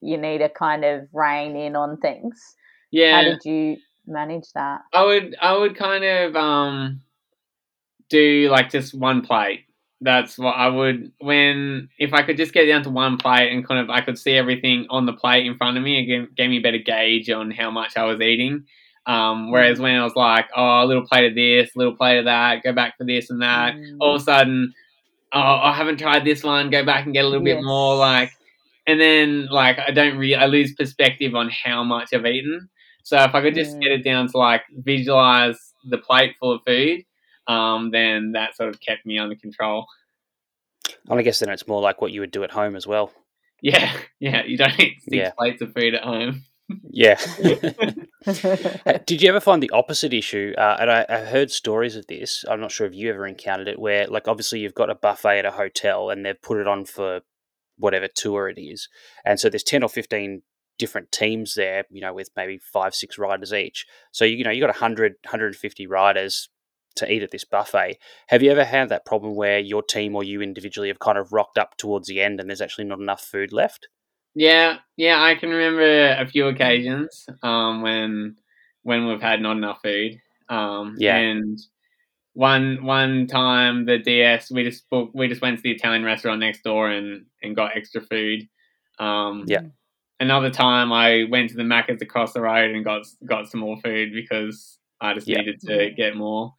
you 0.00 0.16
need 0.16 0.38
to 0.38 0.48
kind 0.48 0.84
of 0.84 1.08
rein 1.12 1.56
in 1.56 1.76
on 1.76 1.98
things. 1.98 2.56
Yeah. 2.90 3.16
how 3.16 3.22
did 3.22 3.44
you 3.44 3.76
manage 4.06 4.52
that? 4.54 4.82
I 4.92 5.04
would 5.04 5.36
i 5.40 5.56
would 5.56 5.76
kind 5.76 6.04
of 6.04 6.36
um 6.36 7.00
do 8.08 8.48
like 8.50 8.70
just 8.70 8.94
one 8.94 9.22
plate. 9.22 9.64
That's 10.00 10.36
what 10.38 10.52
I 10.52 10.68
would 10.68 11.12
when 11.20 11.88
if 11.98 12.12
I 12.12 12.22
could 12.22 12.36
just 12.36 12.52
get 12.52 12.66
down 12.66 12.82
to 12.82 12.90
one 12.90 13.16
plate 13.16 13.50
and 13.50 13.66
kind 13.66 13.80
of 13.80 13.88
I 13.88 14.02
could 14.02 14.18
see 14.18 14.32
everything 14.32 14.86
on 14.90 15.06
the 15.06 15.14
plate 15.14 15.46
in 15.46 15.56
front 15.56 15.78
of 15.78 15.82
me. 15.82 16.00
It 16.00 16.04
gave, 16.04 16.36
gave 16.36 16.50
me 16.50 16.58
a 16.58 16.62
better 16.62 16.78
gauge 16.78 17.30
on 17.30 17.50
how 17.50 17.70
much 17.70 17.96
I 17.96 18.04
was 18.04 18.20
eating. 18.20 18.64
Um, 19.06 19.50
whereas 19.50 19.78
when 19.78 19.96
I 19.96 20.04
was 20.04 20.16
like, 20.16 20.46
oh, 20.54 20.82
a 20.82 20.84
little 20.84 21.06
plate 21.06 21.28
of 21.30 21.34
this, 21.34 21.74
a 21.74 21.78
little 21.78 21.96
plate 21.96 22.18
of 22.18 22.24
that, 22.24 22.62
go 22.62 22.72
back 22.72 22.98
for 22.98 23.04
this 23.04 23.30
and 23.30 23.40
that, 23.40 23.74
mm. 23.74 23.96
all 24.00 24.16
of 24.16 24.20
a 24.20 24.24
sudden, 24.24 24.74
oh, 25.32 25.38
I 25.40 25.72
haven't 25.72 25.98
tried 25.98 26.24
this 26.24 26.42
one, 26.42 26.70
go 26.70 26.84
back 26.84 27.04
and 27.04 27.14
get 27.14 27.24
a 27.24 27.28
little 27.28 27.46
yes. 27.46 27.56
bit 27.56 27.64
more. 27.64 27.96
Like, 27.96 28.32
and 28.86 29.00
then 29.00 29.46
like 29.46 29.78
I 29.78 29.92
don't 29.92 30.18
really, 30.18 30.34
I 30.34 30.46
lose 30.46 30.74
perspective 30.74 31.34
on 31.34 31.50
how 31.50 31.84
much 31.84 32.12
I've 32.12 32.26
eaten. 32.26 32.68
So 33.02 33.16
if 33.22 33.34
I 33.34 33.40
could 33.40 33.54
just 33.54 33.78
get 33.80 33.92
it 33.92 34.04
down 34.04 34.28
to 34.28 34.36
like 34.36 34.62
visualize 34.76 35.74
the 35.88 35.98
plate 35.98 36.34
full 36.40 36.52
of 36.52 36.62
food, 36.66 37.04
um, 37.46 37.90
then 37.90 38.32
that 38.32 38.56
sort 38.56 38.68
of 38.68 38.80
kept 38.80 39.06
me 39.06 39.18
under 39.18 39.36
control. 39.36 39.86
And 41.08 41.18
I 41.18 41.22
guess 41.22 41.38
then 41.38 41.50
it's 41.50 41.68
more 41.68 41.80
like 41.80 42.00
what 42.00 42.12
you 42.12 42.20
would 42.20 42.30
do 42.30 42.44
at 42.44 42.50
home 42.50 42.76
as 42.76 42.86
well. 42.86 43.12
Yeah, 43.62 43.92
yeah. 44.20 44.44
You 44.44 44.56
don't 44.56 44.78
eat 44.78 45.02
six 45.02 45.16
yeah. 45.16 45.30
plates 45.30 45.62
of 45.62 45.72
food 45.72 45.94
at 45.94 46.02
home. 46.02 46.44
Yeah. 46.90 47.20
Did 49.06 49.22
you 49.22 49.28
ever 49.28 49.40
find 49.40 49.62
the 49.62 49.70
opposite 49.70 50.12
issue? 50.12 50.52
Uh, 50.58 50.76
and 50.80 50.90
I, 50.90 51.06
I, 51.08 51.18
heard 51.18 51.52
stories 51.52 51.94
of 51.94 52.08
this. 52.08 52.44
I'm 52.50 52.60
not 52.60 52.72
sure 52.72 52.88
if 52.88 52.94
you 52.94 53.08
ever 53.08 53.24
encountered 53.24 53.68
it, 53.68 53.78
where 53.78 54.08
like 54.08 54.26
obviously 54.26 54.60
you've 54.60 54.74
got 54.74 54.90
a 54.90 54.96
buffet 54.96 55.38
at 55.38 55.44
a 55.44 55.52
hotel 55.52 56.10
and 56.10 56.26
they've 56.26 56.40
put 56.40 56.58
it 56.58 56.66
on 56.66 56.84
for 56.84 57.20
whatever 57.78 58.08
tour 58.08 58.48
it 58.48 58.58
is, 58.58 58.88
and 59.24 59.38
so 59.38 59.48
there's 59.48 59.62
ten 59.62 59.84
or 59.84 59.88
fifteen 59.88 60.42
different 60.76 61.12
teams 61.12 61.54
there. 61.54 61.84
You 61.88 62.00
know, 62.00 62.12
with 62.12 62.30
maybe 62.36 62.58
five, 62.58 62.96
six 62.96 63.16
riders 63.16 63.52
each. 63.52 63.86
So 64.10 64.24
you, 64.24 64.38
you 64.38 64.44
know 64.44 64.50
you 64.50 64.60
got 64.60 64.68
100, 64.68 65.14
150 65.22 65.86
riders 65.86 66.48
to 66.96 67.12
eat 67.12 67.22
at 67.22 67.30
this 67.30 67.44
buffet. 67.44 67.98
Have 68.28 68.42
you 68.42 68.50
ever 68.50 68.64
had 68.64 68.88
that 68.88 69.06
problem 69.06 69.34
where 69.34 69.58
your 69.58 69.82
team 69.82 70.14
or 70.16 70.24
you 70.24 70.42
individually 70.42 70.88
have 70.88 70.98
kind 70.98 71.18
of 71.18 71.32
rocked 71.32 71.58
up 71.58 71.76
towards 71.76 72.08
the 72.08 72.20
end 72.20 72.40
and 72.40 72.48
there's 72.48 72.60
actually 72.60 72.84
not 72.84 72.98
enough 72.98 73.22
food 73.22 73.52
left? 73.52 73.88
Yeah, 74.34 74.78
yeah, 74.96 75.22
I 75.22 75.34
can 75.34 75.48
remember 75.48 76.10
a 76.12 76.26
few 76.26 76.46
occasions 76.48 77.26
um, 77.42 77.80
when 77.80 78.36
when 78.82 79.06
we've 79.06 79.20
had 79.20 79.40
not 79.40 79.56
enough 79.56 79.80
food. 79.82 80.20
Um, 80.50 80.94
yeah, 80.98 81.16
and 81.16 81.58
one 82.34 82.84
one 82.84 83.26
time 83.26 83.86
the 83.86 83.96
DS 83.96 84.50
we 84.50 84.62
just 84.62 84.88
booked, 84.90 85.14
we 85.14 85.26
just 85.26 85.40
went 85.40 85.56
to 85.56 85.62
the 85.62 85.72
Italian 85.72 86.04
restaurant 86.04 86.38
next 86.38 86.62
door 86.62 86.90
and 86.90 87.24
and 87.42 87.56
got 87.56 87.76
extra 87.76 88.02
food. 88.02 88.46
Um, 88.98 89.44
yeah. 89.46 89.62
Another 90.20 90.50
time 90.50 90.92
I 90.92 91.24
went 91.30 91.50
to 91.50 91.56
the 91.56 91.62
Macca's 91.62 92.02
across 92.02 92.34
the 92.34 92.42
road 92.42 92.72
and 92.72 92.84
got 92.84 93.06
got 93.24 93.48
some 93.48 93.60
more 93.60 93.78
food 93.80 94.12
because 94.12 94.78
I 95.00 95.14
just 95.14 95.26
yeah. 95.26 95.38
needed 95.38 95.60
to 95.62 95.90
get 95.96 96.14
more. 96.14 96.52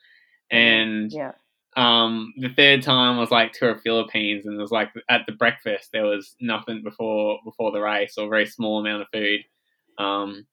And 0.52 1.12
yeah. 1.12 1.34
Um, 1.76 2.34
the 2.38 2.50
third 2.50 2.82
time 2.82 3.18
was 3.18 3.30
like 3.30 3.54
tour 3.54 3.70
of 3.70 3.82
Philippines, 3.82 4.48
and 4.48 4.56
it 4.56 4.62
was 4.62 4.72
like 4.72 4.90
at 5.10 5.22
the 5.28 5.34
breakfast 5.34 5.90
there 5.94 6.06
was 6.06 6.36
nothing 6.42 6.82
before 6.84 7.38
before 7.46 7.72
the 7.72 7.82
race, 7.82 8.16
or 8.18 8.26
a 8.26 8.30
very 8.30 8.48
small 8.48 8.80
amount 8.80 9.04
of 9.04 9.08
food. 9.14 9.42
Um, 10.00 10.48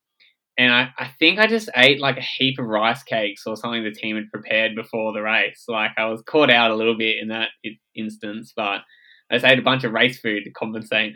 and 0.57 0.73
I, 0.73 0.91
I 0.99 1.09
think 1.19 1.39
I 1.39 1.47
just 1.47 1.71
ate 1.75 2.01
like 2.01 2.17
a 2.17 2.23
heap 2.23 2.59
of 2.59 2.67
rice 2.67 3.03
cakes 3.03 3.47
or 3.47 3.57
something 3.57 3.83
the 3.83 3.91
team 3.91 4.17
had 4.17 4.31
prepared 4.31 4.75
before 4.77 5.13
the 5.13 5.23
race. 5.23 5.65
Like 5.67 5.93
I 5.97 6.05
was 6.07 6.23
caught 6.23 6.51
out 6.51 6.71
a 6.71 6.77
little 6.77 6.97
bit 6.97 7.17
in 7.21 7.29
that 7.29 7.49
instance, 7.95 8.53
but 8.55 8.83
I 9.31 9.35
just 9.35 9.45
ate 9.45 9.59
a 9.59 9.63
bunch 9.63 9.85
of 9.85 9.93
race 9.93 10.19
food 10.21 10.45
to 10.45 10.51
compensate. 10.51 11.15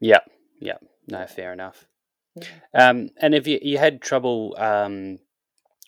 Yeah, 0.00 0.20
yeah, 0.60 0.78
no, 1.08 1.26
fair 1.26 1.52
enough. 1.52 1.86
Um, 2.74 3.10
and 3.20 3.34
if 3.34 3.46
you, 3.46 3.58
you 3.62 3.78
had 3.78 4.00
trouble 4.00 4.54
um, 4.58 5.18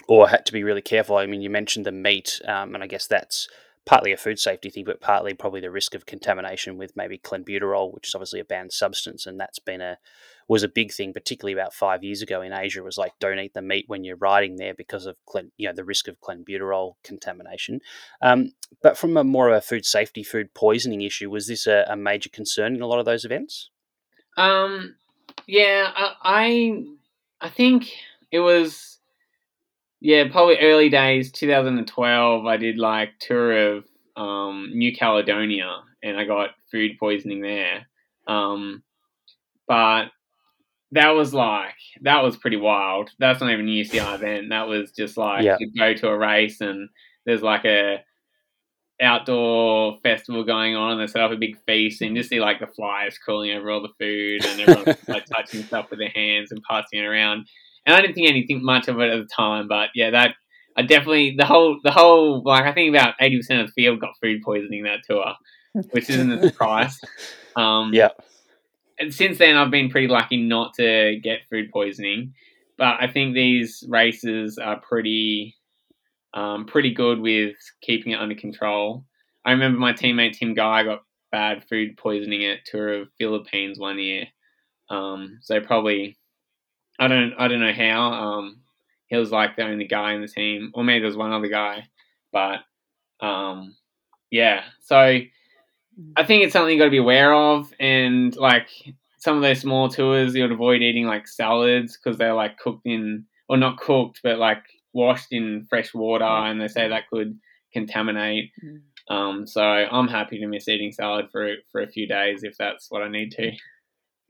or 0.08 0.28
had 0.28 0.46
to 0.46 0.52
be 0.52 0.62
really 0.62 0.82
careful. 0.82 1.16
I 1.16 1.26
mean, 1.26 1.42
you 1.42 1.50
mentioned 1.50 1.86
the 1.86 1.92
meat, 1.92 2.40
um, 2.46 2.74
and 2.74 2.82
I 2.82 2.86
guess 2.86 3.06
that's 3.06 3.48
partly 3.86 4.12
a 4.12 4.16
food 4.16 4.38
safety 4.38 4.70
thing, 4.70 4.84
but 4.84 5.00
partly 5.00 5.34
probably 5.34 5.60
the 5.60 5.70
risk 5.70 5.94
of 5.94 6.06
contamination 6.06 6.78
with 6.78 6.96
maybe 6.96 7.18
clenbuterol, 7.18 7.92
which 7.92 8.08
is 8.08 8.14
obviously 8.14 8.40
a 8.40 8.44
banned 8.44 8.72
substance, 8.72 9.26
and 9.26 9.38
that's 9.38 9.58
been 9.58 9.80
a 9.80 9.98
was 10.46 10.62
a 10.62 10.68
big 10.68 10.92
thing, 10.92 11.14
particularly 11.14 11.54
about 11.54 11.72
five 11.72 12.04
years 12.04 12.20
ago 12.20 12.42
in 12.42 12.52
Asia. 12.52 12.82
Was 12.82 12.98
like 12.98 13.12
don't 13.18 13.38
eat 13.38 13.54
the 13.54 13.62
meat 13.62 13.84
when 13.88 14.04
you're 14.04 14.16
riding 14.16 14.56
there 14.56 14.74
because 14.74 15.06
of 15.06 15.16
you 15.56 15.68
know 15.68 15.74
the 15.74 15.84
risk 15.84 16.08
of 16.08 16.20
clenbuterol 16.20 16.94
contamination. 17.02 17.80
Um, 18.20 18.52
but 18.82 18.98
from 18.98 19.16
a 19.16 19.24
more 19.24 19.48
of 19.48 19.56
a 19.56 19.60
food 19.60 19.86
safety, 19.86 20.22
food 20.22 20.54
poisoning 20.54 21.02
issue, 21.02 21.30
was 21.30 21.46
this 21.46 21.66
a, 21.66 21.84
a 21.88 21.96
major 21.96 22.28
concern 22.28 22.74
in 22.74 22.82
a 22.82 22.86
lot 22.86 22.98
of 22.98 23.06
those 23.06 23.24
events? 23.24 23.70
Um, 24.36 24.96
yeah, 25.46 25.90
I, 25.94 26.14
I, 26.22 26.84
I 27.46 27.48
think 27.50 27.90
it 28.30 28.40
was, 28.40 28.93
yeah, 30.04 30.28
probably 30.30 30.58
early 30.58 30.90
days, 30.90 31.32
2012. 31.32 32.44
I 32.44 32.56
did 32.58 32.76
like 32.76 33.18
tour 33.20 33.76
of 33.76 33.84
um, 34.16 34.70
New 34.74 34.94
Caledonia, 34.94 35.78
and 36.02 36.18
I 36.18 36.26
got 36.26 36.50
food 36.70 36.98
poisoning 37.00 37.40
there. 37.40 37.86
Um, 38.28 38.82
but 39.66 40.08
that 40.92 41.12
was 41.12 41.32
like 41.32 41.74
that 42.02 42.22
was 42.22 42.36
pretty 42.36 42.58
wild. 42.58 43.12
That's 43.18 43.40
not 43.40 43.50
even 43.50 43.66
a 43.66 43.70
UCI 43.70 44.16
event. 44.16 44.50
That 44.50 44.68
was 44.68 44.92
just 44.92 45.16
like 45.16 45.42
yeah. 45.42 45.56
you 45.58 45.72
go 45.72 45.94
to 45.94 46.08
a 46.08 46.18
race 46.18 46.60
and 46.60 46.90
there's 47.24 47.42
like 47.42 47.64
a 47.64 48.04
outdoor 49.00 50.00
festival 50.02 50.44
going 50.44 50.76
on 50.76 50.92
and 50.92 51.00
they 51.00 51.06
set 51.10 51.22
up 51.22 51.32
a 51.32 51.36
big 51.36 51.56
feast 51.66 52.02
and 52.02 52.10
you 52.10 52.20
just 52.20 52.28
see 52.28 52.40
like 52.40 52.60
the 52.60 52.66
flies 52.66 53.16
crawling 53.16 53.52
over 53.52 53.70
all 53.70 53.80
the 53.80 53.88
food 53.98 54.44
and 54.44 54.60
everyone's 54.60 55.08
like 55.08 55.24
touching 55.34 55.62
stuff 55.62 55.88
with 55.88 55.98
their 55.98 56.10
hands 56.10 56.52
and 56.52 56.62
passing 56.68 56.98
it 56.98 57.06
around. 57.06 57.46
And 57.86 57.94
I 57.94 58.00
didn't 58.00 58.14
think 58.14 58.28
anything 58.28 58.64
much 58.64 58.88
of 58.88 58.98
it 59.00 59.10
at 59.10 59.18
the 59.18 59.28
time, 59.34 59.68
but 59.68 59.90
yeah, 59.94 60.10
that 60.10 60.34
I 60.76 60.82
definitely 60.82 61.34
the 61.36 61.44
whole 61.44 61.78
the 61.84 61.90
whole 61.90 62.42
like 62.44 62.64
I 62.64 62.72
think 62.72 62.94
about 62.94 63.14
eighty 63.20 63.36
percent 63.36 63.60
of 63.60 63.66
the 63.68 63.72
field 63.72 64.00
got 64.00 64.18
food 64.20 64.42
poisoning 64.42 64.84
that 64.84 65.00
tour, 65.08 65.34
which 65.90 66.10
isn't 66.10 66.32
a 66.32 66.48
surprise. 66.48 67.00
Um, 67.56 67.94
yeah. 67.94 68.08
And 68.98 69.14
since 69.14 69.38
then, 69.38 69.56
I've 69.56 69.70
been 69.70 69.88
pretty 69.88 70.08
lucky 70.08 70.38
not 70.38 70.74
to 70.74 71.20
get 71.22 71.48
food 71.48 71.70
poisoning, 71.72 72.34
but 72.76 72.96
I 73.00 73.06
think 73.06 73.32
these 73.32 73.84
races 73.88 74.58
are 74.58 74.80
pretty 74.80 75.54
um, 76.34 76.66
pretty 76.66 76.92
good 76.92 77.20
with 77.20 77.54
keeping 77.80 78.12
it 78.12 78.20
under 78.20 78.34
control. 78.34 79.04
I 79.44 79.52
remember 79.52 79.78
my 79.78 79.92
teammate 79.92 80.36
Tim 80.36 80.54
Guy 80.54 80.82
got 80.82 81.02
bad 81.30 81.64
food 81.68 81.96
poisoning 81.96 82.44
at 82.44 82.64
Tour 82.64 83.02
of 83.02 83.08
Philippines 83.18 83.78
one 83.78 83.98
year. 83.98 84.26
Um, 84.90 85.38
so 85.42 85.60
probably, 85.60 86.16
I 86.98 87.08
don't, 87.08 87.34
I 87.38 87.48
don't 87.48 87.60
know 87.60 87.72
how. 87.72 88.12
Um, 88.12 88.60
he 89.06 89.16
was 89.16 89.30
like 89.30 89.56
the 89.56 89.62
only 89.62 89.86
guy 89.86 90.14
in 90.14 90.22
the 90.22 90.28
team, 90.28 90.70
or 90.74 90.84
maybe 90.84 91.00
there 91.00 91.08
was 91.08 91.16
one 91.16 91.32
other 91.32 91.48
guy, 91.48 91.86
but 92.32 92.60
um, 93.20 93.76
yeah. 94.30 94.62
So 94.80 94.96
I 94.96 96.24
think 96.24 96.42
it's 96.42 96.52
something 96.52 96.72
you 96.72 96.78
got 96.80 96.86
to 96.86 96.90
be 96.90 96.98
aware 96.98 97.32
of, 97.32 97.72
and 97.78 98.34
like 98.36 98.68
some 99.18 99.36
of 99.36 99.42
those 99.42 99.60
small 99.60 99.88
tours, 99.88 100.34
you 100.34 100.42
would 100.42 100.52
avoid 100.52 100.82
eating 100.82 101.06
like 101.06 101.28
salads 101.28 101.96
because 101.96 102.18
they're 102.18 102.34
like 102.34 102.58
cooked 102.58 102.86
in, 102.86 103.26
or 103.48 103.56
not 103.56 103.78
cooked, 103.78 104.20
but 104.22 104.38
like 104.38 104.62
washed 104.92 105.32
in 105.32 105.66
fresh 105.68 105.94
water, 105.94 106.24
and 106.24 106.60
they 106.60 106.68
say 106.68 106.88
that 106.88 107.08
could 107.10 107.38
contaminate. 107.72 108.52
Mm. 108.64 108.80
Um, 109.14 109.46
so 109.46 109.62
I'm 109.62 110.08
happy 110.08 110.38
to 110.38 110.46
miss 110.46 110.68
eating 110.68 110.92
salad 110.92 111.26
for 111.30 111.54
for 111.70 111.82
a 111.82 111.88
few 111.88 112.08
days 112.08 112.42
if 112.42 112.56
that's 112.56 112.90
what 112.90 113.02
I 113.02 113.08
need 113.08 113.32
to. 113.32 113.52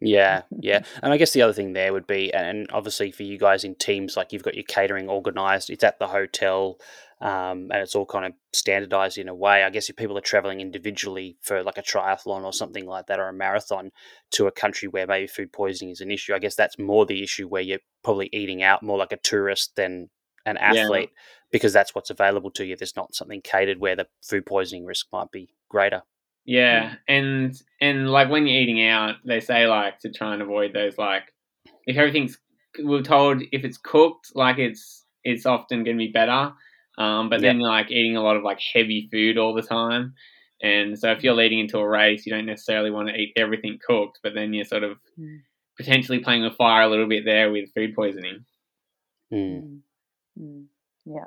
Yeah, 0.05 0.43
yeah. 0.61 0.85
And 1.03 1.13
I 1.13 1.17
guess 1.17 1.33
the 1.33 1.43
other 1.43 1.53
thing 1.53 1.73
there 1.73 1.93
would 1.93 2.07
be, 2.07 2.33
and 2.33 2.69
obviously 2.73 3.11
for 3.11 3.23
you 3.23 3.39
guys 3.39 3.65
in 3.65 3.75
teams, 3.75 4.17
like 4.17 4.33
you've 4.33 4.43
got 4.43 4.55
your 4.55 4.65
catering 4.65 5.09
organized, 5.09 5.71
it's 5.71 5.83
at 5.83 5.99
the 5.99 6.09
hotel, 6.09 6.79
um, 7.21 7.71
and 7.73 7.77
it's 7.77 7.95
all 7.95 8.07
kind 8.07 8.27
of 8.27 8.33
standardized 8.53 9.19
in 9.19 9.29
a 9.29 9.35
way. 9.35 9.65
I 9.65 9.71
guess 9.71 9.89
if 9.89 9.97
people 9.97 10.19
are 10.19 10.23
traveling 10.23 10.61
individually 10.61 11.37
for 11.41 11.63
like 11.63 11.79
a 11.79 11.83
triathlon 11.83 12.45
or 12.45 12.53
something 12.53 12.87
like 12.87 13.07
that, 13.07 13.19
or 13.19 13.29
a 13.29 13.33
marathon 13.33 13.91
to 14.33 14.47
a 14.47 14.53
country 14.53 14.89
where 14.89 15.07
maybe 15.07 15.27
food 15.27 15.53
poisoning 15.53 15.93
is 15.93 16.01
an 16.01 16.11
issue, 16.11 16.35
I 16.35 16.39
guess 16.39 16.55
that's 16.55 16.79
more 16.79 17.07
the 17.07 17.23
issue 17.23 17.49
where 17.49 17.63
you're 17.63 17.81
probably 18.03 18.29
eating 18.33 18.63
out 18.63 18.83
more 18.83 18.99
like 18.99 19.13
a 19.13 19.17
tourist 19.17 19.77
than 19.77 20.11
an 20.47 20.59
athlete 20.59 21.11
yeah. 21.13 21.21
because 21.51 21.73
that's 21.73 21.95
what's 21.95 22.11
available 22.11 22.51
to 22.51 22.67
you. 22.67 22.77
There's 22.77 22.97
not 22.97 23.15
something 23.15 23.41
catered 23.41 23.81
where 23.81 23.97
the 23.97 24.07
food 24.23 24.45
poisoning 24.45 24.85
risk 24.85 25.07
might 25.11 25.31
be 25.31 25.49
greater. 25.71 26.03
Yeah, 26.45 26.91
mm. 26.91 26.99
and 27.09 27.63
and 27.81 28.11
like 28.11 28.31
when 28.31 28.47
you're 28.47 28.61
eating 28.61 28.87
out, 28.87 29.17
they 29.25 29.41
say 29.41 29.67
like 29.67 29.99
to 30.01 30.13
try 30.13 30.35
and 30.35 30.43
avoid 30.43 30.73
those 30.73 30.99
like 30.99 31.33
if 31.87 31.97
everything's 31.97 32.39
we're 32.81 33.03
told 33.03 33.43
if 33.53 33.65
it's 33.65 33.79
cooked, 33.79 34.33
like 34.35 34.59
it's 34.59 35.05
it's 35.23 35.47
often 35.47 35.85
going 35.85 35.97
to 35.97 36.07
be 36.07 36.13
better. 36.13 36.53
Um, 36.97 37.29
but 37.29 37.41
then 37.41 37.59
like 37.59 37.91
eating 37.91 38.17
a 38.17 38.23
lot 38.23 38.37
of 38.37 38.45
like 38.45 38.61
heavy 38.73 39.09
food 39.11 39.39
all 39.39 39.55
the 39.55 39.63
time, 39.63 40.15
and 40.63 40.99
so 40.99 41.11
if 41.11 41.23
you're 41.25 41.35
leading 41.35 41.59
into 41.59 41.79
a 41.79 41.89
race, 41.89 42.25
you 42.25 42.33
don't 42.33 42.47
necessarily 42.47 42.91
want 42.91 43.09
to 43.09 43.15
eat 43.15 43.33
everything 43.37 43.79
cooked, 43.85 44.21
but 44.23 44.35
then 44.35 44.53
you're 44.53 44.65
sort 44.65 44.85
of 44.85 44.99
mm. 45.19 45.41
potentially 45.77 46.21
playing 46.21 46.43
with 46.43 46.57
fire 46.57 46.83
a 46.83 46.89
little 46.89 47.09
bit 47.09 47.25
there 47.25 47.51
with 47.51 47.73
food 47.75 47.95
poisoning. 47.95 48.45
Mm. 49.33 49.81
Mm, 50.41 50.65
yeah. 51.05 51.27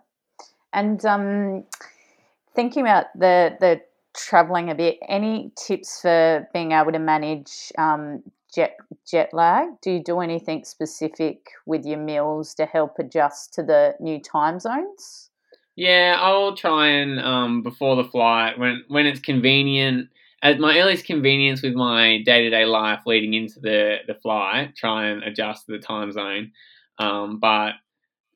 And 0.74 1.04
um, 1.06 1.66
thinking 2.56 2.84
about 2.84 3.08
the 3.16 3.58
the 3.60 3.82
traveling 4.18 4.70
a 4.70 4.76
bit, 4.76 4.98
any 5.08 5.52
tips 5.56 6.02
for 6.02 6.48
being 6.54 6.72
able 6.72 6.92
to 6.92 7.00
manage 7.00 7.72
um, 7.78 8.24
jet 8.54 8.76
jet 9.10 9.30
lag? 9.34 9.70
Do 9.82 9.92
you 9.92 10.04
do 10.04 10.20
anything 10.20 10.66
specific 10.66 11.52
with 11.66 11.86
your 11.86 12.00
meals 12.00 12.54
to 12.56 12.66
help 12.66 12.96
adjust 13.00 13.54
to 13.54 13.64
the 13.64 13.96
new 14.00 14.20
time 14.20 14.60
zones? 14.60 15.30
Yeah, 15.76 16.18
I'll 16.20 16.56
try 16.56 16.88
and 16.88 17.20
um, 17.20 17.62
before 17.62 17.96
the 17.96 18.10
flight 18.10 18.58
when 18.58 18.84
when 18.88 19.06
it's 19.06 19.20
convenient. 19.20 20.10
At 20.44 20.60
my 20.60 20.78
earliest 20.80 21.06
convenience 21.06 21.64
with 21.64 21.74
my 21.74 22.22
day 22.24 22.44
to 22.44 22.50
day 22.52 22.66
life 22.66 23.02
leading 23.06 23.34
into 23.34 23.60
the 23.60 23.98
the 24.08 24.16
flight, 24.16 24.76
try 24.76 25.08
and 25.08 25.24
adjust 25.24 25.66
the 25.68 25.80
time 25.80 26.12
zone. 26.12 26.52
Um, 27.00 27.40
but 27.40 27.74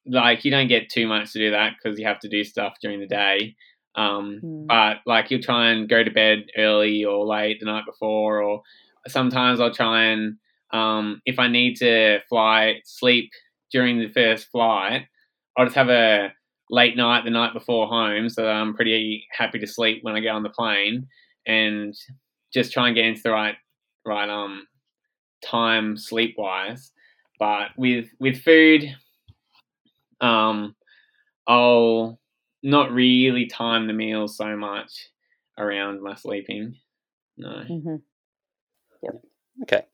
like 0.05 0.43
you 0.45 0.51
don't 0.51 0.67
get 0.67 0.89
too 0.89 1.07
much 1.07 1.33
to 1.33 1.39
do 1.39 1.51
that 1.51 1.73
because 1.75 1.99
you 1.99 2.05
have 2.07 2.19
to 2.19 2.29
do 2.29 2.43
stuff 2.43 2.77
during 2.81 2.99
the 2.99 3.07
day. 3.07 3.55
Um, 3.95 4.39
mm. 4.43 4.67
But 4.67 4.97
like 5.05 5.31
you'll 5.31 5.41
try 5.41 5.71
and 5.71 5.89
go 5.89 6.03
to 6.03 6.11
bed 6.11 6.45
early 6.57 7.03
or 7.03 7.25
late 7.25 7.59
the 7.59 7.65
night 7.65 7.85
before, 7.85 8.41
or 8.41 8.61
sometimes 9.07 9.59
I'll 9.59 9.73
try 9.73 10.05
and 10.05 10.37
um, 10.71 11.21
if 11.25 11.39
I 11.39 11.47
need 11.47 11.75
to 11.77 12.19
fly 12.29 12.81
sleep 12.85 13.31
during 13.71 13.99
the 13.99 14.07
first 14.09 14.49
flight, 14.51 15.05
I'll 15.57 15.65
just 15.65 15.75
have 15.75 15.89
a 15.89 16.33
late 16.69 16.95
night 16.95 17.25
the 17.25 17.31
night 17.31 17.53
before 17.53 17.87
home, 17.87 18.29
so 18.29 18.47
I'm 18.47 18.73
pretty 18.73 19.25
happy 19.37 19.59
to 19.59 19.67
sleep 19.67 19.99
when 20.03 20.15
I 20.15 20.21
get 20.21 20.33
on 20.33 20.43
the 20.43 20.49
plane, 20.49 21.07
and 21.45 21.93
just 22.53 22.71
try 22.71 22.87
and 22.87 22.95
get 22.95 23.05
into 23.05 23.21
the 23.23 23.31
right 23.31 23.55
right 24.05 24.29
um 24.29 24.65
time 25.43 25.97
sleep 25.97 26.35
wise. 26.37 26.91
But 27.39 27.69
with 27.77 28.07
with 28.19 28.41
food, 28.41 28.85
um, 30.21 30.75
I'll 31.47 32.20
not 32.63 32.91
really 32.91 33.47
time 33.47 33.87
the 33.87 33.93
meals 33.93 34.37
so 34.37 34.55
much 34.55 35.09
around 35.57 36.01
my 36.01 36.15
sleeping. 36.15 36.75
No. 37.37 37.63
Mm-hmm. 37.69 37.95
Yep. 39.03 39.21
Okay. 39.63 39.85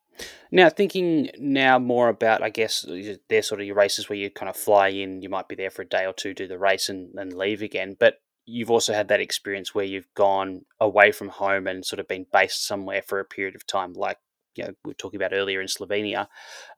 Now, 0.52 0.70
thinking 0.70 1.30
now 1.38 1.78
more 1.78 2.10
about, 2.10 2.42
I 2.42 2.50
guess, 2.50 2.86
they're 3.30 3.42
sort 3.42 3.62
of 3.62 3.68
your 3.68 3.76
races 3.76 4.10
where 4.10 4.18
you 4.18 4.30
kind 4.30 4.50
of 4.50 4.56
fly 4.56 4.88
in, 4.90 5.22
you 5.22 5.30
might 5.30 5.48
be 5.48 5.56
there 5.56 5.70
for 5.70 5.84
a 5.84 5.88
day 5.88 6.06
or 6.06 6.14
two, 6.14 6.34
do 6.34 6.48
the 6.48 6.58
race, 6.58 6.90
and, 6.90 7.14
and 7.16 7.34
leave 7.34 7.62
again. 7.62 7.96
But 8.00 8.16
you've 8.46 8.72
also 8.72 8.94
had 8.94 9.10
that 9.10 9.20
experience 9.20 9.76
where 9.76 9.86
you've 9.86 10.12
gone 10.16 10.62
away 10.80 11.12
from 11.12 11.30
home 11.30 11.68
and 11.68 11.86
sort 11.86 12.00
of 12.00 12.08
been 12.08 12.26
based 12.32 12.66
somewhere 12.66 13.02
for 13.02 13.20
a 13.20 13.26
period 13.26 13.56
of 13.56 13.68
time, 13.68 13.94
like 13.94 14.18
you 14.56 14.64
know, 14.64 14.74
we 14.84 14.90
were 14.90 14.96
talking 14.96 15.20
about 15.20 15.34
earlier 15.34 15.62
in 15.62 15.68
Slovenia. 15.68 16.28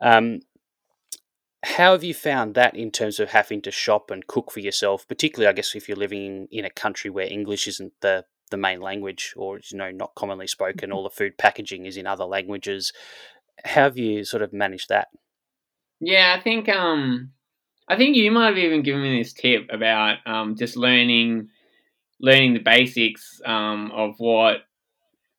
Um, 0.02 0.42
how 1.64 1.92
have 1.92 2.04
you 2.04 2.14
found 2.14 2.56
that 2.56 2.76
in 2.76 2.92
terms 2.92 3.20
of 3.20 3.30
having 3.30 3.62
to 3.64 3.72
shop 3.72 4.12
and 4.12 4.28
cook 4.28 4.52
for 4.52 4.60
yourself, 4.62 5.08
particularly, 5.08 5.50
I 5.50 5.54
guess, 5.54 5.76
if 5.76 5.88
you're 5.90 5.98
living 5.98 6.48
in 6.52 6.66
a 6.66 6.70
country 6.70 7.10
where 7.10 7.32
English 7.32 7.68
isn't 7.68 7.94
the, 8.02 8.26
the 8.50 8.58
main 8.58 8.80
language 8.80 9.34
or, 9.36 9.60
you 9.70 9.78
know, 9.78 9.92
not 9.92 10.16
commonly 10.16 10.48
spoken, 10.48 10.90
mm-hmm. 10.90 10.98
all 10.98 11.04
the 11.04 11.10
food 11.10 11.38
packaging 11.38 11.86
is 11.86 11.98
in 11.98 12.08
other 12.08 12.26
languages. 12.26 12.94
How 13.66 13.84
have 13.84 13.98
you 13.98 14.24
sort 14.24 14.42
of 14.42 14.54
managed 14.54 14.90
that? 14.90 15.10
Yeah, 16.00 16.36
I 16.38 16.42
think 16.42 16.70
um, 16.70 17.32
I 17.90 17.98
think 17.98 18.16
you 18.16 18.32
might 18.32 18.48
have 18.48 18.58
even 18.58 18.84
given 18.84 19.02
me 19.02 19.18
this 19.18 19.34
tip 19.34 19.68
about 19.70 20.18
um, 20.26 20.56
just 20.56 20.78
learning 20.78 21.50
learning 22.22 22.54
the 22.54 22.60
basics 22.60 23.42
um, 23.46 23.92
of 23.92 24.16
what 24.18 24.58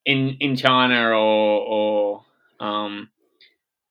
in 0.05 0.37
in 0.41 0.57
China 0.57 1.11
or 1.11 1.15
or 1.15 2.25
um, 2.61 3.09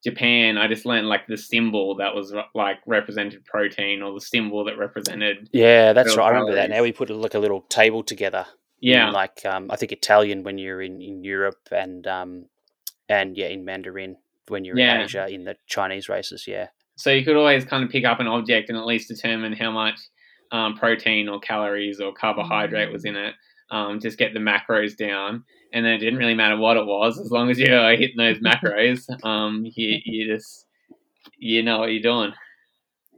Japan, 0.03 0.57
I 0.57 0.67
just 0.67 0.85
learned 0.85 1.07
like 1.07 1.27
the 1.27 1.37
symbol 1.37 1.95
that 1.95 2.15
was 2.15 2.33
like 2.55 2.77
represented 2.85 3.43
protein 3.45 4.01
or 4.01 4.13
the 4.13 4.21
symbol 4.21 4.63
that 4.65 4.77
represented. 4.77 5.49
Yeah, 5.51 5.93
that's 5.93 6.15
right. 6.15 6.25
I 6.25 6.29
remember 6.29 6.55
that. 6.55 6.69
Now 6.69 6.83
we 6.83 6.91
put 6.91 7.09
like 7.09 7.33
a 7.33 7.39
little 7.39 7.61
table 7.61 8.03
together. 8.03 8.45
Yeah, 8.79 9.07
in, 9.07 9.13
like 9.13 9.45
um, 9.45 9.69
I 9.69 9.75
think 9.75 9.91
Italian 9.91 10.43
when 10.43 10.57
you're 10.57 10.81
in, 10.81 11.01
in 11.01 11.23
Europe 11.23 11.67
and 11.71 12.07
um, 12.07 12.45
and 13.09 13.35
yeah 13.35 13.47
in 13.47 13.65
Mandarin 13.65 14.15
when 14.47 14.63
you're 14.63 14.77
yeah. 14.77 14.95
in 14.95 15.01
Asia 15.01 15.27
in 15.27 15.43
the 15.43 15.57
Chinese 15.67 16.07
races. 16.07 16.45
Yeah. 16.47 16.67
So 16.95 17.11
you 17.11 17.23
could 17.25 17.35
always 17.35 17.65
kind 17.65 17.83
of 17.83 17.89
pick 17.89 18.05
up 18.05 18.19
an 18.19 18.27
object 18.27 18.69
and 18.69 18.77
at 18.77 18.85
least 18.85 19.09
determine 19.09 19.53
how 19.53 19.71
much 19.71 19.99
um, 20.51 20.75
protein 20.75 21.29
or 21.29 21.39
calories 21.39 21.99
or 21.99 22.13
carbohydrate 22.13 22.91
was 22.91 23.05
in 23.05 23.15
it. 23.15 23.35
um, 23.71 23.99
just 23.99 24.17
get 24.17 24.33
the 24.33 24.39
macros 24.39 24.97
down. 24.97 25.43
And 25.71 25.85
then 25.85 25.93
it 25.93 25.99
didn't 25.99 26.17
really 26.17 26.33
matter 26.35 26.57
what 26.57 26.77
it 26.77 26.85
was, 26.85 27.19
as 27.19 27.29
long 27.31 27.49
as 27.51 27.59
you're 27.59 27.91
hitting 27.91 28.17
those 28.17 28.39
macros, 28.39 29.05
um, 29.23 29.65
you, 29.75 29.99
you 30.03 30.33
just 30.35 30.65
you 31.37 31.61
know 31.63 31.79
what 31.79 31.91
you're 31.91 32.01
doing. 32.01 32.33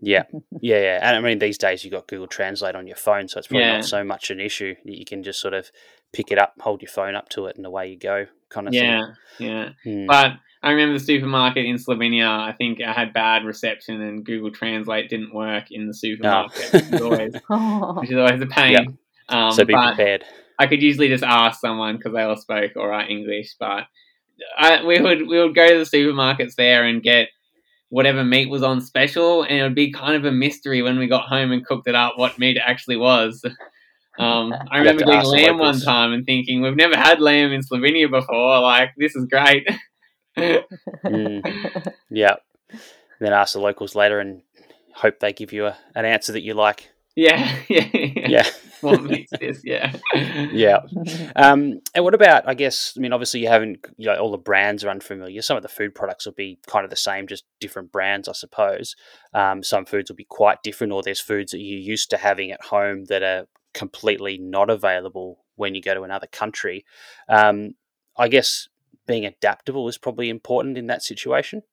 Yeah, 0.01 0.23
yeah, 0.61 0.79
yeah. 0.81 0.99
And 1.01 1.15
I 1.15 1.21
mean, 1.21 1.39
these 1.39 1.57
days 1.57 1.83
you've 1.83 1.93
got 1.93 2.07
Google 2.07 2.27
Translate 2.27 2.75
on 2.75 2.87
your 2.87 2.95
phone, 2.95 3.27
so 3.27 3.37
it's 3.37 3.47
probably 3.47 3.65
Yeah. 3.65 3.75
not 3.75 3.85
so 3.85 4.03
much 4.03 4.31
an 4.31 4.39
issue. 4.39 4.75
That 4.83 4.97
you 4.97 5.05
can 5.05 5.21
just 5.23 5.39
sort 5.39 5.53
of 5.53 5.69
pick 6.11 6.31
it 6.31 6.37
up, 6.39 6.55
hold 6.59 6.81
your 6.81 6.89
phone 6.89 7.15
up 7.15 7.29
to 7.29 7.45
it, 7.45 7.55
and 7.55 7.65
away 7.65 7.89
you 7.91 7.97
go, 7.99 8.25
kind 8.49 8.67
of 8.67 8.73
Yeah, 8.73 9.01
yeah. 9.39 9.69
thing. 9.83 10.01
Hmm. 10.01 10.07
But 10.07 10.31
I 10.63 10.71
remember 10.71 10.97
the 10.97 11.03
supermarket 11.05 11.65
in 11.65 11.75
Slovenia. 11.75 12.27
I 12.27 12.51
think 12.51 12.81
I 12.81 12.91
had 12.93 13.13
bad 13.13 13.45
reception, 13.45 14.01
and 14.01 14.25
Google 14.25 14.51
Translate 14.51 15.09
didn't 15.09 15.33
work 15.33 15.65
in 15.71 15.87
the 15.87 15.93
supermarket, 15.93 16.73
which, 16.73 16.83
is 16.83 17.01
always, 17.01 17.33
Oh. 17.49 17.93
which 18.01 18.11
is 18.11 18.17
always 18.17 18.41
a 18.41 18.47
pain. 18.47 18.71
Yep. 18.73 18.85
Um, 19.31 19.51
so 19.51 19.65
be 19.65 19.73
prepared. 19.73 20.23
I 20.59 20.67
could 20.67 20.81
usually 20.81 21.07
just 21.07 21.23
ask 21.23 21.59
someone 21.59 21.97
because 21.97 22.13
they 22.13 22.21
all 22.21 22.37
spoke 22.37 22.75
all 22.75 22.87
right 22.87 23.09
English. 23.09 23.55
But 23.59 23.85
I, 24.57 24.83
we 24.83 24.99
would 24.99 25.27
we 25.27 25.39
would 25.39 25.55
go 25.55 25.67
to 25.67 25.77
the 25.79 25.97
supermarkets 25.97 26.55
there 26.55 26.85
and 26.85 27.01
get 27.01 27.29
whatever 27.89 28.23
meat 28.23 28.49
was 28.49 28.63
on 28.63 28.81
special, 28.81 29.43
and 29.43 29.57
it 29.57 29.63
would 29.63 29.75
be 29.75 29.91
kind 29.91 30.15
of 30.15 30.25
a 30.25 30.31
mystery 30.31 30.81
when 30.81 30.99
we 30.99 31.07
got 31.07 31.27
home 31.27 31.51
and 31.51 31.65
cooked 31.65 31.87
it 31.87 31.95
up 31.95 32.13
what 32.17 32.39
meat 32.39 32.57
it 32.57 32.63
actually 32.65 32.97
was. 32.97 33.43
Um, 34.19 34.53
I 34.69 34.79
remember 34.79 34.99
to 34.99 35.05
getting 35.05 35.19
ask 35.19 35.25
the 35.25 35.31
lamb 35.31 35.57
one 35.57 35.79
time 35.79 36.13
and 36.13 36.25
thinking 36.25 36.61
we've 36.61 36.75
never 36.75 36.97
had 36.97 37.21
lamb 37.21 37.53
in 37.53 37.61
Slovenia 37.61 38.11
before. 38.11 38.59
Like 38.59 38.91
this 38.97 39.15
is 39.15 39.25
great. 39.25 39.67
Mm, 40.37 41.93
yeah. 42.09 42.35
Then 43.19 43.33
ask 43.33 43.53
the 43.53 43.59
locals 43.59 43.95
later 43.95 44.19
and 44.19 44.41
hope 44.93 45.19
they 45.19 45.33
give 45.33 45.53
you 45.53 45.67
a, 45.67 45.77
an 45.95 46.05
answer 46.05 46.33
that 46.33 46.41
you 46.41 46.53
like. 46.53 46.91
yeah, 47.15 47.55
yeah, 47.69 47.87
yeah. 47.93 48.27
Yeah. 48.27 48.49
What 48.81 49.03
makes 49.03 49.31
this? 49.39 49.61
Yeah, 49.63 49.93
Yeah. 50.13 50.79
Um, 51.35 51.81
and 51.95 52.03
what 52.03 52.13
about, 52.13 52.47
I 52.47 52.53
guess, 52.53 52.93
I 52.97 52.99
mean, 52.99 53.13
obviously 53.13 53.39
you 53.41 53.47
haven't, 53.47 53.85
you 53.97 54.07
know, 54.07 54.15
all 54.15 54.31
the 54.31 54.37
brands 54.37 54.83
are 54.83 54.89
unfamiliar. 54.89 55.41
Some 55.41 55.57
of 55.57 55.63
the 55.63 55.69
food 55.69 55.95
products 55.95 56.25
will 56.25 56.33
be 56.33 56.59
kind 56.67 56.83
of 56.83 56.89
the 56.89 56.95
same, 56.95 57.27
just 57.27 57.45
different 57.59 57.91
brands, 57.91 58.27
I 58.27 58.33
suppose. 58.33 58.95
Um, 59.33 59.63
some 59.63 59.85
foods 59.85 60.09
will 60.09 60.15
be 60.17 60.25
quite 60.25 60.63
different, 60.63 60.93
or 60.93 61.03
there's 61.03 61.21
foods 61.21 61.51
that 61.51 61.59
you're 61.59 61.79
used 61.79 62.09
to 62.11 62.17
having 62.17 62.51
at 62.51 62.65
home 62.65 63.05
that 63.05 63.23
are 63.23 63.47
completely 63.73 64.37
not 64.37 64.69
available 64.69 65.45
when 65.55 65.75
you 65.75 65.81
go 65.81 65.93
to 65.93 66.03
another 66.03 66.27
country. 66.27 66.85
Um, 67.29 67.75
I 68.17 68.27
guess 68.27 68.67
being 69.07 69.25
adaptable 69.25 69.87
is 69.87 69.97
probably 69.97 70.29
important 70.29 70.77
in 70.77 70.87
that 70.87 71.03
situation. 71.03 71.63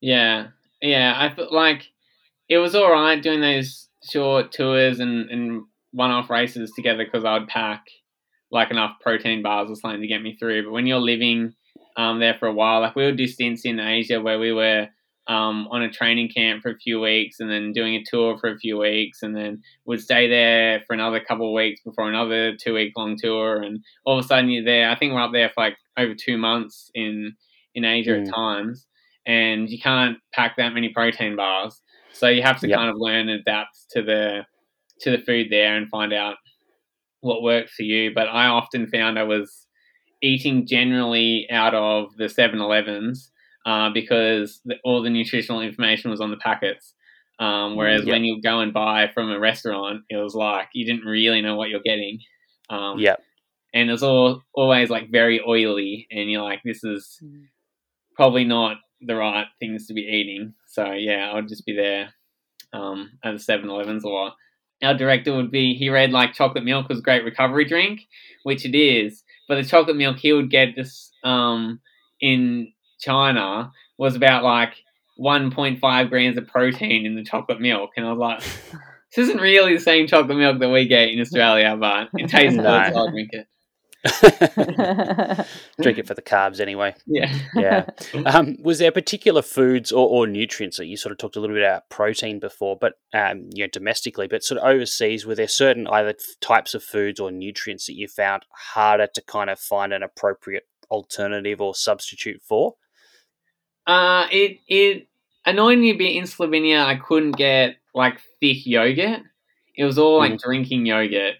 Yeah, 0.00 0.48
yeah. 0.80 1.14
I 1.16 1.34
felt 1.34 1.52
like 1.52 1.88
it 2.48 2.58
was 2.58 2.74
all 2.74 2.90
right 2.90 3.22
doing 3.22 3.40
those 3.40 3.88
short 4.02 4.52
tours 4.52 5.00
and, 5.00 5.30
and 5.30 5.64
one-off 5.98 6.30
races 6.30 6.72
together 6.76 7.04
because 7.04 7.24
I'd 7.24 7.48
pack 7.48 7.82
like 8.50 8.70
enough 8.70 8.92
protein 9.02 9.42
bars 9.42 9.68
or 9.70 9.74
something 9.76 10.00
to 10.00 10.06
get 10.06 10.22
me 10.22 10.36
through. 10.38 10.64
But 10.64 10.72
when 10.72 10.86
you're 10.86 11.00
living 11.00 11.52
um, 11.96 12.20
there 12.20 12.36
for 12.38 12.46
a 12.46 12.52
while, 12.52 12.80
like 12.80 12.96
we 12.96 13.04
would 13.04 13.16
do 13.18 13.26
stints 13.26 13.64
in 13.64 13.78
Asia 13.80 14.20
where 14.20 14.38
we 14.38 14.52
were 14.52 14.86
um, 15.26 15.66
on 15.70 15.82
a 15.82 15.90
training 15.90 16.30
camp 16.34 16.62
for 16.62 16.70
a 16.70 16.78
few 16.78 17.00
weeks 17.00 17.40
and 17.40 17.50
then 17.50 17.72
doing 17.72 17.94
a 17.96 18.04
tour 18.10 18.38
for 18.38 18.48
a 18.50 18.56
few 18.58 18.78
weeks 18.78 19.18
and 19.22 19.36
then 19.36 19.60
would 19.84 20.00
stay 20.00 20.28
there 20.28 20.82
for 20.86 20.94
another 20.94 21.20
couple 21.20 21.48
of 21.48 21.54
weeks 21.54 21.80
before 21.84 22.08
another 22.08 22.56
two-week 22.56 22.92
long 22.96 23.16
tour 23.18 23.60
and 23.60 23.80
all 24.06 24.18
of 24.18 24.24
a 24.24 24.28
sudden 24.28 24.48
you're 24.48 24.64
there. 24.64 24.88
I 24.90 24.96
think 24.96 25.12
we're 25.12 25.20
up 25.20 25.32
there 25.32 25.50
for 25.54 25.64
like 25.64 25.76
over 25.98 26.14
two 26.14 26.38
months 26.38 26.90
in 26.94 27.34
in 27.74 27.84
Asia 27.84 28.12
Mm. 28.12 28.26
at 28.28 28.34
times 28.34 28.86
and 29.26 29.68
you 29.68 29.78
can't 29.78 30.16
pack 30.32 30.56
that 30.56 30.72
many 30.72 30.88
protein 30.88 31.36
bars. 31.36 31.82
So 32.12 32.28
you 32.28 32.42
have 32.42 32.58
to 32.60 32.68
Yep. 32.68 32.78
kind 32.78 32.88
of 32.90 32.96
learn 32.98 33.28
and 33.28 33.40
adapt 33.40 33.76
to 33.90 34.02
the 34.02 34.46
to 35.00 35.10
the 35.10 35.18
food 35.18 35.48
there 35.50 35.76
and 35.76 35.88
find 35.88 36.12
out 36.12 36.36
what 37.20 37.42
works 37.42 37.72
for 37.74 37.82
you. 37.82 38.12
But 38.14 38.28
I 38.28 38.46
often 38.46 38.86
found 38.88 39.18
I 39.18 39.24
was 39.24 39.66
eating 40.22 40.66
generally 40.66 41.46
out 41.50 41.74
of 41.74 42.16
the 42.16 42.24
7-Elevens 42.24 43.30
uh, 43.66 43.90
because 43.90 44.60
the, 44.64 44.76
all 44.84 45.02
the 45.02 45.10
nutritional 45.10 45.60
information 45.60 46.10
was 46.10 46.20
on 46.20 46.30
the 46.30 46.36
packets. 46.36 46.94
Um, 47.40 47.76
whereas 47.76 48.04
Yep. 48.04 48.12
when 48.14 48.24
you 48.24 48.42
go 48.42 48.60
and 48.60 48.72
buy 48.72 49.10
from 49.14 49.30
a 49.30 49.38
restaurant, 49.38 50.02
it 50.10 50.16
was 50.16 50.34
like 50.34 50.68
you 50.72 50.84
didn't 50.84 51.04
really 51.06 51.40
know 51.40 51.54
what 51.56 51.68
you're 51.70 51.80
getting. 51.84 52.18
Um, 52.68 52.98
Yeah. 52.98 53.14
and 53.72 53.90
it's 53.90 54.02
all 54.02 54.42
always 54.54 54.90
like 54.90 55.10
very 55.10 55.40
oily, 55.46 56.08
and 56.10 56.30
you're 56.30 56.42
like, 56.42 56.62
this 56.64 56.82
is 56.82 57.20
Mm. 57.22 57.46
probably 58.16 58.44
not 58.44 58.78
the 59.00 59.14
right 59.14 59.46
things 59.60 59.86
to 59.86 59.94
be 59.94 60.00
eating. 60.00 60.54
So 60.66 60.92
yeah, 60.92 61.30
I 61.30 61.34
would 61.34 61.46
just 61.48 61.64
be 61.64 61.76
there 61.76 62.12
um, 62.72 63.12
at 63.22 63.32
the 63.32 63.38
7-Elevens 63.38 64.02
a 64.04 64.08
lot. 64.08 64.34
Our 64.82 64.94
director 64.94 65.34
would 65.34 65.50
be 65.50 65.74
he 65.74 65.90
read 65.90 66.12
like 66.12 66.34
chocolate 66.34 66.64
milk 66.64 66.88
was 66.88 67.00
a 67.00 67.02
great 67.02 67.24
recovery 67.24 67.64
drink, 67.64 68.02
which 68.44 68.64
it 68.64 68.76
is. 68.76 69.24
But 69.48 69.56
the 69.56 69.64
chocolate 69.64 69.96
milk 69.96 70.18
he 70.18 70.32
would 70.32 70.50
get 70.50 70.76
this 70.76 71.10
um, 71.24 71.80
in 72.20 72.72
China 73.00 73.72
was 73.96 74.14
about 74.14 74.44
like 74.44 74.74
1.5 75.18 76.08
grams 76.08 76.36
of 76.36 76.46
protein 76.46 77.06
in 77.06 77.16
the 77.16 77.24
chocolate 77.24 77.60
milk, 77.60 77.90
and 77.96 78.06
I 78.06 78.12
was 78.12 78.18
like, 78.18 78.40
this 79.16 79.28
isn't 79.28 79.40
really 79.40 79.74
the 79.74 79.82
same 79.82 80.06
chocolate 80.06 80.38
milk 80.38 80.58
that 80.60 80.68
we 80.68 80.86
get 80.86 81.08
in 81.08 81.20
Australia, 81.20 81.76
but 81.78 82.08
it 82.14 82.28
tastes 82.28 82.56
good, 82.56 82.64
so 82.64 82.98
I'll 82.98 83.10
drink 83.10 83.30
it. 83.32 83.46
Drink 85.80 85.98
it 85.98 86.06
for 86.06 86.14
the 86.14 86.22
carbs 86.22 86.60
anyway. 86.60 86.94
Yeah. 87.06 87.34
Yeah. 87.54 87.86
Um, 88.26 88.56
was 88.62 88.78
there 88.78 88.92
particular 88.92 89.42
foods 89.42 89.90
or, 89.92 90.06
or 90.08 90.26
nutrients 90.26 90.76
that 90.76 90.86
you 90.86 90.96
sort 90.96 91.12
of 91.12 91.18
talked 91.18 91.36
a 91.36 91.40
little 91.40 91.54
bit 91.56 91.62
about 91.62 91.88
protein 91.88 92.38
before, 92.38 92.76
but 92.78 92.94
um, 93.14 93.48
you 93.54 93.64
know, 93.64 93.68
domestically, 93.72 94.26
but 94.26 94.42
sort 94.42 94.60
of 94.60 94.68
overseas, 94.68 95.24
were 95.24 95.34
there 95.34 95.48
certain 95.48 95.86
either 95.86 96.14
types 96.40 96.74
of 96.74 96.82
foods 96.82 97.20
or 97.20 97.30
nutrients 97.30 97.86
that 97.86 97.94
you 97.94 98.06
found 98.08 98.44
harder 98.50 99.08
to 99.14 99.22
kind 99.22 99.50
of 99.50 99.58
find 99.58 99.92
an 99.92 100.02
appropriate 100.02 100.66
alternative 100.90 101.60
or 101.60 101.74
substitute 101.74 102.42
for? 102.42 102.74
Uh, 103.86 104.26
it 104.30 104.58
it 104.68 105.08
annoyed 105.46 105.78
me 105.78 105.90
a 105.90 105.96
bit 105.96 106.16
in 106.16 106.24
Slovenia. 106.24 106.84
I 106.84 106.96
couldn't 106.96 107.36
get 107.36 107.76
like 107.94 108.20
thick 108.40 108.66
yogurt. 108.66 109.20
It 109.74 109.84
was 109.84 109.98
all 109.98 110.18
like 110.18 110.38
drinking 110.38 110.86
yogurt, 110.86 111.36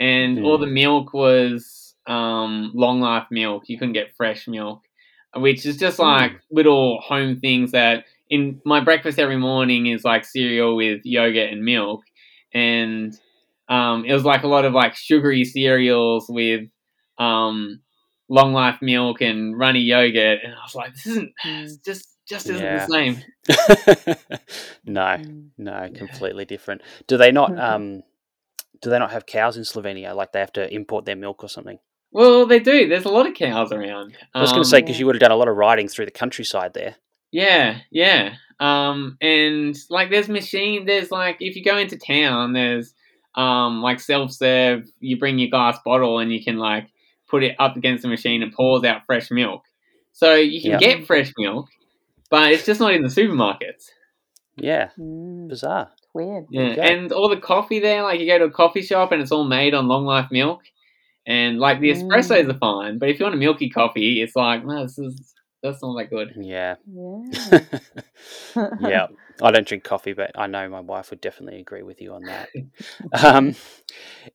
and 0.00 0.44
all 0.44 0.58
the 0.58 0.66
milk 0.66 1.12
was 1.12 1.91
um, 2.06 2.72
long 2.74 3.00
life 3.00 3.26
milk. 3.30 3.64
You 3.68 3.78
couldn't 3.78 3.94
get 3.94 4.14
fresh 4.16 4.46
milk, 4.48 4.80
which 5.36 5.64
is 5.66 5.76
just 5.76 5.98
like 5.98 6.32
little 6.50 7.00
home 7.00 7.38
things 7.40 7.72
that 7.72 8.04
in 8.30 8.60
my 8.64 8.80
breakfast 8.80 9.18
every 9.18 9.36
morning 9.36 9.86
is 9.86 10.04
like 10.04 10.24
cereal 10.24 10.76
with 10.76 11.00
yogurt 11.04 11.52
and 11.52 11.64
milk, 11.64 12.00
and 12.54 13.14
um, 13.68 14.04
it 14.04 14.12
was 14.12 14.24
like 14.24 14.42
a 14.42 14.48
lot 14.48 14.64
of 14.64 14.72
like 14.72 14.94
sugary 14.96 15.44
cereals 15.44 16.26
with 16.28 16.68
um, 17.18 17.80
long 18.28 18.52
life 18.52 18.78
milk 18.82 19.20
and 19.20 19.58
runny 19.58 19.80
yogurt, 19.80 20.40
and 20.42 20.52
I 20.54 20.62
was 20.64 20.74
like, 20.74 20.92
this 20.94 21.06
isn't 21.06 21.32
it's 21.44 21.76
just 21.78 22.08
just 22.28 22.48
isn't 22.48 22.62
Yeah. 22.62 22.86
the 22.86 22.92
same. 22.92 23.22
no, 24.86 25.16
Mm. 25.18 25.48
no, 25.58 25.90
completely 25.94 26.44
different. 26.44 26.82
Do 27.06 27.16
they 27.16 27.32
not? 27.32 27.52
Mhm. 27.52 27.60
Um, 27.60 28.02
do 28.80 28.90
they 28.90 28.98
not 28.98 29.10
have 29.12 29.26
cows 29.26 29.56
in 29.56 29.62
Slovenia? 29.64 30.14
Like 30.14 30.32
they 30.32 30.40
have 30.40 30.52
to 30.54 30.72
import 30.72 31.04
their 31.04 31.16
milk 31.16 31.42
or 31.44 31.48
something? 31.48 31.78
Well, 32.12 32.46
they 32.46 32.58
do. 32.60 32.88
There's 32.88 33.04
a 33.06 33.10
lot 33.10 33.26
of 33.26 33.34
cows 33.34 33.72
around. 33.72 34.16
I 34.34 34.40
was 34.40 34.50
going 34.50 34.58
Um, 34.60 34.64
to 34.64 34.68
say 34.68 34.80
because 34.82 34.98
you 35.00 35.06
would 35.06 35.14
have 35.14 35.20
done 35.20 35.30
a 35.30 35.36
lot 35.36 35.48
of 35.48 35.56
riding 35.56 35.88
through 35.88 36.04
the 36.04 36.10
countryside 36.10 36.74
there. 36.74 36.96
Yeah, 37.30 37.78
yeah. 37.90 38.34
Um, 38.60 39.16
and 39.20 39.76
like 39.90 40.10
there's 40.10 40.28
machine. 40.28 40.84
There's 40.84 41.10
like 41.10 41.38
if 41.40 41.56
you 41.56 41.64
go 41.64 41.78
into 41.78 41.96
town, 41.98 42.52
there's 42.52 42.94
um 43.34 43.80
like 43.82 43.98
self 44.00 44.30
serve. 44.32 44.86
You 45.00 45.18
bring 45.18 45.38
your 45.38 45.48
glass 45.48 45.78
bottle 45.84 46.18
and 46.18 46.30
you 46.32 46.44
can 46.44 46.58
like 46.58 46.88
put 47.28 47.42
it 47.42 47.56
up 47.58 47.76
against 47.76 48.02
the 48.02 48.08
machine 48.08 48.42
and 48.42 48.52
pours 48.52 48.84
out 48.84 49.06
fresh 49.06 49.30
milk. 49.30 49.62
So 50.12 50.34
you 50.34 50.60
can 50.60 50.72
Yeah. 50.72 50.78
get 50.78 51.06
fresh 51.06 51.32
milk, 51.38 51.68
but 52.30 52.52
it's 52.52 52.66
just 52.66 52.78
not 52.78 52.92
in 52.92 53.00
the 53.02 53.08
supermarkets. 53.08 53.86
Yeah, 54.56 54.90
Mm, 55.00 55.48
bizarre. 55.48 55.90
weird. 56.12 56.44
Yeah, 56.50 56.74
and 56.78 57.10
all 57.10 57.30
the 57.30 57.38
coffee 57.40 57.80
there, 57.80 58.02
like 58.02 58.20
you 58.20 58.26
go 58.26 58.38
to 58.38 58.44
a 58.44 58.50
coffee 58.50 58.82
shop 58.82 59.10
and 59.12 59.22
it's 59.22 59.32
all 59.32 59.44
made 59.44 59.72
on 59.72 59.88
long 59.88 60.04
life 60.04 60.30
milk, 60.30 60.60
and 61.26 61.58
like 61.58 61.80
the 61.80 61.90
Mm. 61.90 62.02
espressos 62.02 62.48
are 62.54 62.58
fine, 62.58 62.98
but 62.98 63.08
if 63.08 63.18
you 63.18 63.24
want 63.24 63.34
a 63.34 63.38
milky 63.38 63.70
coffee, 63.70 64.22
it's 64.22 64.36
like 64.36 64.64
no, 64.64 64.82
this 64.82 64.98
is 64.98 65.34
that's 65.62 65.82
not 65.82 65.96
that 65.96 66.10
good. 66.10 66.34
Yeah. 66.36 66.74
Yeah. 66.86 67.60
yeah, 68.80 69.06
I 69.40 69.50
don't 69.50 69.66
drink 69.66 69.84
coffee, 69.84 70.12
but 70.12 70.32
I 70.34 70.46
know 70.46 70.68
my 70.68 70.80
wife 70.80 71.10
would 71.10 71.20
definitely 71.20 71.60
agree 71.60 71.82
with 71.82 72.00
you 72.00 72.14
on 72.14 72.22
that. 72.24 72.48
um, 73.24 73.54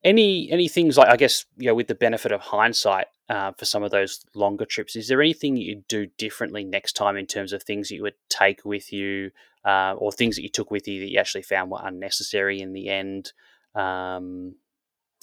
any 0.04 0.50
any 0.50 0.68
things 0.68 0.96
like 0.96 1.08
I 1.08 1.16
guess 1.16 1.44
you 1.56 1.66
know, 1.66 1.74
with 1.74 1.88
the 1.88 1.94
benefit 1.94 2.32
of 2.32 2.40
hindsight 2.40 3.06
uh, 3.28 3.52
for 3.52 3.64
some 3.64 3.82
of 3.82 3.90
those 3.90 4.24
longer 4.34 4.64
trips, 4.64 4.96
is 4.96 5.08
there 5.08 5.20
anything 5.20 5.56
you'd 5.56 5.86
do 5.88 6.06
differently 6.18 6.64
next 6.64 6.94
time 6.94 7.16
in 7.16 7.26
terms 7.26 7.52
of 7.52 7.62
things 7.62 7.88
that 7.88 7.96
you 7.96 8.02
would 8.02 8.14
take 8.30 8.64
with 8.64 8.92
you, 8.92 9.30
uh, 9.64 9.94
or 9.98 10.10
things 10.12 10.36
that 10.36 10.42
you 10.42 10.48
took 10.48 10.70
with 10.70 10.88
you 10.88 11.00
that 11.00 11.10
you 11.10 11.18
actually 11.18 11.42
found 11.42 11.70
were 11.70 11.80
unnecessary 11.82 12.60
in 12.60 12.72
the 12.72 12.88
end, 12.88 13.32
um, 13.74 14.54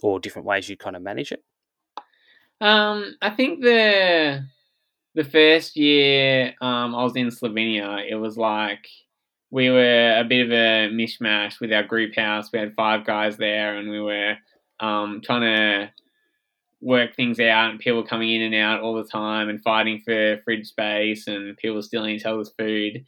or 0.03 0.19
different 0.19 0.45
ways 0.45 0.69
you 0.69 0.77
kind 0.77 0.95
of 0.95 1.01
manage 1.01 1.31
it? 1.31 1.43
Um, 2.61 3.15
I 3.21 3.31
think 3.31 3.61
the 3.61 4.45
the 5.13 5.23
first 5.23 5.75
year 5.77 6.53
um, 6.61 6.95
I 6.95 7.03
was 7.03 7.15
in 7.15 7.27
Slovenia, 7.27 8.09
it 8.09 8.15
was 8.15 8.37
like 8.37 8.87
we 9.51 9.69
were 9.69 10.17
a 10.19 10.23
bit 10.23 10.45
of 10.45 10.51
a 10.51 10.89
mishmash 10.91 11.59
with 11.59 11.71
our 11.71 11.83
group 11.83 12.15
house. 12.15 12.51
We 12.51 12.59
had 12.59 12.75
five 12.75 13.05
guys 13.05 13.37
there, 13.37 13.77
and 13.77 13.89
we 13.89 13.99
were 13.99 14.35
um, 14.79 15.21
trying 15.23 15.41
to 15.41 15.91
work 16.81 17.15
things 17.15 17.39
out 17.39 17.71
and 17.71 17.79
people 17.79 18.03
coming 18.03 18.31
in 18.31 18.41
and 18.41 18.55
out 18.55 18.81
all 18.81 18.95
the 18.95 19.03
time 19.09 19.49
and 19.49 19.63
fighting 19.63 20.01
for 20.05 20.37
fridge 20.43 20.67
space 20.67 21.27
and 21.27 21.57
people 21.57 21.81
stealing 21.81 22.11
each 22.11 22.25
other's 22.25 22.51
food. 22.59 23.03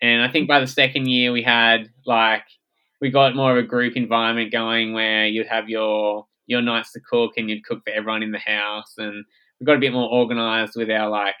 And 0.00 0.22
I 0.22 0.30
think 0.30 0.46
by 0.48 0.60
the 0.60 0.66
second 0.66 1.08
year 1.08 1.32
we 1.32 1.42
had 1.42 1.90
like 2.04 2.44
we 3.00 3.10
got 3.10 3.34
more 3.34 3.52
of 3.52 3.58
a 3.58 3.66
group 3.66 3.96
environment 3.96 4.52
going 4.52 4.92
where 4.92 5.26
you'd 5.26 5.48
have 5.48 5.68
your 5.68 6.26
your 6.46 6.62
nights 6.62 6.92
to 6.92 7.00
cook 7.00 7.32
and 7.36 7.50
you'd 7.50 7.64
cook 7.64 7.80
for 7.84 7.92
everyone 7.92 8.22
in 8.22 8.32
the 8.32 8.38
house 8.38 8.94
and 8.98 9.24
we 9.58 9.66
got 9.66 9.76
a 9.76 9.80
bit 9.80 9.92
more 9.92 10.08
organized 10.10 10.74
with 10.76 10.90
our 10.90 11.08
like 11.08 11.34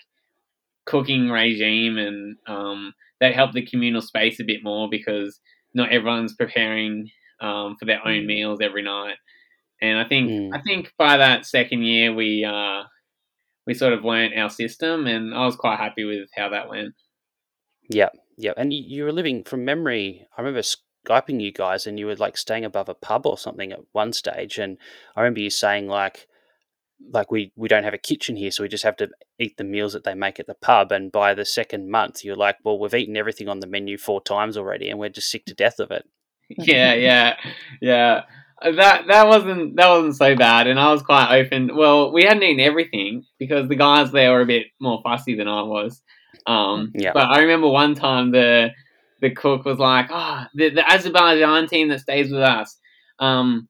cooking 0.84 1.30
regime 1.30 1.98
and 1.98 2.36
um, 2.46 2.94
that 3.20 3.34
helped 3.34 3.54
the 3.54 3.66
communal 3.66 4.00
space 4.00 4.40
a 4.40 4.44
bit 4.44 4.62
more 4.62 4.88
because 4.90 5.40
not 5.74 5.92
everyone's 5.92 6.34
preparing 6.34 7.10
um, 7.40 7.76
for 7.78 7.84
their 7.84 8.06
own 8.06 8.22
mm. 8.22 8.26
meals 8.26 8.60
every 8.62 8.82
night. 8.82 9.16
And 9.80 9.98
I 9.98 10.08
think 10.08 10.30
mm. 10.30 10.50
I 10.54 10.62
think 10.62 10.92
by 10.98 11.18
that 11.18 11.44
second 11.44 11.82
year 11.82 12.14
we 12.14 12.44
uh, 12.44 12.84
we 13.66 13.74
sort 13.74 13.92
of 13.92 14.04
learnt 14.04 14.36
our 14.36 14.48
system, 14.48 15.06
and 15.06 15.34
I 15.34 15.44
was 15.44 15.56
quite 15.56 15.78
happy 15.78 16.04
with 16.04 16.28
how 16.34 16.48
that 16.50 16.70
went. 16.70 16.94
Yeah, 17.90 18.08
yeah, 18.38 18.52
and 18.56 18.72
you 18.72 19.04
were 19.04 19.12
living 19.12 19.44
from 19.44 19.66
memory. 19.66 20.26
I 20.36 20.40
remember 20.40 20.62
skyping 21.06 21.40
you 21.40 21.52
guys, 21.52 21.86
and 21.86 21.98
you 21.98 22.06
were 22.06 22.16
like 22.16 22.36
staying 22.36 22.64
above 22.64 22.88
a 22.88 22.94
pub 22.94 23.26
or 23.26 23.38
something 23.38 23.72
at 23.72 23.80
one 23.92 24.12
stage, 24.12 24.58
and 24.58 24.78
I 25.14 25.20
remember 25.20 25.40
you 25.40 25.50
saying 25.50 25.88
like 25.88 26.26
like 27.12 27.30
we 27.30 27.52
we 27.56 27.68
don't 27.68 27.84
have 27.84 27.94
a 27.94 27.98
kitchen 27.98 28.36
here 28.36 28.50
so 28.50 28.62
we 28.62 28.68
just 28.68 28.84
have 28.84 28.96
to 28.96 29.08
eat 29.38 29.56
the 29.56 29.64
meals 29.64 29.92
that 29.92 30.04
they 30.04 30.14
make 30.14 30.40
at 30.40 30.46
the 30.46 30.54
pub. 30.54 30.92
And 30.92 31.12
by 31.12 31.34
the 31.34 31.44
second 31.44 31.90
month 31.90 32.24
you're 32.24 32.36
like 32.36 32.56
well 32.64 32.78
we've 32.78 32.94
eaten 32.94 33.16
everything 33.16 33.48
on 33.48 33.60
the 33.60 33.66
menu 33.66 33.98
four 33.98 34.20
times 34.20 34.56
already 34.56 34.88
and 34.88 34.98
we're 34.98 35.08
just 35.08 35.30
sick 35.30 35.44
to 35.46 35.54
death 35.54 35.78
of 35.78 35.90
it. 35.90 36.08
Yeah 36.48 36.94
yeah 36.94 37.36
yeah. 37.80 38.22
That 38.62 39.08
that 39.08 39.26
wasn't 39.26 39.76
that 39.76 39.88
wasn't 39.88 40.16
so 40.16 40.34
bad 40.36 40.66
and 40.66 40.80
i 40.80 40.90
was 40.90 41.02
quite 41.02 41.36
open. 41.38 41.76
Well 41.76 42.12
we 42.12 42.24
hadn't 42.24 42.42
eaten 42.42 42.60
everything 42.60 43.24
because 43.38 43.68
the 43.68 43.76
guys 43.76 44.12
there 44.12 44.32
were 44.32 44.42
a 44.42 44.46
bit 44.46 44.68
more 44.80 45.00
fussy 45.02 45.34
than 45.34 45.48
i 45.48 45.62
was 45.62 46.02
um 46.46 46.92
yeah. 46.94 47.10
but 47.12 47.24
i 47.24 47.40
remember 47.40 47.68
one 47.68 47.94
time 47.94 48.30
the 48.30 48.70
the 49.20 49.30
cook 49.30 49.64
was 49.64 49.78
like 49.78 50.06
oh 50.10 50.44
the, 50.54 50.70
the 50.70 50.92
azerbaijan 50.92 51.66
team 51.66 51.88
that 51.88 52.00
stays 52.00 52.30
with 52.30 52.42
us 52.42 52.78
um 53.18 53.68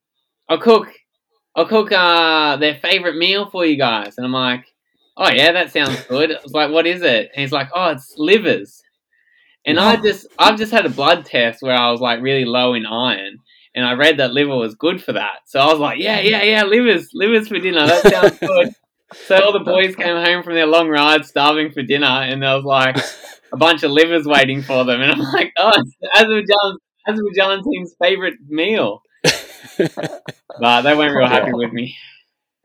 i'll 0.49 0.59
cook 0.59 0.93
I'll 1.57 1.67
cook 1.67 1.91
uh, 1.91 2.57
their 2.57 2.75
favorite 2.75 3.17
meal 3.17 3.49
for 3.49 3.65
you 3.65 3.79
guys. 3.79 4.19
And 4.19 4.27
I'm 4.27 4.33
like, 4.33 4.67
oh, 5.17 5.31
yeah, 5.31 5.53
that 5.53 5.73
sounds 5.73 6.05
good. 6.05 6.31
I 6.31 6.43
was 6.43 6.53
like, 6.53 6.71
what 6.71 6.87
is 6.87 7.01
it? 7.01 7.31
And 7.35 7.41
he's 7.41 7.51
like, 7.51 7.71
oh, 7.75 7.93
it's 7.93 8.15
livers. 8.19 8.83
And 9.65 9.81
I 9.81 9.97
just, 9.97 10.27
I've 10.39 10.59
just 10.59 10.71
had 10.71 10.87
a 10.87 10.91
blood 10.91 11.25
test 11.25 11.63
where 11.63 11.75
I 11.75 11.91
was 11.91 12.01
like 12.01 12.21
really 12.21 12.45
low 12.45 12.75
in 12.75 12.85
iron. 12.85 13.39
And 13.75 13.85
I 13.85 13.95
read 13.95 14.19
that 14.19 14.33
liver 14.33 14.55
was 14.55 14.75
good 14.75 15.03
for 15.03 15.15
that. 15.15 15.41
So 15.47 15.59
I 15.59 15.67
was 15.67 15.79
like, 15.81 15.99
yeah, 15.99 16.21
yeah, 16.21 16.43
yeah, 16.43 16.65
livers, 16.65 17.09
livers 17.15 17.49
for 17.49 17.59
dinner. 17.59 17.87
That 17.87 18.03
sounds 18.03 18.39
good. 18.39 18.75
so 19.27 19.41
all 19.41 19.53
the 19.53 19.61
boys 19.61 19.97
came 19.97 20.15
home 20.15 20.45
from 20.45 20.55
their 20.55 20.67
long 20.67 20.89
ride 20.89 21.25
starving 21.25 21.73
for 21.73 21.83
dinner. 21.83 22.07
And 22.07 22.43
there 22.43 22.55
was 22.55 22.65
like 22.65 22.97
a 23.53 23.57
bunch 23.57 23.83
of 23.83 23.91
livers 23.91 24.27
waiting 24.27 24.63
for 24.63 24.85
them. 24.85 25.01
And 25.01 25.13
I'm 25.13 25.19
like, 25.33 25.53
oh, 25.59 25.73
it's 25.75 25.97
Azerbaijan, 26.15 26.79
Azerbaijan 27.09 27.63
team's 27.65 27.95
favorite 28.01 28.35
meal. 28.49 29.03
but 29.79 30.83
they 30.83 30.95
weren't 30.95 31.17
real 31.17 31.29
happy 31.29 31.53
with 31.53 31.73
me. 31.73 31.97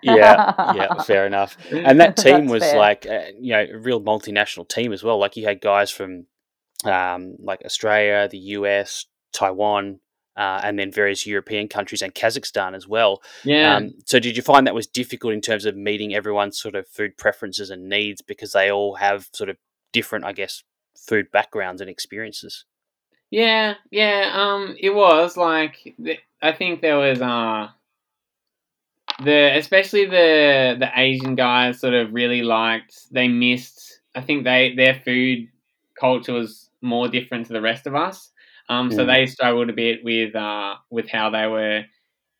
yeah, 0.02 0.74
yeah, 0.76 1.02
fair 1.04 1.26
enough. 1.26 1.58
And 1.72 2.00
that 2.00 2.18
team 2.18 2.48
was 2.48 2.64
fair. 2.64 2.78
like, 2.78 3.06
uh, 3.06 3.26
you 3.40 3.54
know, 3.54 3.66
a 3.74 3.78
real 3.78 4.02
multinational 4.02 4.68
team 4.68 4.94
as 4.94 5.04
well. 5.04 5.20
Like 5.20 5.38
you 5.38 5.46
had 5.46 5.62
guys 5.62 5.92
from 5.92 6.26
um, 6.86 7.36
like 7.40 7.62
Australia, 7.66 8.28
the 8.30 8.38
US, 8.38 9.06
Taiwan, 9.32 10.00
uh, 10.38 10.62
and 10.64 10.80
then 10.80 10.92
various 10.92 11.28
European 11.28 11.68
countries 11.68 12.02
and 12.02 12.16
Kazakhstan 12.16 12.76
as 12.76 12.88
well. 12.88 13.22
Yeah. 13.44 13.76
Um, 13.76 13.94
so 14.06 14.20
did 14.20 14.38
you 14.38 14.44
find 14.44 14.66
that 14.66 14.76
was 14.76 14.88
difficult 14.88 15.34
in 15.34 15.42
terms 15.42 15.66
of 15.66 15.76
meeting 15.76 16.16
everyone's 16.16 16.60
sort 16.60 16.76
of 16.76 16.88
food 16.88 17.18
preferences 17.18 17.70
and 17.70 17.90
needs 17.90 18.22
because 18.22 18.54
they 18.54 18.72
all 18.72 18.96
have 18.96 19.30
sort 19.34 19.50
of 19.50 19.58
different, 19.92 20.26
I 20.26 20.34
guess, 20.34 20.64
food 20.96 21.32
backgrounds 21.32 21.82
and 21.82 21.89
experiences? 21.89 22.66
Yeah, 23.30 23.76
yeah. 23.92 24.32
Um, 24.34 24.76
it 24.80 24.94
was 24.94 25.38
like 25.38 25.96
I 26.42 26.52
think 26.52 26.82
there 26.82 26.98
was 26.98 27.22
uh 27.22 27.70
the 29.24 29.58
especially 29.58 30.06
the 30.06 30.76
the 30.80 30.89
Asian 30.96 31.36
guys 31.36 31.80
sort 31.80 31.94
of 31.94 32.14
really 32.14 32.42
liked. 32.42 33.12
They 33.12 33.28
missed. 33.28 34.02
I 34.14 34.22
think 34.22 34.44
they 34.44 34.74
their 34.76 34.96
food 34.96 35.48
culture 36.00 36.34
was 36.34 36.70
more 36.82 37.08
different 37.08 37.48
to 37.48 37.54
the 37.54 37.62
rest 37.62 37.88
of 37.88 37.96
us. 37.96 38.32
Um, 38.68 38.89
mm. 38.89 38.96
so 38.96 39.06
they 39.06 39.26
struggled 39.26 39.70
a 39.70 39.74
bit 39.74 40.04
with 40.04 40.36
uh 40.36 40.76
with 40.89 41.10
how 41.10 41.30
they 41.30 41.48
were 41.48 41.84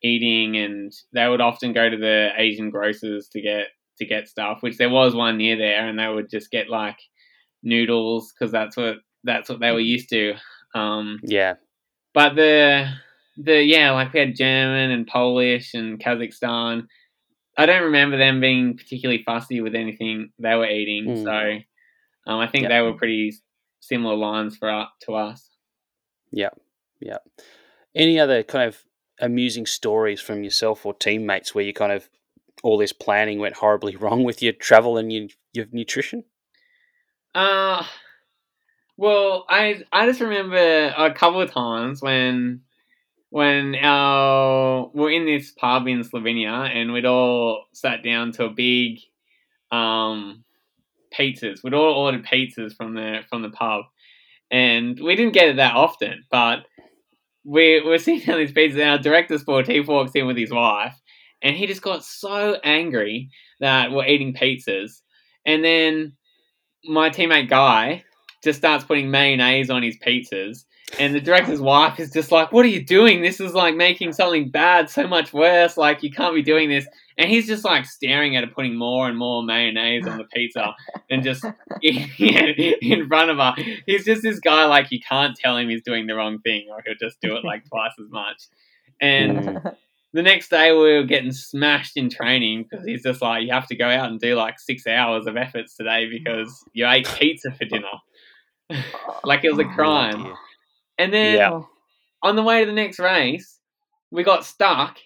eating, 0.02 0.56
and 0.56 0.92
they 1.12 1.28
would 1.28 1.40
often 1.40 1.72
go 1.72 1.88
to 1.88 1.96
the 1.96 2.30
Asian 2.36 2.70
grocers 2.70 3.28
to 3.28 3.40
get 3.40 3.68
to 3.98 4.04
get 4.04 4.28
stuff. 4.28 4.58
Which 4.60 4.76
there 4.76 4.90
was 4.90 5.14
one 5.14 5.38
near 5.38 5.56
there, 5.56 5.86
and 5.88 5.98
they 5.98 6.08
would 6.08 6.28
just 6.28 6.50
get 6.50 6.68
like 6.68 6.98
noodles 7.62 8.32
because 8.32 8.52
that's 8.52 8.76
what 8.76 8.96
that's 9.24 9.48
what 9.48 9.60
they 9.60 9.70
were 9.70 9.80
used 9.80 10.08
to. 10.10 10.34
Um, 10.74 11.20
yeah. 11.22 11.54
But 12.14 12.34
the 12.34 12.90
the 13.36 13.62
yeah, 13.62 13.92
like 13.92 14.12
we 14.12 14.20
had 14.20 14.36
German 14.36 14.90
and 14.90 15.06
Polish 15.06 15.74
and 15.74 15.98
Kazakhstan. 15.98 16.86
I 17.56 17.66
don't 17.66 17.84
remember 17.84 18.16
them 18.16 18.40
being 18.40 18.76
particularly 18.76 19.22
fussy 19.24 19.60
with 19.60 19.74
anything 19.74 20.30
they 20.38 20.54
were 20.54 20.68
eating. 20.68 21.06
Mm. 21.06 21.24
So 21.24 22.30
um, 22.32 22.40
I 22.40 22.46
think 22.46 22.62
yep. 22.62 22.70
they 22.70 22.80
were 22.80 22.94
pretty 22.94 23.34
similar 23.80 24.16
lines 24.16 24.56
for 24.56 24.70
uh, 24.70 24.86
to 25.02 25.14
us. 25.14 25.50
Yeah, 26.30 26.50
yeah. 27.00 27.18
Any 27.94 28.18
other 28.18 28.42
kind 28.42 28.68
of 28.68 28.82
amusing 29.20 29.66
stories 29.66 30.20
from 30.20 30.42
yourself 30.42 30.86
or 30.86 30.94
teammates 30.94 31.54
where 31.54 31.64
you 31.64 31.74
kind 31.74 31.92
of 31.92 32.08
all 32.62 32.78
this 32.78 32.92
planning 32.92 33.38
went 33.38 33.56
horribly 33.56 33.96
wrong 34.00 34.24
with 34.24 34.42
your 34.42 34.52
travel 34.52 34.96
and 34.96 35.12
your, 35.12 35.28
your 35.52 35.66
nutrition? 35.72 36.24
Uh 37.34 37.84
well, 38.96 39.46
I 39.48 39.82
I 39.90 40.06
just 40.06 40.20
remember 40.20 40.94
a 40.96 41.12
couple 41.14 41.40
of 41.40 41.50
times 41.50 42.02
when 42.02 42.60
when 43.30 43.74
our 43.76 44.90
we're 44.92 45.10
in 45.12 45.24
this 45.24 45.52
pub 45.52 45.88
in 45.88 46.02
Slovenia 46.02 46.68
and 46.68 46.92
we'd 46.92 47.06
all 47.06 47.64
sat 47.72 48.04
down 48.04 48.32
to 48.32 48.44
a 48.44 48.50
big 48.50 48.98
um 49.70 50.44
pizzas. 51.16 51.62
We'd 51.64 51.74
all 51.74 51.94
ordered 51.94 52.26
pizzas 52.26 52.76
from 52.76 52.94
the 52.94 53.20
from 53.30 53.42
the 53.42 53.50
pub. 53.50 53.84
And 54.50 55.00
we 55.00 55.16
didn't 55.16 55.32
get 55.32 55.48
it 55.48 55.56
that 55.56 55.74
often, 55.74 56.24
but 56.30 56.66
we 57.44 57.82
we're 57.84 57.98
sitting 57.98 58.26
down 58.26 58.38
these 58.38 58.52
pizzas 58.52 58.74
and 58.80 58.90
our 58.90 58.98
director 58.98 59.38
he 59.66 59.80
walks 59.80 60.12
in 60.14 60.26
with 60.26 60.36
his 60.36 60.52
wife 60.52 60.94
and 61.42 61.56
he 61.56 61.66
just 61.66 61.82
got 61.82 62.04
so 62.04 62.58
angry 62.62 63.30
that 63.60 63.90
we're 63.90 64.06
eating 64.06 64.34
pizzas. 64.34 65.00
And 65.46 65.64
then 65.64 66.12
my 66.84 67.10
teammate 67.10 67.48
Guy 67.48 68.04
just 68.42 68.58
starts 68.58 68.84
putting 68.84 69.10
mayonnaise 69.10 69.70
on 69.70 69.82
his 69.82 69.96
pizzas. 69.98 70.64
And 70.98 71.14
the 71.14 71.20
director's 71.20 71.60
wife 71.60 71.98
is 71.98 72.10
just 72.10 72.30
like, 72.30 72.52
What 72.52 72.66
are 72.66 72.68
you 72.68 72.84
doing? 72.84 73.22
This 73.22 73.40
is 73.40 73.54
like 73.54 73.74
making 73.74 74.12
something 74.12 74.50
bad 74.50 74.90
so 74.90 75.06
much 75.06 75.32
worse. 75.32 75.76
Like, 75.76 76.02
you 76.02 76.10
can't 76.10 76.34
be 76.34 76.42
doing 76.42 76.68
this. 76.68 76.86
And 77.16 77.30
he's 77.30 77.46
just 77.46 77.64
like 77.64 77.86
staring 77.86 78.36
at 78.36 78.44
it, 78.44 78.54
putting 78.54 78.76
more 78.76 79.08
and 79.08 79.16
more 79.16 79.42
mayonnaise 79.42 80.06
on 80.06 80.18
the 80.18 80.24
pizza 80.24 80.74
and 81.10 81.22
just 81.22 81.44
in, 81.82 82.10
in 82.18 83.08
front 83.08 83.30
of 83.30 83.38
her. 83.38 83.54
He's 83.86 84.04
just 84.04 84.22
this 84.22 84.38
guy, 84.38 84.66
like, 84.66 84.90
you 84.90 85.00
can't 85.00 85.36
tell 85.36 85.56
him 85.56 85.68
he's 85.68 85.82
doing 85.82 86.06
the 86.06 86.14
wrong 86.14 86.40
thing, 86.40 86.66
or 86.70 86.82
he'll 86.84 86.94
just 87.00 87.20
do 87.20 87.36
it 87.36 87.44
like 87.44 87.66
twice 87.68 87.92
as 87.98 88.10
much. 88.10 88.42
And 89.00 89.38
mm. 89.38 89.76
The 90.12 90.22
next 90.22 90.50
day, 90.50 90.72
we 90.72 90.78
were 90.78 91.04
getting 91.04 91.32
smashed 91.32 91.96
in 91.96 92.10
training 92.10 92.64
because 92.64 92.84
he's 92.84 93.02
just 93.02 93.22
like, 93.22 93.44
You 93.44 93.52
have 93.52 93.66
to 93.68 93.76
go 93.76 93.88
out 93.88 94.10
and 94.10 94.20
do 94.20 94.34
like 94.34 94.60
six 94.60 94.86
hours 94.86 95.26
of 95.26 95.36
efforts 95.36 95.76
today 95.76 96.08
because 96.08 96.64
you 96.72 96.86
ate 96.86 97.08
pizza 97.18 97.50
for 97.52 97.64
dinner. 97.64 97.86
like 99.24 99.44
it 99.44 99.50
was 99.50 99.58
a 99.58 99.68
oh, 99.68 99.74
crime. 99.74 100.26
Oh, 100.26 100.36
and 100.98 101.12
then 101.12 101.36
yeah. 101.36 101.60
on 102.22 102.36
the 102.36 102.42
way 102.42 102.60
to 102.60 102.66
the 102.66 102.72
next 102.72 102.98
race, 102.98 103.58
we 104.10 104.22
got 104.22 104.44
stuck 104.44 104.98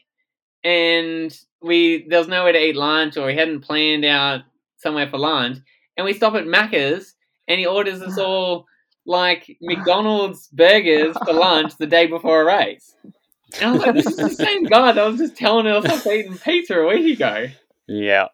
and 0.65 1.39
we 1.63 2.07
there 2.09 2.19
was 2.19 2.29
nowhere 2.29 2.53
to 2.53 2.59
eat 2.59 2.77
lunch 2.77 3.17
or 3.17 3.27
we 3.27 3.37
hadn't 3.37 3.61
planned 3.61 4.05
out 4.05 4.43
somewhere 4.77 5.09
for 5.09 5.19
lunch. 5.19 5.59
And 5.97 6.05
we 6.05 6.13
stop 6.13 6.35
at 6.35 6.45
Macca's 6.45 7.15
and 7.47 7.61
he 7.61 7.67
orders 7.67 8.03
us 8.03 8.19
all 8.19 8.67
like 9.07 9.57
McDonald's 9.63 10.49
burgers 10.49 11.17
for 11.25 11.33
lunch 11.33 11.77
the 11.79 11.87
day 11.87 12.07
before 12.07 12.43
a 12.43 12.45
race. 12.45 12.97
And 13.61 13.65
I 13.65 13.73
was 13.73 13.83
like, 13.83 13.95
this 13.95 14.07
is 14.07 14.17
the 14.17 14.31
same 14.31 14.65
guy 14.65 14.93
that 14.93 15.05
was 15.07 15.19
just 15.19 15.37
telling 15.37 15.67
us 15.67 15.85
I 15.85 15.93
was 15.93 16.07
eating 16.07 16.39
pizza 16.39 16.79
a 16.79 16.87
week 16.87 17.17
ago. 17.17 17.49
Yeah. 17.89 18.27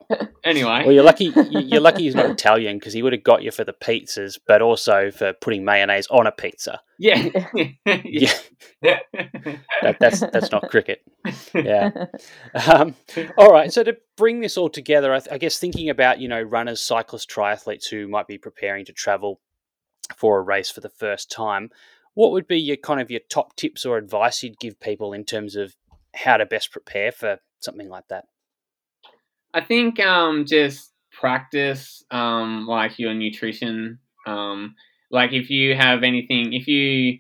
Anyway, 0.45 0.83
well, 0.85 0.93
you're 0.93 1.05
lucky. 1.05 1.31
You're 1.51 1.83
lucky 1.83 2.05
he's 2.05 2.15
not 2.15 2.31
Italian 2.31 2.79
because 2.79 2.95
he 2.95 3.03
would 3.03 3.13
have 3.13 3.23
got 3.23 3.43
you 3.43 3.51
for 3.51 3.65
the 3.65 3.75
pizzas, 3.75 4.39
but 4.47 4.63
also 4.63 5.11
for 5.11 5.35
putting 5.35 5.63
mayonnaise 5.63 6.07
on 6.07 6.27
a 6.27 6.33
pizza. 6.33 6.81
Yeah, 6.99 7.31
yeah. 8.81 9.01
that, 9.83 9.97
that's 9.99 10.21
that's 10.21 10.53
not 10.53 10.71
cricket. 10.71 11.03
Yeah. 11.53 11.91
Um, 12.55 12.95
all 13.37 13.51
right. 13.51 13.73
So 13.73 13.83
to 13.83 13.97
bring 14.17 14.41
this 14.41 14.57
all 14.57 14.69
together, 14.69 15.13
I, 15.13 15.21
I 15.33 15.39
guess 15.39 15.59
thinking 15.59 15.91
about 15.91 16.21
you 16.21 16.29
know 16.29 16.41
runners, 16.41 16.81
cyclists, 16.81 17.27
triathletes 17.27 17.89
who 17.89 18.07
might 18.07 18.29
be 18.29 18.39
preparing 18.39 18.85
to 18.85 18.93
travel 18.93 19.41
for 20.17 20.39
a 20.39 20.43
race 20.43 20.71
for 20.71 20.81
the 20.81 20.89
first 20.89 21.31
time, 21.31 21.71
what 22.15 22.33
would 22.33 22.47
be 22.47 22.59
your 22.59 22.77
kind 22.77 23.01
of 23.01 23.11
your 23.11 23.21
top 23.31 23.57
tips 23.57 23.85
or 23.85 23.97
advice 23.97 24.43
you'd 24.43 24.59
give 24.59 24.79
people 24.81 25.13
in 25.13 25.25
terms 25.25 25.57
of 25.57 25.75
how 26.15 26.37
to 26.37 26.47
best 26.47 26.71
prepare 26.71 27.13
for 27.13 27.39
something 27.61 27.89
like 27.89 28.09
that? 28.09 28.25
I 29.55 29.61
think 29.61 30.01
um, 30.01 30.45
just 30.47 30.93
practice 31.13 32.03
um, 32.11 32.67
like 32.67 32.99
your 32.99 33.15
nutrition. 33.15 33.99
Um, 34.27 34.75
like 35.11 35.33
if 35.33 35.51
you 35.51 35.75
have 35.75 36.03
anything, 36.03 36.53
if 36.53 36.67
you 36.67 37.19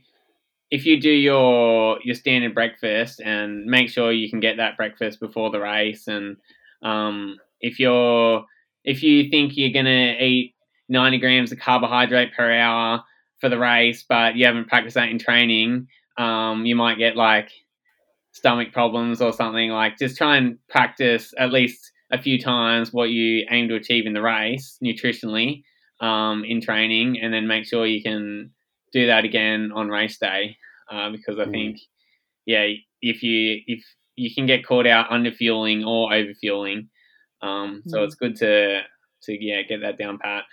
if 0.70 0.86
you 0.86 1.00
do 1.00 1.10
your 1.10 1.98
your 2.02 2.14
standard 2.14 2.54
breakfast 2.54 3.20
and 3.20 3.66
make 3.66 3.90
sure 3.90 4.12
you 4.12 4.30
can 4.30 4.40
get 4.40 4.56
that 4.56 4.76
breakfast 4.76 5.20
before 5.20 5.50
the 5.50 5.60
race, 5.60 6.06
and 6.08 6.36
um, 6.82 7.36
if 7.60 7.78
you're 7.78 8.44
if 8.84 9.02
you 9.02 9.30
think 9.30 9.52
you're 9.56 9.72
gonna 9.72 10.16
eat 10.18 10.54
90 10.88 11.18
grams 11.18 11.52
of 11.52 11.58
carbohydrate 11.58 12.34
per 12.34 12.52
hour 12.52 13.02
for 13.42 13.48
the 13.48 13.58
race, 13.58 14.04
but 14.08 14.36
you 14.36 14.46
haven't 14.46 14.68
practiced 14.68 14.94
that 14.94 15.08
in 15.08 15.18
training, 15.18 15.88
um, 16.16 16.64
you 16.64 16.76
might 16.76 16.96
get 16.96 17.16
like 17.16 17.50
stomach 18.30 18.72
problems 18.72 19.20
or 19.20 19.32
something. 19.32 19.70
Like 19.70 19.98
just 19.98 20.16
try 20.16 20.36
and 20.36 20.58
practice 20.70 21.34
at 21.36 21.52
least 21.52 21.90
a 22.12 22.22
few 22.22 22.40
times 22.40 22.92
what 22.92 23.10
you 23.10 23.44
aim 23.50 23.68
to 23.68 23.74
achieve 23.74 24.06
in 24.06 24.12
the 24.12 24.22
race 24.22 24.78
nutritionally 24.82 25.64
um, 26.00 26.44
in 26.46 26.60
training, 26.60 27.18
and 27.20 27.34
then 27.34 27.48
make 27.48 27.66
sure 27.66 27.84
you 27.84 28.00
can 28.00 28.52
do 28.92 29.08
that 29.08 29.24
again 29.24 29.72
on 29.74 29.88
race 29.88 30.18
day. 30.18 30.56
Uh, 30.90 31.10
because 31.10 31.38
I 31.40 31.44
mm. 31.46 31.50
think, 31.50 31.78
yeah, 32.46 32.66
if 33.00 33.24
you 33.24 33.60
if 33.66 33.84
you 34.14 34.32
can 34.32 34.46
get 34.46 34.64
caught 34.64 34.86
out 34.86 35.10
under 35.10 35.32
fueling 35.32 35.82
or 35.84 36.14
over 36.14 36.32
fueling, 36.34 36.90
um, 37.42 37.82
mm. 37.84 37.90
so 37.90 38.04
it's 38.04 38.14
good 38.14 38.36
to 38.36 38.82
to 39.24 39.44
yeah 39.44 39.62
get 39.62 39.80
that 39.80 39.98
down 39.98 40.18
pat. 40.18 40.44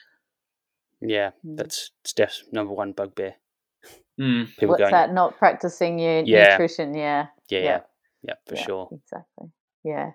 Yeah, 1.02 1.32
mm. 1.46 1.58
that's 1.58 1.92
Steph's 2.04 2.44
number 2.52 2.74
one 2.74 2.92
bugbear. 2.92 3.36
Mm. 4.20 4.48
People 4.58 4.70
What's 4.70 4.82
going, 4.82 4.92
that? 4.92 5.14
Not 5.14 5.38
practicing 5.38 6.00
your 6.00 6.24
yeah. 6.24 6.52
nutrition. 6.52 6.94
Yeah. 6.94 7.28
Yeah. 7.50 7.60
Yeah. 7.60 7.80
Yeah, 8.22 8.34
for 8.48 8.56
yeah, 8.56 8.66
sure. 8.66 8.90
Exactly. 8.92 9.48
Yeah. 9.84 10.12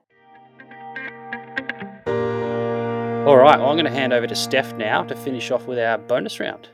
All 3.26 3.39
right. 3.39 3.59
Well, 3.59 3.70
I'm 3.70 3.76
going 3.76 3.87
to 3.87 3.91
hand 3.91 4.12
over 4.12 4.26
to 4.26 4.35
Steph 4.35 4.74
now 4.74 5.03
to 5.05 5.16
finish 5.16 5.51
off 5.51 5.66
with 5.66 5.78
our 5.78 5.97
bonus 5.97 6.39
round. 6.39 6.68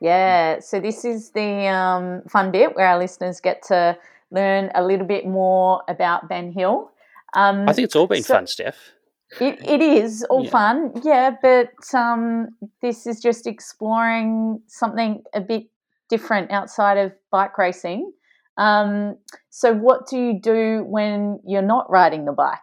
Yeah. 0.00 0.58
So 0.58 0.80
this 0.80 1.04
is 1.04 1.30
the 1.30 1.68
um, 1.68 2.22
fun 2.28 2.50
bit 2.50 2.74
where 2.74 2.88
our 2.88 2.98
listeners 2.98 3.40
get 3.40 3.62
to 3.68 3.96
learn 4.32 4.72
a 4.74 4.84
little 4.84 5.06
bit 5.06 5.24
more 5.26 5.82
about 5.86 6.28
Ben 6.28 6.50
Hill. 6.50 6.90
Um, 7.34 7.68
I 7.68 7.72
think 7.72 7.84
it's 7.84 7.94
all 7.94 8.08
been 8.08 8.24
so, 8.24 8.34
fun, 8.34 8.48
Steph. 8.48 8.93
It, 9.40 9.58
it 9.64 9.80
is 9.80 10.24
all 10.30 10.44
yeah. 10.44 10.50
fun, 10.50 10.92
yeah, 11.02 11.36
but 11.42 11.72
um, 11.92 12.48
this 12.82 13.06
is 13.06 13.20
just 13.20 13.46
exploring 13.46 14.60
something 14.66 15.22
a 15.34 15.40
bit 15.40 15.64
different 16.08 16.52
outside 16.52 16.98
of 16.98 17.12
bike 17.30 17.56
racing. 17.58 18.12
Um, 18.56 19.16
so, 19.50 19.72
what 19.74 20.06
do 20.08 20.18
you 20.18 20.40
do 20.40 20.84
when 20.86 21.40
you're 21.46 21.62
not 21.62 21.90
riding 21.90 22.24
the 22.24 22.32
bike? 22.32 22.58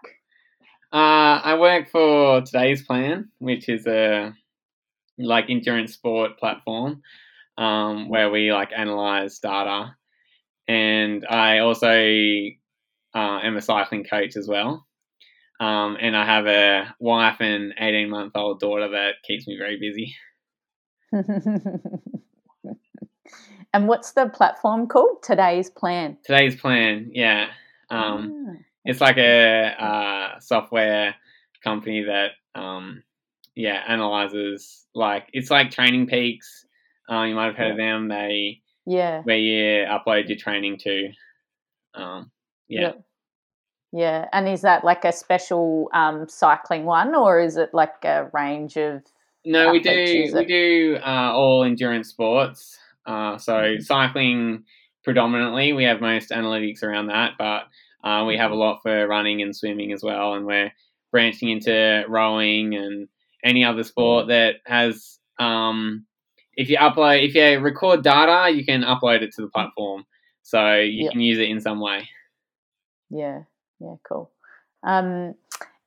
Uh, 0.93 1.39
I 1.43 1.57
work 1.59 1.89
for 1.89 2.41
Today's 2.41 2.85
Plan, 2.85 3.29
which 3.39 3.67
is 3.67 3.85
a 3.87 4.33
like 5.17 5.49
endurance 5.49 5.93
sport 5.93 6.39
platform 6.39 7.01
um, 7.57 8.09
where 8.09 8.29
we 8.29 8.51
like 8.51 8.69
analyze 8.75 9.39
data, 9.39 9.95
and 10.67 11.25
I 11.29 11.59
also 11.59 11.89
uh, 13.13 13.39
am 13.43 13.57
a 13.57 13.61
cycling 13.61 14.03
coach 14.03 14.35
as 14.37 14.47
well. 14.47 14.85
Um, 15.61 15.95
and 16.01 16.17
I 16.17 16.25
have 16.25 16.47
a 16.47 16.95
wife 16.99 17.37
and 17.39 17.75
18 17.79 18.09
month 18.09 18.31
old 18.35 18.59
daughter 18.59 18.89
that 18.89 19.21
keeps 19.23 19.47
me 19.47 19.57
very 19.59 19.77
busy. 19.77 20.15
and 23.71 23.87
what's 23.87 24.13
the 24.13 24.27
platform 24.29 24.87
called? 24.87 25.21
Today's 25.21 25.69
Plan. 25.69 26.17
Today's 26.25 26.59
Plan, 26.59 27.11
yeah. 27.13 27.49
Um, 27.91 28.47
ah. 28.49 28.53
It's 28.85 28.99
like 28.99 29.17
a 29.17 29.75
uh, 29.79 30.39
software 30.39 31.13
company 31.63 32.05
that, 32.05 32.31
um, 32.59 33.03
yeah, 33.53 33.83
analyzes 33.87 34.87
like 34.95 35.27
it's 35.31 35.51
like 35.51 35.69
Training 35.69 36.07
Peaks. 36.07 36.65
Uh, 37.07 37.21
you 37.23 37.35
might 37.35 37.45
have 37.45 37.55
heard 37.55 37.65
yeah. 37.67 37.71
of 37.73 37.77
them. 37.77 38.07
They 38.07 38.61
yeah, 38.87 39.21
where 39.21 39.37
you 39.37 39.85
upload 39.85 40.27
your 40.27 40.39
training 40.39 40.79
to. 40.79 41.11
Um, 41.93 42.31
yeah. 42.67 42.81
Yep. 42.81 43.03
Yeah, 43.93 44.27
and 44.31 44.47
is 44.47 44.61
that 44.61 44.85
like 44.85 45.03
a 45.03 45.11
special 45.11 45.89
um, 45.93 46.27
cycling 46.29 46.85
one, 46.85 47.13
or 47.13 47.39
is 47.39 47.57
it 47.57 47.73
like 47.73 48.05
a 48.05 48.29
range 48.33 48.77
of? 48.77 49.03
No, 49.43 49.71
we 49.71 49.79
do 49.79 50.31
we 50.33 50.45
do 50.45 50.97
uh, 51.05 51.31
all 51.33 51.63
endurance 51.63 52.09
sports. 52.09 52.77
Uh, 53.05 53.37
so 53.37 53.53
mm-hmm. 53.53 53.81
cycling 53.81 54.63
predominantly, 55.03 55.73
we 55.73 55.83
have 55.83 55.99
most 55.99 56.29
analytics 56.29 56.83
around 56.83 57.07
that, 57.07 57.33
but 57.37 57.63
uh, 58.07 58.23
we 58.25 58.37
have 58.37 58.51
a 58.51 58.55
lot 58.55 58.81
for 58.81 59.07
running 59.07 59.41
and 59.41 59.55
swimming 59.55 59.91
as 59.91 60.03
well, 60.03 60.35
and 60.35 60.45
we're 60.45 60.71
branching 61.11 61.49
into 61.49 62.05
rowing 62.07 62.75
and 62.75 63.09
any 63.43 63.65
other 63.65 63.83
sport 63.83 64.27
that 64.27 64.55
has. 64.65 65.19
Um, 65.39 66.05
if 66.53 66.69
you 66.69 66.77
upload, 66.77 67.27
if 67.27 67.35
you 67.35 67.59
record 67.59 68.03
data, 68.03 68.53
you 68.53 68.63
can 68.63 68.83
upload 68.83 69.21
it 69.21 69.33
to 69.35 69.41
the 69.41 69.49
platform, 69.49 70.05
so 70.43 70.75
you 70.75 71.05
yep. 71.05 71.11
can 71.11 71.21
use 71.21 71.39
it 71.39 71.49
in 71.49 71.59
some 71.59 71.79
way. 71.79 72.07
Yeah, 73.09 73.43
yeah, 73.81 73.95
cool. 74.07 74.31
Um, 74.83 75.35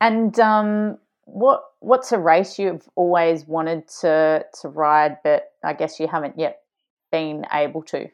and 0.00 0.38
um, 0.40 0.98
what 1.24 1.64
what's 1.80 2.12
a 2.12 2.18
race 2.18 2.58
you've 2.58 2.88
always 2.96 3.46
wanted 3.46 3.88
to 4.00 4.44
to 4.60 4.68
ride, 4.68 5.18
but 5.24 5.52
I 5.62 5.72
guess 5.72 6.00
you 6.00 6.08
haven't 6.08 6.38
yet 6.38 6.62
been 7.10 7.46
able 7.52 7.82
to? 7.82 8.04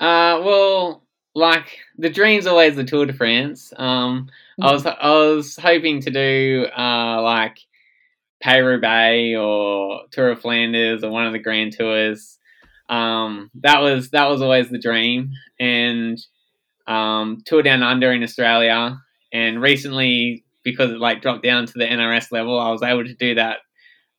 Uh, 0.00 0.40
well, 0.44 1.02
like 1.34 1.78
the 1.96 2.10
dream's 2.10 2.46
always 2.46 2.76
the 2.76 2.84
Tour 2.84 3.06
de 3.06 3.12
France. 3.12 3.72
Um, 3.76 4.28
mm. 4.60 4.66
I 4.66 4.72
was 4.72 4.86
I 4.86 5.08
was 5.08 5.56
hoping 5.56 6.00
to 6.02 6.10
do 6.10 6.66
uh 6.76 7.22
like 7.22 7.58
Paris 8.40 8.64
Roubaix 8.64 9.36
or 9.38 10.02
Tour 10.10 10.30
of 10.30 10.40
Flanders 10.40 11.02
or 11.02 11.10
one 11.10 11.26
of 11.26 11.32
the 11.32 11.38
Grand 11.38 11.76
Tours. 11.76 12.38
Um, 12.88 13.50
that 13.54 13.80
was 13.80 14.10
that 14.10 14.28
was 14.28 14.40
always 14.40 14.68
the 14.68 14.78
dream, 14.78 15.32
and 15.58 16.18
um, 16.88 17.42
Tour 17.46 17.62
Down 17.62 17.82
Under 17.82 18.10
in 18.12 18.22
Australia, 18.22 18.98
and 19.32 19.62
recently 19.62 20.44
because 20.64 20.90
it 20.90 20.98
like 20.98 21.22
dropped 21.22 21.44
down 21.44 21.66
to 21.66 21.72
the 21.74 21.84
NRS 21.84 22.32
level, 22.32 22.58
I 22.58 22.70
was 22.70 22.82
able 22.82 23.04
to 23.04 23.14
do 23.14 23.36
that. 23.36 23.58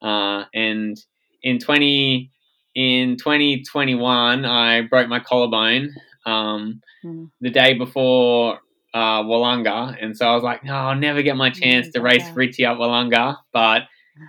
Uh, 0.01 0.45
and 0.53 0.97
in 1.43 1.59
twenty 1.59 2.31
in 2.75 3.17
twenty 3.17 3.63
twenty 3.63 3.95
one, 3.95 4.45
I 4.45 4.81
broke 4.81 5.09
my 5.09 5.19
collarbone 5.19 5.89
um, 6.25 6.81
mm. 7.03 7.29
the 7.41 7.49
day 7.49 7.73
before 7.73 8.59
uh, 8.93 9.23
Willunga, 9.23 9.97
and 10.01 10.15
so 10.15 10.27
I 10.27 10.35
was 10.35 10.43
like, 10.43 10.63
no, 10.63 10.73
I'll 10.73 10.95
never 10.95 11.21
get 11.21 11.35
my 11.35 11.49
chance 11.49 11.87
mm, 11.87 11.93
to 11.93 12.01
race 12.01 12.29
Richie 12.33 12.65
up 12.65 12.77
Willunga, 12.77 13.37
but 13.51 13.83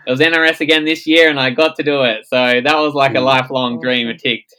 it 0.06 0.10
was 0.10 0.20
NRS 0.20 0.60
again 0.60 0.84
this 0.84 1.06
year, 1.06 1.28
and 1.28 1.38
I 1.38 1.50
got 1.50 1.76
to 1.76 1.82
do 1.82 2.02
it. 2.02 2.26
So 2.26 2.36
that 2.36 2.76
was 2.78 2.94
like 2.94 3.12
a 3.12 3.18
mm. 3.18 3.24
lifelong 3.24 3.80
dream. 3.80 4.08
It 4.08 4.18
ticked. 4.18 4.54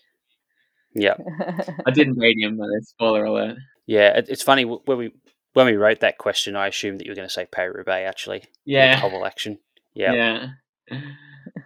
Yeah, 0.93 1.15
I 1.85 1.91
didn't 1.91 2.19
read 2.19 2.37
him 2.39 2.57
though. 2.57 2.67
Spoiler 2.81 3.25
alert. 3.25 3.57
Yeah, 3.91 4.21
it's 4.25 4.41
funny 4.41 4.63
when 4.63 4.97
we 4.97 5.11
when 5.51 5.65
we 5.65 5.75
wrote 5.75 5.99
that 5.99 6.17
question. 6.17 6.55
I 6.55 6.67
assumed 6.67 7.01
that 7.01 7.05
you 7.05 7.11
were 7.11 7.15
going 7.15 7.27
to 7.27 7.33
say 7.33 7.45
Paris 7.45 7.75
Roubaix. 7.75 8.07
Actually, 8.07 8.45
yeah, 8.63 9.01
cobble 9.01 9.25
action. 9.25 9.59
Yeah, 9.93 10.51
yeah. 10.89 11.01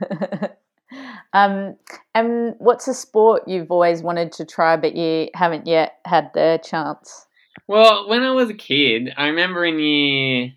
um, 1.33 1.75
and 2.15 2.55
what's 2.57 2.87
a 2.87 2.95
sport 2.95 3.43
you've 3.47 3.69
always 3.69 4.01
wanted 4.01 4.31
to 4.31 4.45
try 4.45 4.75
but 4.75 4.95
you 4.95 5.29
haven't 5.35 5.67
yet 5.67 5.99
had 6.05 6.31
the 6.33 6.59
chance? 6.63 7.27
Well, 7.67 8.09
when 8.09 8.23
I 8.23 8.31
was 8.31 8.49
a 8.49 8.55
kid, 8.55 9.13
I 9.15 9.27
remember 9.27 9.63
in 9.63 9.77
year 9.77 10.53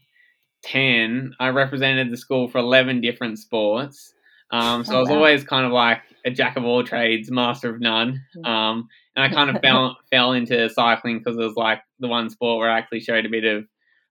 ten, 0.63 1.35
I 1.39 1.49
represented 1.49 2.09
the 2.09 2.17
school 2.17 2.49
for 2.49 2.61
eleven 2.61 3.03
different 3.03 3.39
sports. 3.39 4.15
Um, 4.51 4.85
so 4.85 4.95
oh, 4.95 4.97
I 4.97 5.01
was 5.01 5.09
wow. 5.11 5.17
always 5.17 5.45
kind 5.45 5.67
of 5.67 5.73
like 5.73 6.01
a 6.25 6.31
jack 6.31 6.57
of 6.57 6.65
all 6.65 6.83
trades, 6.83 7.31
master 7.31 7.75
of 7.75 7.81
none. 7.81 8.23
Mm. 8.37 8.47
Um, 8.47 8.89
and 9.15 9.25
I 9.25 9.29
kind 9.35 9.55
of 9.55 9.61
fell 9.63 9.97
fell 10.11 10.33
into 10.33 10.69
cycling 10.71 11.19
because 11.19 11.37
it 11.37 11.45
was 11.45 11.57
like 11.57 11.81
the 11.99 12.09
one 12.09 12.31
sport 12.31 12.59
where 12.59 12.71
I 12.71 12.79
actually 12.79 13.01
showed 13.01 13.27
a 13.27 13.31
bit 13.31 13.45
of 13.45 13.65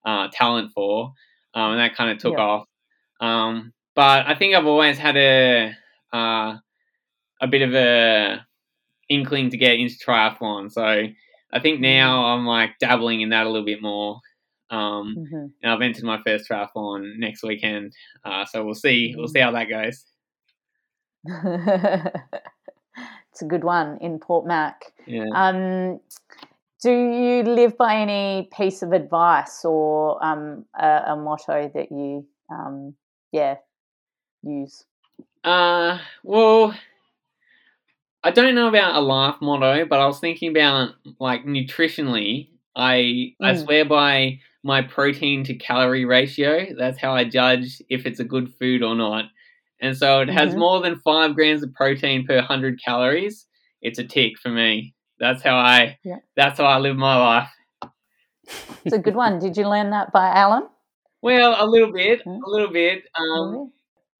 uh, 0.05 0.27
talent 0.31 0.71
for, 0.73 1.13
um, 1.53 1.71
and 1.71 1.79
that 1.79 1.95
kind 1.95 2.11
of 2.11 2.17
took 2.17 2.33
yeah. 2.33 2.43
off. 2.43 2.67
Um, 3.19 3.73
but 3.95 4.27
I 4.27 4.35
think 4.35 4.55
I've 4.55 4.67
always 4.67 4.97
had 4.97 5.17
a 5.17 5.73
uh, 6.13 6.57
a 7.41 7.47
bit 7.49 7.61
of 7.61 7.73
a 7.73 8.45
inkling 9.09 9.49
to 9.51 9.57
get 9.57 9.79
into 9.79 9.95
triathlon. 9.95 10.71
So 10.71 10.83
I 10.83 11.59
think 11.59 11.79
now 11.79 12.17
mm-hmm. 12.17 12.39
I'm 12.41 12.45
like 12.45 12.77
dabbling 12.79 13.21
in 13.21 13.29
that 13.29 13.45
a 13.45 13.49
little 13.49 13.65
bit 13.65 13.81
more. 13.81 14.19
Um, 14.69 15.15
mm-hmm. 15.17 15.45
And 15.63 15.71
I've 15.71 15.81
entered 15.81 16.03
my 16.03 16.21
first 16.25 16.49
triathlon 16.49 17.17
next 17.17 17.43
weekend. 17.43 17.93
Uh, 18.25 18.45
so 18.45 18.65
we'll 18.65 18.75
see. 18.75 19.13
We'll 19.15 19.29
see 19.29 19.39
how 19.39 19.51
that 19.51 19.69
goes. 19.69 20.03
it's 23.31 23.41
a 23.41 23.45
good 23.45 23.63
one 23.63 23.97
in 24.01 24.19
Port 24.19 24.45
Mac. 24.45 24.93
Yeah. 25.05 25.25
Um, 25.33 25.99
do 26.81 26.91
you 26.91 27.43
live 27.43 27.77
by 27.77 27.95
any 27.95 28.49
piece 28.55 28.81
of 28.81 28.91
advice 28.91 29.65
or 29.65 30.23
um, 30.23 30.65
a, 30.79 31.03
a, 31.07 31.15
motto 31.15 31.71
that 31.73 31.91
you, 31.91 32.25
um, 32.51 32.93
yeah, 33.31 33.55
use? 34.43 34.85
Uh, 35.43 35.97
well, 36.23 36.75
I 38.23 38.31
don't 38.31 38.55
know 38.55 38.67
about 38.67 38.95
a 38.95 38.99
life 38.99 39.35
motto, 39.41 39.85
but 39.85 39.99
I 39.99 40.05
was 40.05 40.19
thinking 40.19 40.51
about 40.51 40.91
like 41.19 41.45
nutritionally. 41.45 42.49
I 42.75 42.97
mm. 42.97 43.33
I 43.41 43.55
swear 43.55 43.85
by 43.85 44.39
my 44.63 44.81
protein 44.81 45.43
to 45.45 45.55
calorie 45.55 46.05
ratio. 46.05 46.67
That's 46.77 46.99
how 46.99 47.13
I 47.13 47.23
judge 47.23 47.81
if 47.89 48.05
it's 48.05 48.19
a 48.19 48.25
good 48.25 48.53
food 48.53 48.83
or 48.83 48.95
not. 48.95 49.25
And 49.81 49.95
so 49.95 50.21
it 50.21 50.29
has 50.29 50.51
mm-hmm. 50.51 50.59
more 50.59 50.81
than 50.81 50.99
five 50.99 51.35
grams 51.35 51.63
of 51.63 51.73
protein 51.73 52.25
per 52.25 52.41
hundred 52.41 52.81
calories. 52.83 53.45
It's 53.81 53.99
a 53.99 54.03
tick 54.03 54.39
for 54.41 54.49
me. 54.49 54.95
That's 55.19 55.41
how 55.43 55.55
I. 55.55 55.97
Yeah. 56.03 56.17
That's 56.35 56.59
how 56.59 56.65
I 56.65 56.77
live 56.79 56.95
my 56.95 57.15
life. 57.15 57.49
It's 58.85 58.95
a 58.95 58.99
good 58.99 59.15
one. 59.15 59.39
Did 59.39 59.57
you 59.57 59.67
learn 59.67 59.91
that 59.91 60.11
by 60.11 60.29
Alan? 60.29 60.67
Well, 61.21 61.55
a 61.59 61.65
little 61.67 61.91
bit, 61.91 62.19
mm-hmm. 62.21 62.43
a 62.43 62.49
little 62.49 62.71
bit. 62.71 63.03
Um, 63.19 63.71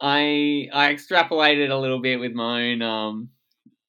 I 0.02 0.68
I 0.74 0.94
extrapolated 0.94 1.72
a 1.72 1.76
little 1.78 2.02
bit 2.02 2.20
with 2.20 2.34
my 2.34 2.72
own 2.72 2.82
um 2.82 3.30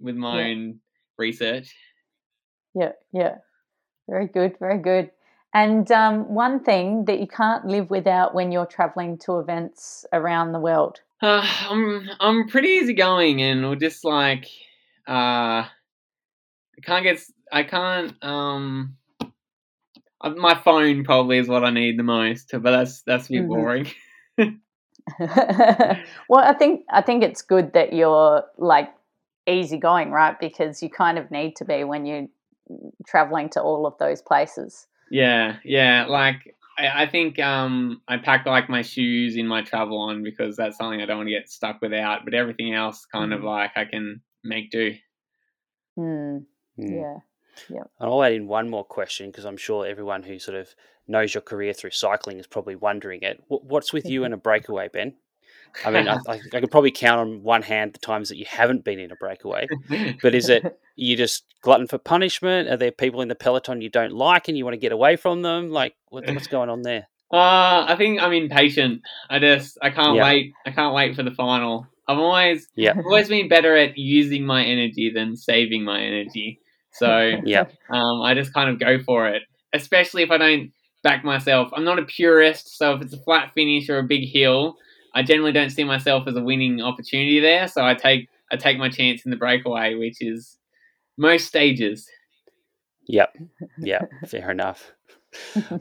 with 0.00 0.16
my 0.16 0.40
yeah. 0.40 0.48
own 0.48 0.80
research. 1.18 1.74
Yeah, 2.74 2.92
yeah. 3.12 3.36
Very 4.08 4.26
good, 4.26 4.56
very 4.58 4.78
good. 4.78 5.10
And 5.54 5.90
um, 5.90 6.34
one 6.34 6.62
thing 6.62 7.06
that 7.06 7.20
you 7.20 7.26
can't 7.26 7.64
live 7.66 7.90
without 7.90 8.34
when 8.34 8.52
you're 8.52 8.66
traveling 8.66 9.18
to 9.18 9.38
events 9.38 10.04
around 10.12 10.52
the 10.52 10.60
world. 10.60 11.00
Uh, 11.20 11.44
I'm 11.68 12.08
I'm 12.20 12.48
pretty 12.48 12.68
easygoing, 12.68 13.42
and 13.42 13.68
we're 13.68 13.76
just 13.76 14.04
like 14.04 14.46
uh, 15.08 15.64
I 15.64 16.80
can't 16.82 17.02
get 17.02 17.20
I 17.50 17.64
can't 17.64 18.14
um 18.22 18.96
my 20.24 20.54
phone 20.54 21.04
probably 21.04 21.38
is 21.38 21.48
what 21.48 21.64
I 21.64 21.70
need 21.70 21.98
the 21.98 22.02
most, 22.02 22.50
but 22.52 22.62
that's 22.62 23.02
that's 23.02 23.28
a 23.28 23.32
bit 23.32 23.42
mm-hmm. 23.42 23.48
boring. 23.48 23.90
well, 26.28 26.44
I 26.44 26.54
think 26.58 26.84
I 26.90 27.02
think 27.02 27.22
it's 27.22 27.42
good 27.42 27.72
that 27.72 27.92
you're 27.92 28.44
like 28.58 28.92
easygoing, 29.48 30.10
right? 30.10 30.38
Because 30.38 30.82
you 30.82 30.90
kind 30.90 31.18
of 31.18 31.30
need 31.30 31.56
to 31.56 31.64
be 31.64 31.84
when 31.84 32.04
you're 32.04 32.26
traveling 33.06 33.48
to 33.50 33.62
all 33.62 33.86
of 33.86 33.96
those 33.98 34.20
places. 34.20 34.86
Yeah, 35.10 35.56
yeah. 35.64 36.06
Like 36.06 36.54
I, 36.78 37.02
I 37.02 37.06
think 37.06 37.38
um, 37.38 38.00
I 38.08 38.16
pack 38.18 38.46
like 38.46 38.68
my 38.68 38.82
shoes 38.82 39.36
in 39.36 39.46
my 39.46 39.62
travel 39.62 39.98
on 39.98 40.22
because 40.22 40.56
that's 40.56 40.76
something 40.78 41.00
I 41.00 41.06
don't 41.06 41.18
want 41.18 41.28
to 41.28 41.34
get 41.34 41.50
stuck 41.50 41.80
without. 41.82 42.24
But 42.24 42.34
everything 42.34 42.74
else, 42.74 43.06
kind 43.12 43.32
of 43.32 43.40
mm. 43.40 43.44
like 43.44 43.72
I 43.76 43.84
can 43.84 44.20
make 44.44 44.70
do. 44.70 44.94
Mm. 45.98 46.44
Mm. 46.78 46.90
Yeah. 46.90 47.18
Yeah. 47.68 47.84
I'll 47.98 48.22
add 48.22 48.32
in 48.32 48.46
one 48.46 48.70
more 48.70 48.84
question 48.84 49.30
because 49.30 49.44
I'm 49.44 49.56
sure 49.56 49.84
everyone 49.84 50.22
who 50.22 50.38
sort 50.38 50.56
of 50.56 50.74
knows 51.08 51.34
your 51.34 51.40
career 51.40 51.72
through 51.72 51.90
cycling 51.90 52.38
is 52.38 52.46
probably 52.46 52.76
wondering 52.76 53.22
it. 53.22 53.42
What's 53.48 53.92
with 53.92 54.06
you 54.10 54.24
and 54.24 54.32
a 54.32 54.36
breakaway, 54.36 54.88
Ben? 54.88 55.14
I 55.84 55.90
mean, 55.90 56.08
I, 56.08 56.14
I, 56.28 56.40
I, 56.52 56.60
could 56.60 56.70
probably 56.70 56.90
count 56.90 57.20
on 57.20 57.42
one 57.42 57.62
hand 57.62 57.94
the 57.94 57.98
times 57.98 58.28
that 58.28 58.36
you 58.36 58.44
haven't 58.48 58.84
been 58.84 58.98
in 58.98 59.10
a 59.10 59.16
breakaway. 59.16 59.66
But 60.22 60.34
is 60.34 60.48
it 60.48 60.78
you 60.96 61.16
just 61.16 61.44
glutton 61.62 61.86
for 61.86 61.98
punishment? 61.98 62.68
Are 62.68 62.76
there 62.76 62.90
people 62.90 63.20
in 63.20 63.28
the 63.28 63.34
peloton 63.34 63.80
you 63.80 63.90
don't 63.90 64.12
like 64.12 64.48
and 64.48 64.56
you 64.56 64.64
want 64.64 64.74
to 64.74 64.78
get 64.78 64.92
away 64.92 65.16
from 65.16 65.42
them? 65.42 65.70
Like, 65.70 65.94
what, 66.08 66.26
what's 66.26 66.46
going 66.48 66.70
on 66.70 66.82
there? 66.82 67.08
Uh, 67.32 67.84
I 67.86 67.94
think 67.98 68.20
I'm 68.20 68.32
impatient. 68.32 69.02
I 69.28 69.38
just 69.38 69.78
I 69.82 69.90
can't 69.90 70.18
wait. 70.18 70.52
I 70.64 70.70
can't 70.70 70.94
wait 70.94 71.14
for 71.14 71.22
the 71.22 71.30
final. 71.30 71.86
I've 72.06 72.18
always 72.18 72.66
yeah 72.74 72.94
always 72.96 73.28
been 73.28 73.48
better 73.48 73.76
at 73.76 73.98
using 73.98 74.46
my 74.46 74.64
energy 74.64 75.12
than 75.14 75.36
saving 75.36 75.84
my 75.84 76.00
energy. 76.00 76.60
So 76.92 77.38
yeah, 77.44 77.66
um, 77.90 78.22
I 78.22 78.32
just 78.32 78.54
kind 78.54 78.70
of 78.70 78.80
go 78.80 78.98
for 79.02 79.28
it, 79.28 79.42
especially 79.74 80.22
if 80.22 80.30
I 80.30 80.38
don't 80.38 80.72
back 81.02 81.22
myself. 81.22 81.70
I'm 81.74 81.84
not 81.84 81.98
a 81.98 82.04
purist, 82.04 82.76
so 82.76 82.94
if 82.94 83.02
it's 83.02 83.12
a 83.12 83.22
flat 83.22 83.52
finish 83.54 83.88
or 83.88 83.98
a 83.98 84.04
big 84.04 84.28
hill, 84.28 84.76
I 85.18 85.22
generally 85.24 85.50
don't 85.50 85.70
see 85.70 85.82
myself 85.82 86.28
as 86.28 86.36
a 86.36 86.40
winning 86.40 86.80
opportunity 86.80 87.40
there. 87.40 87.66
So 87.66 87.84
I 87.84 87.94
take 87.94 88.28
I 88.52 88.56
take 88.56 88.78
my 88.78 88.88
chance 88.88 89.24
in 89.24 89.32
the 89.32 89.36
breakaway, 89.36 89.96
which 89.96 90.22
is 90.22 90.58
most 91.16 91.46
stages. 91.46 92.08
Yep. 93.08 93.36
Yep. 93.80 94.10
Fair 94.28 94.52
enough. 94.52 94.92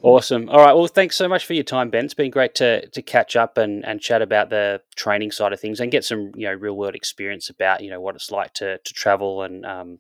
awesome. 0.02 0.50
All 0.50 0.58
right. 0.58 0.74
Well, 0.74 0.88
thanks 0.88 1.16
so 1.16 1.28
much 1.28 1.46
for 1.46 1.54
your 1.54 1.64
time, 1.64 1.92
Ben. 1.92 2.06
It's 2.06 2.16
been 2.16 2.32
great 2.32 2.56
to 2.56 2.88
to 2.88 3.02
catch 3.04 3.36
up 3.36 3.60
and, 3.60 3.86
and 3.86 4.02
chat 4.02 4.24
about 4.24 4.50
the 4.50 4.82
training 4.96 5.32
side 5.32 5.54
of 5.54 5.60
things 5.60 5.80
and 5.80 5.92
get 5.92 6.04
some 6.04 6.32
you 6.36 6.48
know 6.48 6.54
real 6.54 6.76
world 6.76 6.96
experience 6.96 7.48
about 7.48 7.84
you 7.84 7.92
know 7.92 8.02
what 8.02 8.16
it's 8.16 8.32
like 8.32 8.54
to 8.56 8.80
to 8.80 8.94
travel 8.94 9.44
and 9.44 9.68
um, 9.68 10.00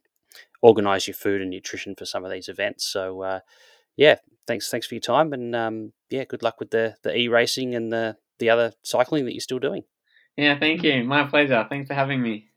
organize 0.64 1.06
your 1.06 1.14
food 1.14 1.42
and 1.42 1.52
nutrition 1.52 1.94
for 1.96 2.06
some 2.06 2.26
of 2.26 2.32
these 2.32 2.50
events. 2.50 2.88
So 2.88 3.22
uh, 3.22 3.40
yeah, 3.96 4.16
thanks 4.48 4.72
thanks 4.72 4.88
for 4.88 4.96
your 4.96 5.02
time 5.02 5.32
and 5.32 5.56
um, 5.56 5.94
yeah, 6.10 6.24
good 6.26 6.42
luck 6.42 6.60
with 6.60 6.72
the 6.72 6.96
the 7.04 7.16
e 7.16 7.28
racing 7.28 7.76
and 7.76 7.94
the 7.94 8.18
the 8.40 8.50
other 8.50 8.74
cycling 8.84 9.26
that 9.26 9.34
you're 9.34 9.42
still 9.42 9.60
doing. 9.60 9.84
Yeah, 10.36 10.60
thank 10.60 10.84
you. 10.84 11.04
My 11.04 11.24
pleasure. 11.24 11.66
Thanks 11.70 11.88
for 11.88 11.96
having 11.96 12.22
me. 12.22 12.50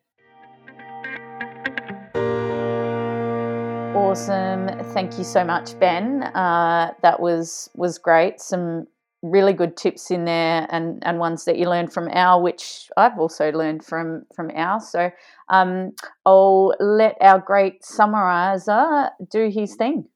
Awesome. 3.95 4.69
Thank 4.93 5.19
you 5.19 5.25
so 5.25 5.45
much, 5.45 5.79
Ben. 5.79 6.23
Uh, 6.23 6.93
that 7.03 7.21
was 7.21 7.71
was 7.75 7.99
great. 7.99 8.41
Some 8.41 8.87
really 9.23 9.53
good 9.53 9.77
tips 9.77 10.11
in 10.11 10.25
there 10.25 10.67
and, 10.71 11.03
and 11.05 11.19
ones 11.19 11.45
that 11.45 11.59
you 11.59 11.69
learned 11.69 11.93
from 11.93 12.09
Al, 12.09 12.43
which 12.43 12.89
I've 12.97 13.19
also 13.19 13.51
learned 13.53 13.85
from 13.85 14.25
from 14.35 14.51
Al. 14.53 14.81
So 14.81 15.11
um, 15.49 15.93
I'll 16.25 16.75
let 16.81 17.17
our 17.21 17.39
great 17.39 17.85
summarizer 17.85 19.11
do 19.31 19.49
his 19.49 19.77
thing. 19.77 20.07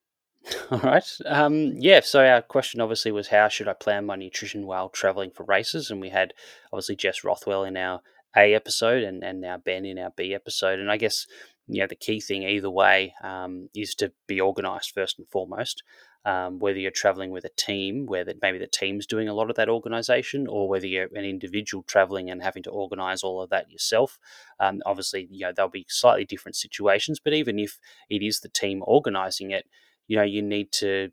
All 0.70 0.78
right. 0.78 1.06
Um, 1.26 1.72
yeah. 1.76 2.00
So 2.00 2.24
our 2.24 2.42
question 2.42 2.80
obviously 2.80 3.12
was 3.12 3.28
how 3.28 3.48
should 3.48 3.68
I 3.68 3.72
plan 3.72 4.06
my 4.06 4.16
nutrition 4.16 4.66
while 4.66 4.88
traveling 4.88 5.30
for 5.30 5.44
races? 5.44 5.90
And 5.90 6.00
we 6.00 6.10
had 6.10 6.34
obviously 6.72 6.96
Jess 6.96 7.24
Rothwell 7.24 7.64
in 7.64 7.76
our 7.76 8.00
A 8.36 8.54
episode 8.54 9.02
and, 9.02 9.22
and 9.24 9.40
now 9.40 9.56
Ben 9.58 9.84
in 9.84 9.98
our 9.98 10.10
B 10.14 10.34
episode. 10.34 10.78
And 10.78 10.90
I 10.90 10.96
guess, 10.96 11.26
you 11.66 11.80
know, 11.80 11.86
the 11.86 11.94
key 11.94 12.20
thing 12.20 12.42
either 12.42 12.70
way 12.70 13.14
um, 13.22 13.70
is 13.74 13.94
to 13.96 14.12
be 14.26 14.40
organized 14.40 14.92
first 14.94 15.18
and 15.18 15.28
foremost. 15.28 15.82
Um, 16.26 16.58
whether 16.58 16.78
you're 16.78 16.90
traveling 16.90 17.32
with 17.32 17.44
a 17.44 17.50
team 17.50 18.06
where 18.06 18.24
that 18.24 18.40
maybe 18.40 18.56
the 18.56 18.66
team's 18.66 19.06
doing 19.06 19.28
a 19.28 19.34
lot 19.34 19.50
of 19.50 19.56
that 19.56 19.68
organization 19.68 20.46
or 20.48 20.70
whether 20.70 20.86
you're 20.86 21.10
an 21.14 21.24
individual 21.24 21.82
traveling 21.82 22.30
and 22.30 22.42
having 22.42 22.62
to 22.62 22.70
organize 22.70 23.22
all 23.22 23.42
of 23.42 23.50
that 23.50 23.70
yourself 23.70 24.18
um, 24.58 24.80
obviously 24.86 25.28
you 25.30 25.40
know 25.40 25.52
there'll 25.54 25.70
be 25.70 25.84
slightly 25.86 26.24
different 26.24 26.56
situations 26.56 27.20
but 27.22 27.34
even 27.34 27.58
if 27.58 27.78
it 28.08 28.22
is 28.22 28.40
the 28.40 28.48
team 28.48 28.82
organizing 28.86 29.50
it 29.50 29.66
you 30.06 30.16
know, 30.16 30.22
you 30.22 30.42
need 30.42 30.72
to, 30.72 31.10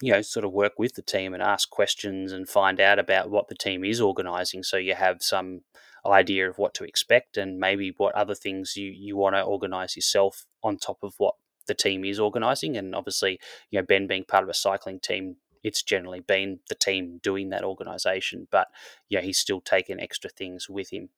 you 0.00 0.12
know, 0.12 0.22
sort 0.22 0.44
of 0.44 0.52
work 0.52 0.78
with 0.78 0.94
the 0.94 1.02
team 1.02 1.34
and 1.34 1.42
ask 1.42 1.70
questions 1.70 2.32
and 2.32 2.48
find 2.48 2.80
out 2.80 2.98
about 2.98 3.30
what 3.30 3.48
the 3.48 3.54
team 3.54 3.84
is 3.84 4.00
organizing 4.00 4.62
so 4.62 4.76
you 4.76 4.94
have 4.94 5.22
some 5.22 5.62
idea 6.06 6.48
of 6.48 6.58
what 6.58 6.74
to 6.74 6.84
expect 6.84 7.36
and 7.36 7.58
maybe 7.58 7.92
what 7.96 8.14
other 8.14 8.34
things 8.34 8.76
you, 8.76 8.90
you 8.90 9.16
want 9.16 9.34
to 9.34 9.42
organize 9.42 9.96
yourself 9.96 10.46
on 10.62 10.76
top 10.76 10.98
of 11.02 11.14
what 11.18 11.34
the 11.66 11.74
team 11.74 12.04
is 12.04 12.18
organizing. 12.18 12.76
And 12.76 12.94
obviously, 12.94 13.38
you 13.70 13.78
know, 13.78 13.86
Ben 13.86 14.06
being 14.06 14.24
part 14.24 14.42
of 14.42 14.48
a 14.48 14.54
cycling 14.54 15.00
team, 15.00 15.36
it's 15.62 15.82
generally 15.82 16.20
been 16.20 16.60
the 16.68 16.74
team 16.74 17.20
doing 17.22 17.50
that 17.50 17.64
organization, 17.64 18.48
but 18.50 18.68
yeah, 19.08 19.20
he's 19.20 19.38
still 19.38 19.60
taken 19.60 20.00
extra 20.00 20.30
things 20.30 20.68
with 20.68 20.92
him. 20.92 21.10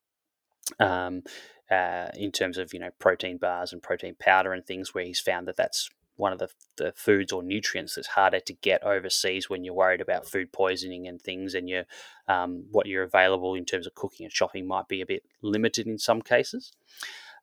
Um, 0.78 1.22
uh, 1.70 2.08
in 2.14 2.32
terms 2.32 2.58
of 2.58 2.74
you 2.74 2.80
know 2.80 2.90
protein 2.98 3.38
bars 3.38 3.72
and 3.72 3.82
protein 3.82 4.16
powder 4.18 4.52
and 4.52 4.66
things 4.66 4.92
where 4.92 5.04
he's 5.04 5.20
found 5.20 5.46
that 5.46 5.56
that's 5.56 5.88
one 6.20 6.32
of 6.32 6.38
the, 6.38 6.48
the 6.76 6.92
foods 6.94 7.32
or 7.32 7.42
nutrients 7.42 7.94
that's 7.94 8.08
harder 8.08 8.40
to 8.40 8.52
get 8.52 8.84
overseas 8.84 9.50
when 9.50 9.64
you're 9.64 9.74
worried 9.74 10.00
about 10.00 10.26
food 10.26 10.52
poisoning 10.52 11.08
and 11.08 11.20
things, 11.20 11.54
and 11.54 11.68
your 11.68 11.84
um, 12.28 12.64
what 12.70 12.86
you're 12.86 13.02
available 13.02 13.54
in 13.54 13.64
terms 13.64 13.86
of 13.86 13.94
cooking 13.94 14.24
and 14.24 14.32
shopping 14.32 14.66
might 14.66 14.86
be 14.86 15.00
a 15.00 15.06
bit 15.06 15.24
limited 15.42 15.86
in 15.86 15.98
some 15.98 16.22
cases. 16.22 16.72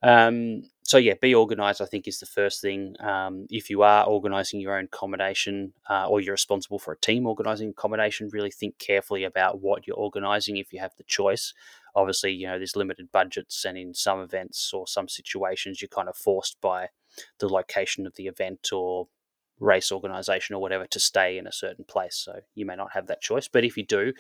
Um, 0.04 0.64
so 0.84 0.98
yeah, 0.98 1.16
be 1.20 1.36
organised. 1.36 1.82
I 1.82 1.86
think 1.86 2.08
is 2.08 2.20
the 2.20 2.26
first 2.26 2.62
thing. 2.62 2.96
Um, 3.00 3.48
if 3.50 3.70
you 3.70 3.82
are 3.82 4.06
organising 4.06 4.62
your 4.62 4.78
own 4.78 4.86
accommodation, 4.86 5.74
uh, 5.90 6.08
or 6.08 6.22
you're 6.22 6.34
responsible 6.34 6.80
for 6.80 6.94
a 6.94 6.98
team 7.00 7.26
organising 7.28 7.70
accommodation, 7.70 8.30
really 8.32 8.52
think 8.52 8.78
carefully 8.78 9.24
about 9.24 9.60
what 9.60 9.86
you're 9.86 9.98
organising. 9.98 10.58
If 10.58 10.72
you 10.72 10.80
have 10.80 10.96
the 10.98 11.04
choice, 11.04 11.54
obviously, 11.98 12.32
you 12.32 12.48
know 12.48 12.58
there's 12.58 12.78
limited 12.78 13.12
budgets, 13.12 13.66
and 13.66 13.78
in 13.78 13.94
some 13.94 14.22
events 14.22 14.72
or 14.74 14.88
some 14.88 15.10
situations, 15.10 15.82
you're 15.82 15.90
kind 15.90 16.08
of 16.10 16.16
forced 16.16 16.58
by 16.62 16.90
the 17.40 17.50
location 17.50 18.08
of 18.08 18.16
the 18.16 18.28
event 18.28 18.70
or 18.72 19.08
race 19.60 19.92
organization 19.92 20.56
or 20.56 20.62
whatever 20.62 20.86
to 20.86 21.00
stay 21.00 21.38
in 21.38 21.48
a 21.48 21.52
certain 21.52 21.86
place. 21.86 22.16
So 22.16 22.42
you 22.56 22.66
may 22.66 22.76
not 22.76 22.92
have 22.94 23.08
that 23.08 23.22
choice. 23.22 23.48
But 23.48 23.64
if 23.64 23.76
you 23.76 23.86
do, 23.86 24.14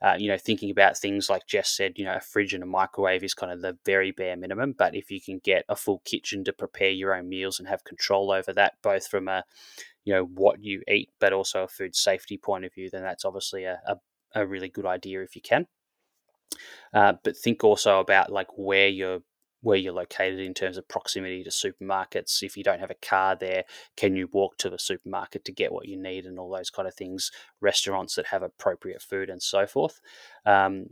uh, 0.00 0.14
you 0.18 0.28
know, 0.28 0.38
thinking 0.38 0.70
about 0.70 0.96
things 0.96 1.28
like 1.28 1.46
Jess 1.46 1.68
said, 1.68 1.94
you 1.96 2.04
know, 2.04 2.14
a 2.14 2.20
fridge 2.20 2.54
and 2.54 2.62
a 2.62 2.66
microwave 2.66 3.24
is 3.24 3.34
kind 3.34 3.52
of 3.52 3.60
the 3.60 3.76
very 3.84 4.12
bare 4.12 4.36
minimum. 4.36 4.72
But 4.76 4.94
if 4.94 5.10
you 5.10 5.20
can 5.20 5.40
get 5.42 5.64
a 5.68 5.76
full 5.76 6.00
kitchen 6.04 6.44
to 6.44 6.52
prepare 6.52 6.90
your 6.90 7.14
own 7.14 7.28
meals 7.28 7.58
and 7.58 7.68
have 7.68 7.84
control 7.84 8.30
over 8.30 8.52
that, 8.52 8.74
both 8.82 9.06
from 9.08 9.28
a, 9.28 9.44
you 10.04 10.12
know, 10.12 10.24
what 10.24 10.62
you 10.62 10.82
eat, 10.88 11.10
but 11.18 11.32
also 11.32 11.64
a 11.64 11.68
food 11.68 11.96
safety 11.96 12.36
point 12.36 12.64
of 12.64 12.72
view, 12.74 12.88
then 12.90 13.02
that's 13.02 13.24
obviously 13.24 13.64
a, 13.64 13.80
a, 13.86 13.96
a 14.34 14.46
really 14.46 14.68
good 14.68 14.86
idea 14.86 15.22
if 15.22 15.34
you 15.34 15.42
can. 15.42 15.66
Uh, 16.92 17.14
but 17.22 17.36
think 17.36 17.64
also 17.64 18.00
about 18.00 18.32
like 18.32 18.48
where 18.56 18.88
you're 18.88 19.20
where 19.62 19.78
you're 19.78 19.94
located 19.94 20.40
in 20.40 20.52
terms 20.52 20.76
of 20.76 20.86
proximity 20.88 21.42
to 21.42 21.48
supermarkets. 21.50 22.42
If 22.42 22.54
you 22.56 22.62
don't 22.62 22.80
have 22.80 22.90
a 22.90 23.06
car 23.06 23.34
there, 23.34 23.64
can 23.96 24.14
you 24.14 24.28
walk 24.30 24.58
to 24.58 24.68
the 24.68 24.78
supermarket 24.78 25.44
to 25.46 25.52
get 25.52 25.72
what 25.72 25.88
you 25.88 25.96
need 25.96 26.26
and 26.26 26.38
all 26.38 26.50
those 26.50 26.68
kind 26.68 26.86
of 26.86 26.94
things? 26.94 27.30
Restaurants 27.62 28.14
that 28.16 28.26
have 28.26 28.42
appropriate 28.42 29.00
food 29.00 29.30
and 29.30 29.42
so 29.42 29.66
forth. 29.66 30.00
Um, 30.44 30.88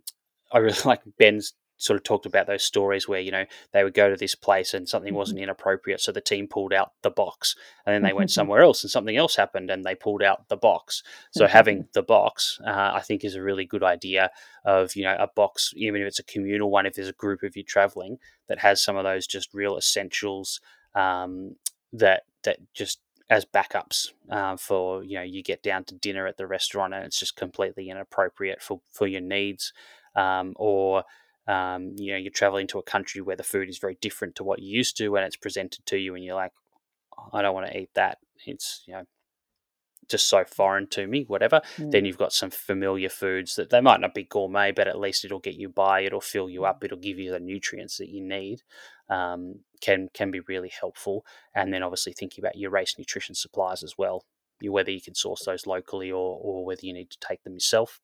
I 0.53 0.59
really 0.59 0.79
like 0.87 1.03
Ben's 1.19 1.53
sort 1.83 1.97
of 1.97 2.05
talked 2.05 2.27
about 2.27 2.47
those 2.47 2.63
stories 2.63 3.09
where 3.09 3.21
you 3.21 3.31
know 3.31 3.45
they 3.73 3.85
would 3.85 3.95
go 3.95 4.09
to 4.09 4.17
this 4.17 4.35
place 4.35 4.75
and 4.75 4.89
something 4.89 5.15
wasn't 5.15 5.33
Mm-hmm. 5.37 5.45
inappropriate, 5.45 6.01
so 6.01 6.13
the 6.13 6.21
team 6.21 6.47
pulled 6.47 6.73
out 6.73 6.93
the 7.03 7.11
box, 7.11 7.57
and 7.85 7.95
then 7.95 8.03
they 8.03 8.13
went 8.13 8.31
somewhere 8.31 8.63
else 8.63 8.85
and 8.85 8.91
something 8.91 9.17
else 9.17 9.37
happened 9.37 9.71
and 9.71 9.85
they 9.85 9.95
pulled 9.95 10.23
out 10.23 10.49
the 10.49 10.57
box. 10.57 11.03
So 11.31 11.47
having 11.47 11.87
the 11.95 12.03
box, 12.03 12.61
uh, 12.67 12.93
I 12.95 13.01
think, 13.01 13.25
is 13.25 13.35
a 13.35 13.43
really 13.43 13.65
good 13.65 13.83
idea. 13.83 14.31
Of 14.65 14.95
you 14.95 15.03
know 15.05 15.17
a 15.19 15.27
box, 15.27 15.73
even 15.77 16.01
if 16.03 16.07
it's 16.07 16.19
a 16.21 16.25
communal 16.25 16.71
one, 16.71 16.87
if 16.87 16.95
there's 16.95 17.09
a 17.09 17.13
group 17.13 17.43
of 17.43 17.57
you 17.57 17.65
traveling 17.65 18.19
that 18.49 18.61
has 18.61 18.83
some 18.83 18.97
of 18.97 19.05
those 19.05 19.27
just 19.27 19.53
real 19.55 19.77
essentials 19.77 20.61
um, 20.95 21.57
that 21.93 22.23
that 22.45 22.59
just 22.73 23.01
as 23.31 23.45
backups 23.45 24.13
uh, 24.31 24.57
for 24.57 25.03
you 25.03 25.17
know 25.17 25.23
you 25.23 25.43
get 25.43 25.63
down 25.63 25.85
to 25.85 25.95
dinner 25.95 26.27
at 26.27 26.37
the 26.37 26.47
restaurant 26.47 26.93
and 26.95 27.05
it's 27.05 27.19
just 27.19 27.35
completely 27.35 27.89
inappropriate 27.89 28.61
for 28.63 28.81
for 28.91 29.07
your 29.07 29.23
needs 29.23 29.73
um, 30.15 30.53
or 30.57 31.05
um, 31.49 31.95
you 31.97 32.13
know 32.13 32.19
you're 32.19 32.31
traveling 32.31 32.67
to 32.69 32.79
a 32.79 32.83
country 32.83 33.21
where 33.21 33.37
the 33.37 33.43
food 33.43 33.69
is 33.69 33.79
very 33.79 33.97
different 34.01 34.35
to 34.37 34.45
what 34.45 34.61
you 34.61 34.77
used 34.77 34.97
to 34.99 35.17
and 35.17 35.25
it's 35.25 35.37
presented 35.37 35.85
to 35.87 35.97
you 35.97 36.15
and 36.15 36.25
you're 36.25 36.37
like 36.37 36.53
I 37.33 37.43
don't 37.43 37.55
want 37.55 37.67
to 37.71 37.79
eat 37.79 37.91
that. 37.95 38.19
It's 38.47 38.83
you 38.87 38.95
know 38.95 39.05
just 40.09 40.29
so 40.29 40.45
foreign 40.45 40.87
to 40.89 41.07
me 41.07 41.25
whatever 41.29 41.61
then 41.79 42.03
Mm. 42.03 42.07
you've 42.07 42.19
got 42.19 42.33
some 42.33 42.51
familiar 42.51 43.09
foods 43.09 43.55
that 43.55 43.71
they 43.71 43.81
might 43.81 44.01
not 44.01 44.15
be 44.15 44.25
gourmet 44.25 44.73
but 44.73 44.89
at 44.89 44.99
least 44.99 45.25
it'll 45.25 45.39
get 45.39 45.55
you 45.55 45.69
by 45.69 46.01
it'll 46.01 46.21
fill 46.21 46.51
you 46.51 46.65
up 46.65 46.83
it'll 46.85 46.99
give 46.99 47.19
you 47.19 47.31
the 47.31 47.39
nutrients 47.39 47.99
that 47.99 48.09
you 48.09 48.21
need 48.21 48.63
um, 49.09 49.61
can 49.81 50.09
can 50.15 50.31
be 50.31 50.41
really 50.41 50.71
helpful. 50.81 51.25
And 51.55 51.73
then 51.73 51.83
obviously 51.83 52.13
thinking 52.15 52.43
about 52.43 52.57
your 52.57 52.71
race 52.71 52.97
nutrition 52.99 53.35
supplies 53.35 53.83
as 53.83 53.95
well 53.99 54.25
whether 54.65 54.93
you 54.93 55.01
can 55.01 55.15
source 55.15 55.45
those 55.45 55.67
locally 55.67 56.11
or, 56.13 56.39
or 56.41 56.65
whether 56.65 56.87
you 56.87 56.93
need 56.93 57.11
to 57.11 57.19
take 57.21 57.43
them 57.43 57.55
yourself 57.55 58.01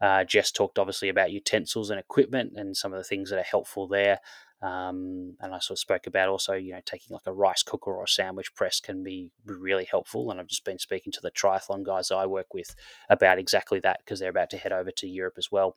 uh, 0.00 0.24
Jess 0.24 0.50
talked 0.50 0.78
obviously 0.78 1.08
about 1.08 1.32
utensils 1.32 1.90
and 1.90 1.98
equipment 1.98 2.52
and 2.56 2.76
some 2.76 2.92
of 2.92 2.98
the 2.98 3.04
things 3.04 3.30
that 3.30 3.38
are 3.38 3.42
helpful 3.42 3.88
there. 3.88 4.20
Um, 4.62 5.36
and 5.40 5.54
I 5.54 5.58
sort 5.58 5.76
of 5.76 5.80
spoke 5.80 6.06
about 6.06 6.28
also, 6.28 6.54
you 6.54 6.72
know, 6.72 6.80
taking 6.84 7.14
like 7.14 7.26
a 7.26 7.32
rice 7.32 7.62
cooker 7.62 7.90
or 7.90 8.04
a 8.04 8.08
sandwich 8.08 8.54
press 8.54 8.80
can 8.80 9.02
be 9.02 9.30
really 9.44 9.84
helpful. 9.84 10.30
And 10.30 10.40
I've 10.40 10.46
just 10.46 10.64
been 10.64 10.78
speaking 10.78 11.12
to 11.12 11.20
the 11.22 11.30
triathlon 11.30 11.84
guys 11.84 12.10
I 12.10 12.26
work 12.26 12.54
with 12.54 12.74
about 13.10 13.38
exactly 13.38 13.80
that 13.80 13.98
because 13.98 14.18
they're 14.18 14.30
about 14.30 14.50
to 14.50 14.56
head 14.56 14.72
over 14.72 14.90
to 14.90 15.06
Europe 15.06 15.34
as 15.36 15.52
well. 15.52 15.76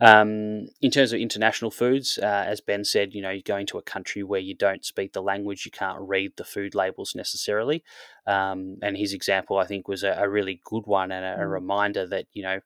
Um, 0.00 0.66
in 0.82 0.90
terms 0.90 1.12
of 1.12 1.20
international 1.20 1.70
foods, 1.70 2.18
uh, 2.22 2.44
as 2.46 2.60
Ben 2.60 2.84
said, 2.84 3.14
you 3.14 3.22
know, 3.22 3.30
you're 3.30 3.42
going 3.42 3.66
to 3.66 3.78
a 3.78 3.82
country 3.82 4.22
where 4.22 4.40
you 4.40 4.54
don't 4.54 4.84
speak 4.84 5.12
the 5.12 5.22
language, 5.22 5.64
you 5.64 5.70
can't 5.70 5.98
read 6.00 6.32
the 6.36 6.44
food 6.44 6.74
labels 6.74 7.14
necessarily. 7.14 7.82
Um, 8.26 8.76
and 8.82 8.96
his 8.96 9.12
example, 9.12 9.58
I 9.58 9.66
think, 9.66 9.88
was 9.88 10.02
a, 10.02 10.12
a 10.18 10.28
really 10.28 10.60
good 10.64 10.86
one 10.86 11.12
and 11.12 11.24
a, 11.24 11.42
a 11.42 11.46
Mm. 11.46 11.52
reminder 11.52 12.06
that, 12.08 12.26
you 12.32 12.42
know, 12.42 12.60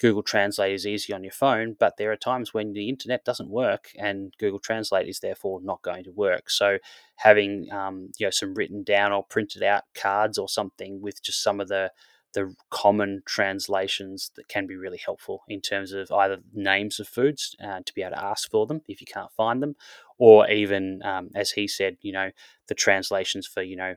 Google 0.00 0.22
Translate 0.22 0.74
is 0.74 0.86
easy 0.86 1.12
on 1.12 1.22
your 1.22 1.32
phone, 1.32 1.76
but 1.78 1.96
there 1.98 2.10
are 2.10 2.16
times 2.16 2.54
when 2.54 2.72
the 2.72 2.88
internet 2.88 3.24
doesn't 3.24 3.50
work, 3.50 3.92
and 3.98 4.34
Google 4.38 4.58
Translate 4.58 5.08
is 5.08 5.20
therefore 5.20 5.60
not 5.62 5.82
going 5.82 6.04
to 6.04 6.10
work. 6.12 6.50
So, 6.50 6.78
having 7.16 7.70
um, 7.70 8.10
you 8.18 8.26
know 8.26 8.30
some 8.30 8.54
written 8.54 8.82
down 8.82 9.12
or 9.12 9.24
printed 9.24 9.62
out 9.62 9.84
cards 9.94 10.38
or 10.38 10.48
something 10.48 11.02
with 11.02 11.22
just 11.22 11.42
some 11.42 11.60
of 11.60 11.68
the 11.68 11.92
the 12.34 12.54
common 12.70 13.22
translations 13.26 14.30
that 14.36 14.48
can 14.48 14.66
be 14.66 14.76
really 14.76 15.00
helpful 15.04 15.42
in 15.48 15.60
terms 15.60 15.92
of 15.92 16.10
either 16.12 16.38
names 16.52 17.00
of 17.00 17.08
foods 17.08 17.56
uh, 17.62 17.80
to 17.84 17.92
be 17.94 18.02
able 18.02 18.16
to 18.16 18.24
ask 18.24 18.50
for 18.50 18.66
them 18.66 18.82
if 18.88 19.00
you 19.00 19.06
can't 19.06 19.32
find 19.32 19.62
them, 19.62 19.74
or 20.18 20.48
even 20.50 21.02
um, 21.04 21.30
as 21.34 21.52
he 21.52 21.66
said, 21.66 21.96
you 22.02 22.12
know, 22.12 22.30
the 22.68 22.74
translations 22.74 23.46
for 23.46 23.62
you 23.62 23.76
know 23.76 23.94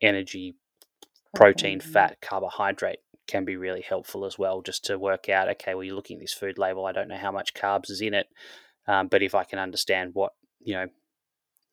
energy, 0.00 0.54
protein, 1.34 1.78
Mm. 1.80 1.82
fat, 1.82 2.18
carbohydrate 2.20 3.00
can 3.26 3.44
be 3.44 3.56
really 3.56 3.82
helpful 3.82 4.24
as 4.24 4.38
well, 4.38 4.62
just 4.62 4.84
to 4.84 4.98
work 4.98 5.28
out, 5.28 5.48
okay, 5.48 5.74
well, 5.74 5.84
you're 5.84 5.96
looking 5.96 6.18
at 6.18 6.22
this 6.22 6.32
food 6.32 6.58
label, 6.58 6.86
I 6.86 6.92
don't 6.92 7.08
know 7.08 7.16
how 7.16 7.32
much 7.32 7.54
carbs 7.54 7.90
is 7.90 8.00
in 8.00 8.14
it, 8.14 8.28
um, 8.86 9.08
but 9.08 9.22
if 9.22 9.34
I 9.34 9.44
can 9.44 9.58
understand 9.58 10.12
what, 10.14 10.32
you 10.60 10.74
know, 10.74 10.86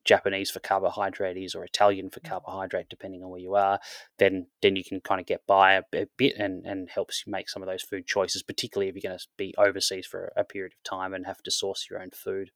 Japanese 0.06 0.52
for 0.52 0.60
carbohydrate 0.60 1.38
is 1.38 1.56
or 1.56 1.64
Italian 1.64 2.10
for 2.10 2.20
carbohydrate, 2.20 2.90
depending 2.90 3.24
on 3.24 3.30
where 3.30 3.40
you 3.40 3.56
are, 3.56 3.80
then 4.20 4.48
then 4.62 4.76
you 4.76 4.84
can 4.84 5.02
kind 5.02 5.22
of 5.22 5.28
get 5.28 5.46
by 5.48 5.74
a, 5.74 5.82
a 5.94 6.06
bit 6.18 6.36
and, 6.38 6.66
and 6.66 6.90
helps 6.90 7.24
you 7.26 7.32
make 7.32 7.50
some 7.50 7.62
of 7.62 7.68
those 7.68 7.84
food 7.84 8.06
choices, 8.06 8.44
particularly 8.44 8.90
if 8.90 8.96
you're 8.96 9.10
going 9.10 9.18
to 9.18 9.28
be 9.38 9.54
overseas 9.58 10.06
for 10.06 10.32
a 10.36 10.44
period 10.44 10.74
of 10.74 10.84
time 10.84 11.14
and 11.14 11.26
have 11.26 11.44
to 11.44 11.52
source 11.52 11.88
your 11.90 12.02
own 12.02 12.12
food. 12.12 12.52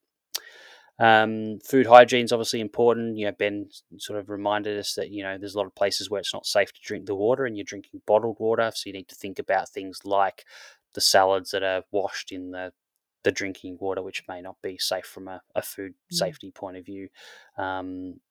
Um, 0.99 1.59
food 1.63 1.85
hygiene 1.85 2.25
is 2.25 2.31
obviously 2.31 2.59
important. 2.59 3.17
You 3.17 3.27
know, 3.27 3.31
Ben 3.31 3.69
sort 3.97 4.19
of 4.19 4.29
reminded 4.29 4.79
us 4.79 4.95
that 4.95 5.11
you 5.11 5.23
know 5.23 5.37
there's 5.37 5.55
a 5.55 5.57
lot 5.57 5.67
of 5.67 5.75
places 5.75 6.09
where 6.09 6.19
it's 6.19 6.33
not 6.33 6.45
safe 6.45 6.73
to 6.73 6.81
drink 6.83 7.05
the 7.05 7.15
water, 7.15 7.45
and 7.45 7.55
you're 7.55 7.63
drinking 7.63 8.01
bottled 8.05 8.37
water. 8.39 8.71
So 8.73 8.83
you 8.87 8.93
need 8.93 9.07
to 9.09 9.15
think 9.15 9.39
about 9.39 9.69
things 9.69 10.01
like 10.03 10.45
the 10.93 11.01
salads 11.01 11.51
that 11.51 11.63
are 11.63 11.83
washed 11.91 12.31
in 12.31 12.51
the 12.51 12.71
the 13.27 13.31
drinking 13.39 13.77
water, 13.81 14.01
which 14.01 14.23
may 14.29 14.39
not 14.41 14.55
be 14.63 14.77
safe 14.77 15.05
from 15.05 15.27
a, 15.27 15.41
a 15.53 15.61
food 15.61 15.93
Mm. 16.13 16.15
safety 16.15 16.49
point 16.51 16.77
of 16.77 16.85
view. 16.85 17.09
Um, 17.57 18.21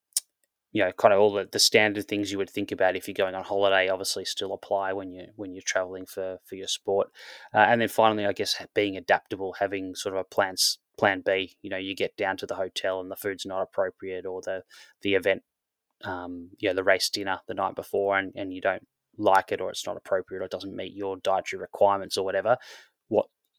you 0.72 0.82
know, 0.82 0.92
kind 0.92 1.12
of 1.14 1.20
all 1.20 1.32
the, 1.32 1.46
the 1.52 1.58
standard 1.58 2.06
things 2.08 2.30
you 2.32 2.38
would 2.38 2.50
think 2.50 2.72
about 2.72 2.96
if 2.96 3.06
you're 3.06 3.24
going 3.24 3.34
on 3.34 3.44
holiday, 3.44 3.88
obviously 3.90 4.24
still 4.24 4.52
apply 4.54 4.92
when 4.94 5.12
you 5.12 5.24
when 5.36 5.52
you're 5.54 5.72
traveling 5.74 6.06
for 6.06 6.38
for 6.46 6.54
your 6.56 6.68
sport. 6.78 7.08
Uh, 7.54 7.66
and 7.70 7.80
then 7.80 7.88
finally, 7.88 8.24
I 8.26 8.32
guess 8.32 8.56
being 8.74 8.96
adaptable, 8.96 9.54
having 9.60 9.94
sort 9.94 10.14
of 10.14 10.20
a 10.20 10.34
plan 10.36 10.54
s- 10.54 10.78
plan 10.98 11.22
B. 11.24 11.56
You 11.62 11.70
know, 11.70 11.76
you 11.76 11.94
get 11.94 12.16
down 12.16 12.36
to 12.38 12.46
the 12.46 12.56
hotel 12.56 13.00
and 13.00 13.10
the 13.10 13.16
food's 13.16 13.46
not 13.46 13.62
appropriate, 13.62 14.24
or 14.26 14.40
the 14.42 14.62
the 15.02 15.14
event, 15.14 15.42
um, 16.04 16.50
you 16.58 16.68
know, 16.68 16.74
the 16.74 16.84
race 16.92 17.10
dinner 17.10 17.40
the 17.48 17.54
night 17.54 17.74
before, 17.76 18.18
and 18.18 18.32
and 18.36 18.52
you 18.52 18.60
don't 18.60 18.86
like 19.18 19.52
it, 19.52 19.60
or 19.60 19.70
it's 19.70 19.86
not 19.86 19.96
appropriate, 19.96 20.40
or 20.42 20.46
it 20.46 20.50
doesn't 20.56 20.76
meet 20.76 20.94
your 20.94 21.16
dietary 21.18 21.60
requirements, 21.60 22.16
or 22.18 22.24
whatever. 22.24 22.56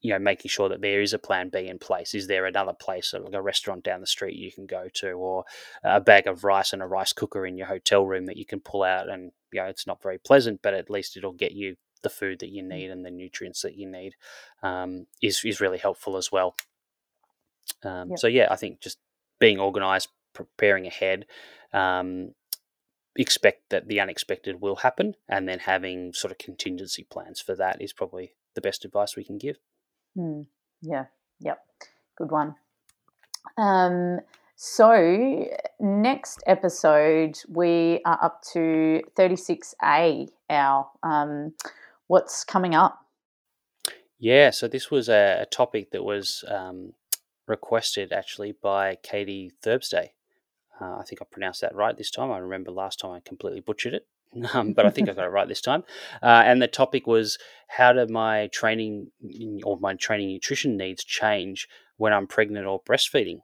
You 0.00 0.12
know, 0.12 0.18
making 0.20 0.48
sure 0.48 0.68
that 0.68 0.80
there 0.80 1.02
is 1.02 1.12
a 1.12 1.18
plan 1.18 1.48
B 1.48 1.66
in 1.66 1.78
place. 1.78 2.14
Is 2.14 2.28
there 2.28 2.46
another 2.46 2.72
place, 2.72 3.12
like 3.12 3.32
a 3.32 3.42
restaurant 3.42 3.82
down 3.82 4.00
the 4.00 4.06
street 4.06 4.36
you 4.36 4.52
can 4.52 4.66
go 4.66 4.88
to, 4.94 5.10
or 5.12 5.44
a 5.82 6.00
bag 6.00 6.26
of 6.26 6.44
rice 6.44 6.72
and 6.72 6.82
a 6.82 6.86
rice 6.86 7.12
cooker 7.12 7.44
in 7.44 7.56
your 7.56 7.66
hotel 7.66 8.04
room 8.06 8.26
that 8.26 8.36
you 8.36 8.46
can 8.46 8.60
pull 8.60 8.84
out? 8.84 9.08
And 9.08 9.32
you 9.52 9.60
know, 9.60 9.66
it's 9.66 9.86
not 9.86 10.02
very 10.02 10.18
pleasant, 10.18 10.60
but 10.62 10.74
at 10.74 10.90
least 10.90 11.16
it'll 11.16 11.32
get 11.32 11.52
you 11.52 11.76
the 12.02 12.10
food 12.10 12.38
that 12.40 12.50
you 12.50 12.62
need 12.62 12.90
and 12.90 13.04
the 13.04 13.10
nutrients 13.10 13.62
that 13.62 13.76
you 13.76 13.90
need. 13.90 14.14
Um, 14.62 15.06
is 15.20 15.42
is 15.44 15.60
really 15.60 15.78
helpful 15.78 16.16
as 16.16 16.30
well. 16.30 16.54
Um, 17.82 18.10
Yep. 18.10 18.18
So 18.18 18.26
yeah, 18.28 18.48
I 18.50 18.56
think 18.56 18.80
just 18.80 18.98
being 19.40 19.58
organised, 19.58 20.08
preparing 20.32 20.86
ahead. 20.86 21.26
Um, 21.72 22.34
expect 23.16 23.70
that 23.70 23.88
the 23.88 23.98
unexpected 23.98 24.60
will 24.60 24.76
happen 24.76 25.14
and 25.28 25.48
then 25.48 25.58
having 25.58 26.12
sort 26.12 26.30
of 26.30 26.38
contingency 26.38 27.04
plans 27.10 27.40
for 27.40 27.56
that 27.56 27.82
is 27.82 27.92
probably 27.92 28.32
the 28.54 28.60
best 28.60 28.84
advice 28.84 29.16
we 29.16 29.24
can 29.24 29.38
give 29.38 29.56
Mm. 30.16 30.46
Yeah. 30.82 31.06
Yep. 31.40 31.64
Good 32.16 32.30
one. 32.30 32.54
Um, 33.56 34.20
so 34.56 35.46
next 35.78 36.42
episode 36.46 37.38
we 37.48 38.00
are 38.04 38.18
up 38.22 38.42
to 38.52 39.02
36A. 39.16 40.28
Our 40.50 40.90
um, 41.02 41.54
what's 42.08 42.44
coming 42.44 42.74
up? 42.74 42.98
Yeah, 44.18 44.50
so 44.50 44.66
this 44.66 44.90
was 44.90 45.08
a, 45.08 45.46
topic 45.50 45.92
that 45.92 46.02
was 46.02 46.44
um, 46.48 46.94
requested 47.46 48.12
actually 48.12 48.52
by 48.52 48.96
Katie 49.02 49.52
Thursday. 49.62 50.14
Uh, 50.80 50.96
I 50.98 51.04
think 51.04 51.22
I 51.22 51.24
pronounced 51.30 51.60
that 51.60 51.74
right 51.74 51.96
this 51.96 52.10
time. 52.10 52.32
I 52.32 52.38
remember 52.38 52.70
last 52.72 52.98
time 52.98 53.12
I 53.12 53.20
completely 53.20 53.60
butchered 53.60 53.94
it, 53.94 54.06
um, 54.54 54.72
but 54.72 54.86
I 54.86 54.90
think 54.90 55.08
I 55.08 55.14
got 55.14 55.24
it 55.26 55.30
right 55.30 55.48
this 55.48 55.60
time. 55.60 55.84
Uh, 56.22 56.42
and 56.44 56.60
the 56.60 56.68
topic 56.68 57.06
was 57.06 57.38
how 57.68 57.92
do 57.92 58.06
my 58.06 58.48
training 58.48 59.10
or 59.64 59.78
my 59.78 59.94
training 59.94 60.28
nutrition 60.28 60.76
needs 60.76 61.04
change 61.04 61.68
when 61.96 62.12
I'm 62.12 62.26
pregnant 62.26 62.66
or 62.66 62.82
breastfeeding? 62.82 63.40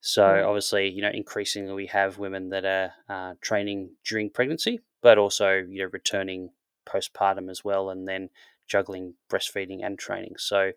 So 0.00 0.22
Mm. 0.22 0.46
obviously, 0.46 0.88
you 0.88 1.02
know, 1.02 1.10
increasingly 1.10 1.72
we 1.72 1.86
have 1.86 2.18
women 2.18 2.50
that 2.50 2.64
are 2.64 2.92
uh, 3.08 3.34
training 3.40 3.96
during 4.04 4.30
pregnancy, 4.30 4.80
but 5.02 5.18
also 5.18 5.56
you 5.68 5.82
know 5.82 5.90
returning 5.92 6.50
postpartum 6.86 7.50
as 7.50 7.64
well, 7.64 7.90
and 7.90 8.06
then 8.06 8.30
juggling 8.66 9.14
breastfeeding 9.30 9.84
and 9.84 9.98
training. 9.98 10.34
So, 10.38 10.72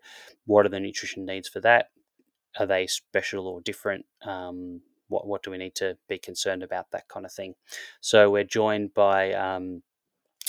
what 0.46 0.66
are 0.66 0.70
the 0.70 0.80
nutrition 0.80 1.24
needs 1.24 1.48
for 1.48 1.60
that? 1.60 1.90
Are 2.58 2.66
they 2.66 2.86
special 2.86 3.46
or 3.48 3.60
different? 3.60 4.06
Um, 4.22 4.82
what 5.12 5.26
what 5.26 5.42
do 5.42 5.50
we 5.50 5.58
need 5.58 5.74
to 5.76 5.96
be 6.08 6.18
concerned 6.18 6.62
about? 6.62 6.90
That 6.90 7.08
kind 7.08 7.24
of 7.26 7.32
thing. 7.32 7.54
So 8.00 8.30
we're 8.30 8.44
joined 8.60 8.94
by 8.94 9.32
um, 9.32 9.82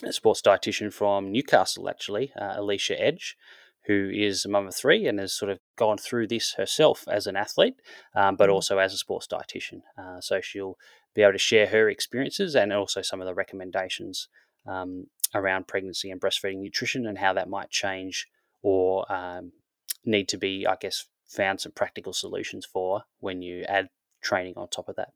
a 0.03 0.11
sports 0.11 0.41
dietitian 0.41 0.91
from 0.91 1.31
Newcastle, 1.31 1.89
actually, 1.89 2.31
uh, 2.35 2.53
Alicia 2.57 2.99
Edge, 2.99 3.37
who 3.85 4.09
is 4.13 4.45
a 4.45 4.49
mum 4.49 4.67
of 4.67 4.75
three 4.75 5.05
and 5.07 5.19
has 5.19 5.33
sort 5.33 5.51
of 5.51 5.59
gone 5.75 5.97
through 5.97 6.27
this 6.27 6.53
herself 6.53 7.05
as 7.07 7.27
an 7.27 7.35
athlete, 7.35 7.75
um, 8.15 8.35
but 8.35 8.49
Mhm. 8.49 8.53
also 8.53 8.77
as 8.79 8.93
a 8.93 8.97
sports 8.97 9.27
dietitian. 9.27 9.81
Uh, 9.97 10.19
so 10.21 10.41
she'll 10.41 10.77
be 11.13 11.21
able 11.21 11.33
to 11.33 11.37
share 11.37 11.67
her 11.67 11.89
experiences 11.89 12.55
and 12.55 12.73
also 12.73 13.01
some 13.01 13.21
of 13.21 13.27
the 13.27 13.35
recommendations 13.35 14.27
um, 14.65 15.07
around 15.35 15.67
pregnancy 15.67 16.09
and 16.09 16.21
breastfeeding 16.21 16.61
nutrition 16.61 17.05
and 17.05 17.17
how 17.17 17.33
that 17.33 17.49
might 17.49 17.69
change 17.69 18.27
or 18.61 19.11
um, 19.11 19.51
need 20.05 20.27
to 20.29 20.37
be, 20.37 20.65
I 20.65 20.77
guess, 20.79 21.05
found 21.27 21.59
some 21.59 21.71
practical 21.71 22.13
solutions 22.13 22.65
for 22.65 23.03
when 23.19 23.41
you 23.41 23.63
add 23.63 23.89
training 24.23 24.53
on 24.57 24.67
top 24.69 24.89
of 24.89 24.95
that. 24.95 25.13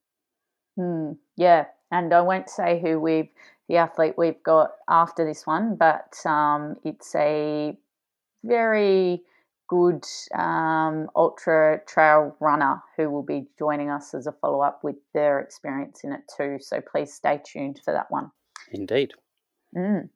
Hmm. 0.75 1.13
yeah, 1.35 1.65
and 1.91 2.13
I 2.13 2.21
won't 2.21 2.49
say 2.49 2.79
who 2.79 2.99
we've 2.99 3.29
the 3.67 3.77
athlete 3.77 4.13
we've 4.17 4.41
got 4.43 4.71
after 4.87 5.25
this 5.25 5.45
one, 5.45 5.75
but 5.75 6.15
um, 6.25 6.77
it's 6.85 7.13
a 7.15 7.75
very 8.43 9.21
good 9.67 10.05
um, 10.33 11.09
ultra 11.15 11.81
trail 11.85 12.35
runner 12.39 12.81
who 12.95 13.09
will 13.09 13.23
be 13.23 13.47
joining 13.59 13.89
us 13.89 14.13
as 14.13 14.27
a 14.27 14.31
follow 14.31 14.61
up 14.61 14.83
with 14.83 14.95
their 15.13 15.39
experience 15.39 16.03
in 16.03 16.13
it 16.13 16.21
too. 16.37 16.57
So 16.61 16.81
please 16.81 17.13
stay 17.13 17.41
tuned 17.45 17.81
for 17.83 17.93
that 17.93 18.09
one. 18.09 18.31
Indeed. 18.71 19.11
Mm. 19.75 20.09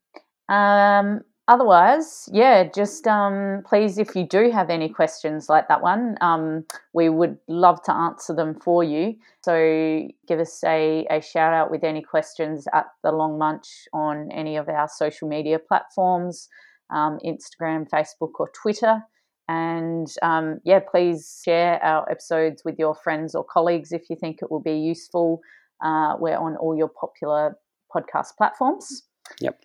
Um, 0.48 1.22
otherwise, 1.52 2.30
yeah, 2.32 2.64
just 2.64 3.06
um, 3.08 3.64
please, 3.68 3.98
if 3.98 4.16
you 4.16 4.26
do 4.26 4.50
have 4.52 4.70
any 4.70 4.88
questions 4.88 5.50
like 5.50 5.68
that 5.68 5.82
one, 5.82 6.18
um, 6.22 6.66
we 6.94 7.10
would 7.10 7.38
love 7.48 7.84
to 7.84 7.94
answer 7.94 8.34
them 8.34 8.56
for 8.56 8.84
you. 8.84 9.16
So 9.44 10.08
give 10.28 10.40
us 10.40 10.64
a, 10.64 11.06
a 11.10 11.22
shout 11.22 11.54
out 11.54 11.70
with 11.70 11.84
any 11.84 12.02
questions 12.02 12.68
at 12.74 12.86
the 13.04 13.12
Long 13.12 13.38
Munch 13.38 13.68
on 13.94 14.32
any 14.32 14.56
of 14.56 14.70
our 14.70 14.88
social 14.88 15.28
media 15.28 15.60
platforms 15.60 16.48
um, 16.92 17.20
Instagram, 17.26 17.90
Facebook, 17.90 18.32
or 18.40 18.50
Twitter. 18.62 19.02
And 19.48 20.08
um, 20.22 20.60
yeah, 20.64 20.80
please 20.80 21.42
share 21.44 21.84
our 21.84 22.10
episodes 22.10 22.64
with 22.64 22.78
your 22.78 22.96
friends 22.96 23.36
or 23.36 23.44
colleagues 23.44 23.92
if 23.92 24.10
you 24.10 24.16
think 24.16 24.40
it 24.42 24.52
will 24.52 24.62
be 24.62 24.78
useful. 24.78 25.42
Uh, 25.84 26.16
we're 26.20 26.38
on 26.38 26.56
all 26.58 26.78
your 26.78 26.90
popular 26.90 27.58
podcast 27.94 28.38
platforms. 28.38 29.04
Yep. 29.40 29.60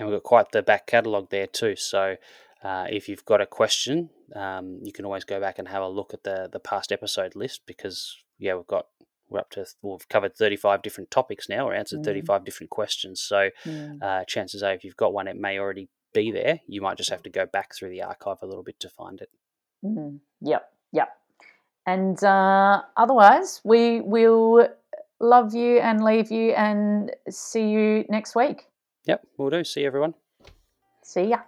And 0.00 0.08
we've 0.08 0.16
got 0.16 0.22
quite 0.22 0.52
the 0.52 0.62
back 0.62 0.86
catalogue 0.86 1.28
there 1.30 1.46
too. 1.46 1.76
So 1.76 2.16
uh, 2.62 2.86
if 2.88 3.08
you've 3.08 3.24
got 3.24 3.40
a 3.40 3.46
question, 3.46 4.10
um, 4.34 4.80
you 4.82 4.92
can 4.92 5.04
always 5.04 5.24
go 5.24 5.40
back 5.40 5.58
and 5.58 5.68
have 5.68 5.82
a 5.82 5.88
look 5.88 6.14
at 6.14 6.24
the, 6.24 6.48
the 6.50 6.60
past 6.60 6.92
episode 6.92 7.36
list 7.36 7.62
because, 7.66 8.16
yeah, 8.38 8.54
we've 8.54 8.66
got 8.66 8.86
we're 9.28 9.38
up 9.38 9.50
to 9.50 9.64
we've 9.82 10.08
covered 10.08 10.34
35 10.34 10.82
different 10.82 11.08
topics 11.08 11.48
now 11.48 11.68
or 11.68 11.72
answered 11.72 12.00
mm. 12.00 12.04
35 12.04 12.44
different 12.44 12.68
questions 12.68 13.20
so 13.20 13.50
mm. 13.64 14.02
uh, 14.02 14.24
chances 14.24 14.60
are 14.60 14.72
if 14.72 14.82
you've 14.82 14.96
got 14.96 15.12
one 15.12 15.28
it 15.28 15.36
may 15.36 15.56
already 15.56 15.88
be 16.12 16.30
there. 16.30 16.60
You 16.66 16.80
might 16.80 16.96
just 16.96 17.10
have 17.10 17.22
to 17.22 17.30
go 17.30 17.46
back 17.46 17.74
through 17.74 17.90
the 17.90 18.02
archive 18.02 18.38
a 18.42 18.46
little 18.46 18.62
bit 18.62 18.80
to 18.80 18.88
find 18.88 19.20
it. 19.20 19.30
Mm-hmm. 19.84 20.16
Yep, 20.42 20.68
yep. 20.92 21.08
And 21.86 22.22
uh, 22.22 22.82
otherwise, 22.96 23.60
we 23.64 24.00
will 24.00 24.68
love 25.20 25.54
you 25.54 25.78
and 25.78 26.02
leave 26.02 26.30
you 26.30 26.52
and 26.52 27.12
see 27.28 27.68
you 27.68 28.04
next 28.08 28.34
week. 28.34 28.66
Yep, 29.06 29.26
we'll 29.36 29.50
do. 29.50 29.64
See 29.64 29.84
everyone. 29.84 30.14
See 31.02 31.24
ya. 31.28 31.38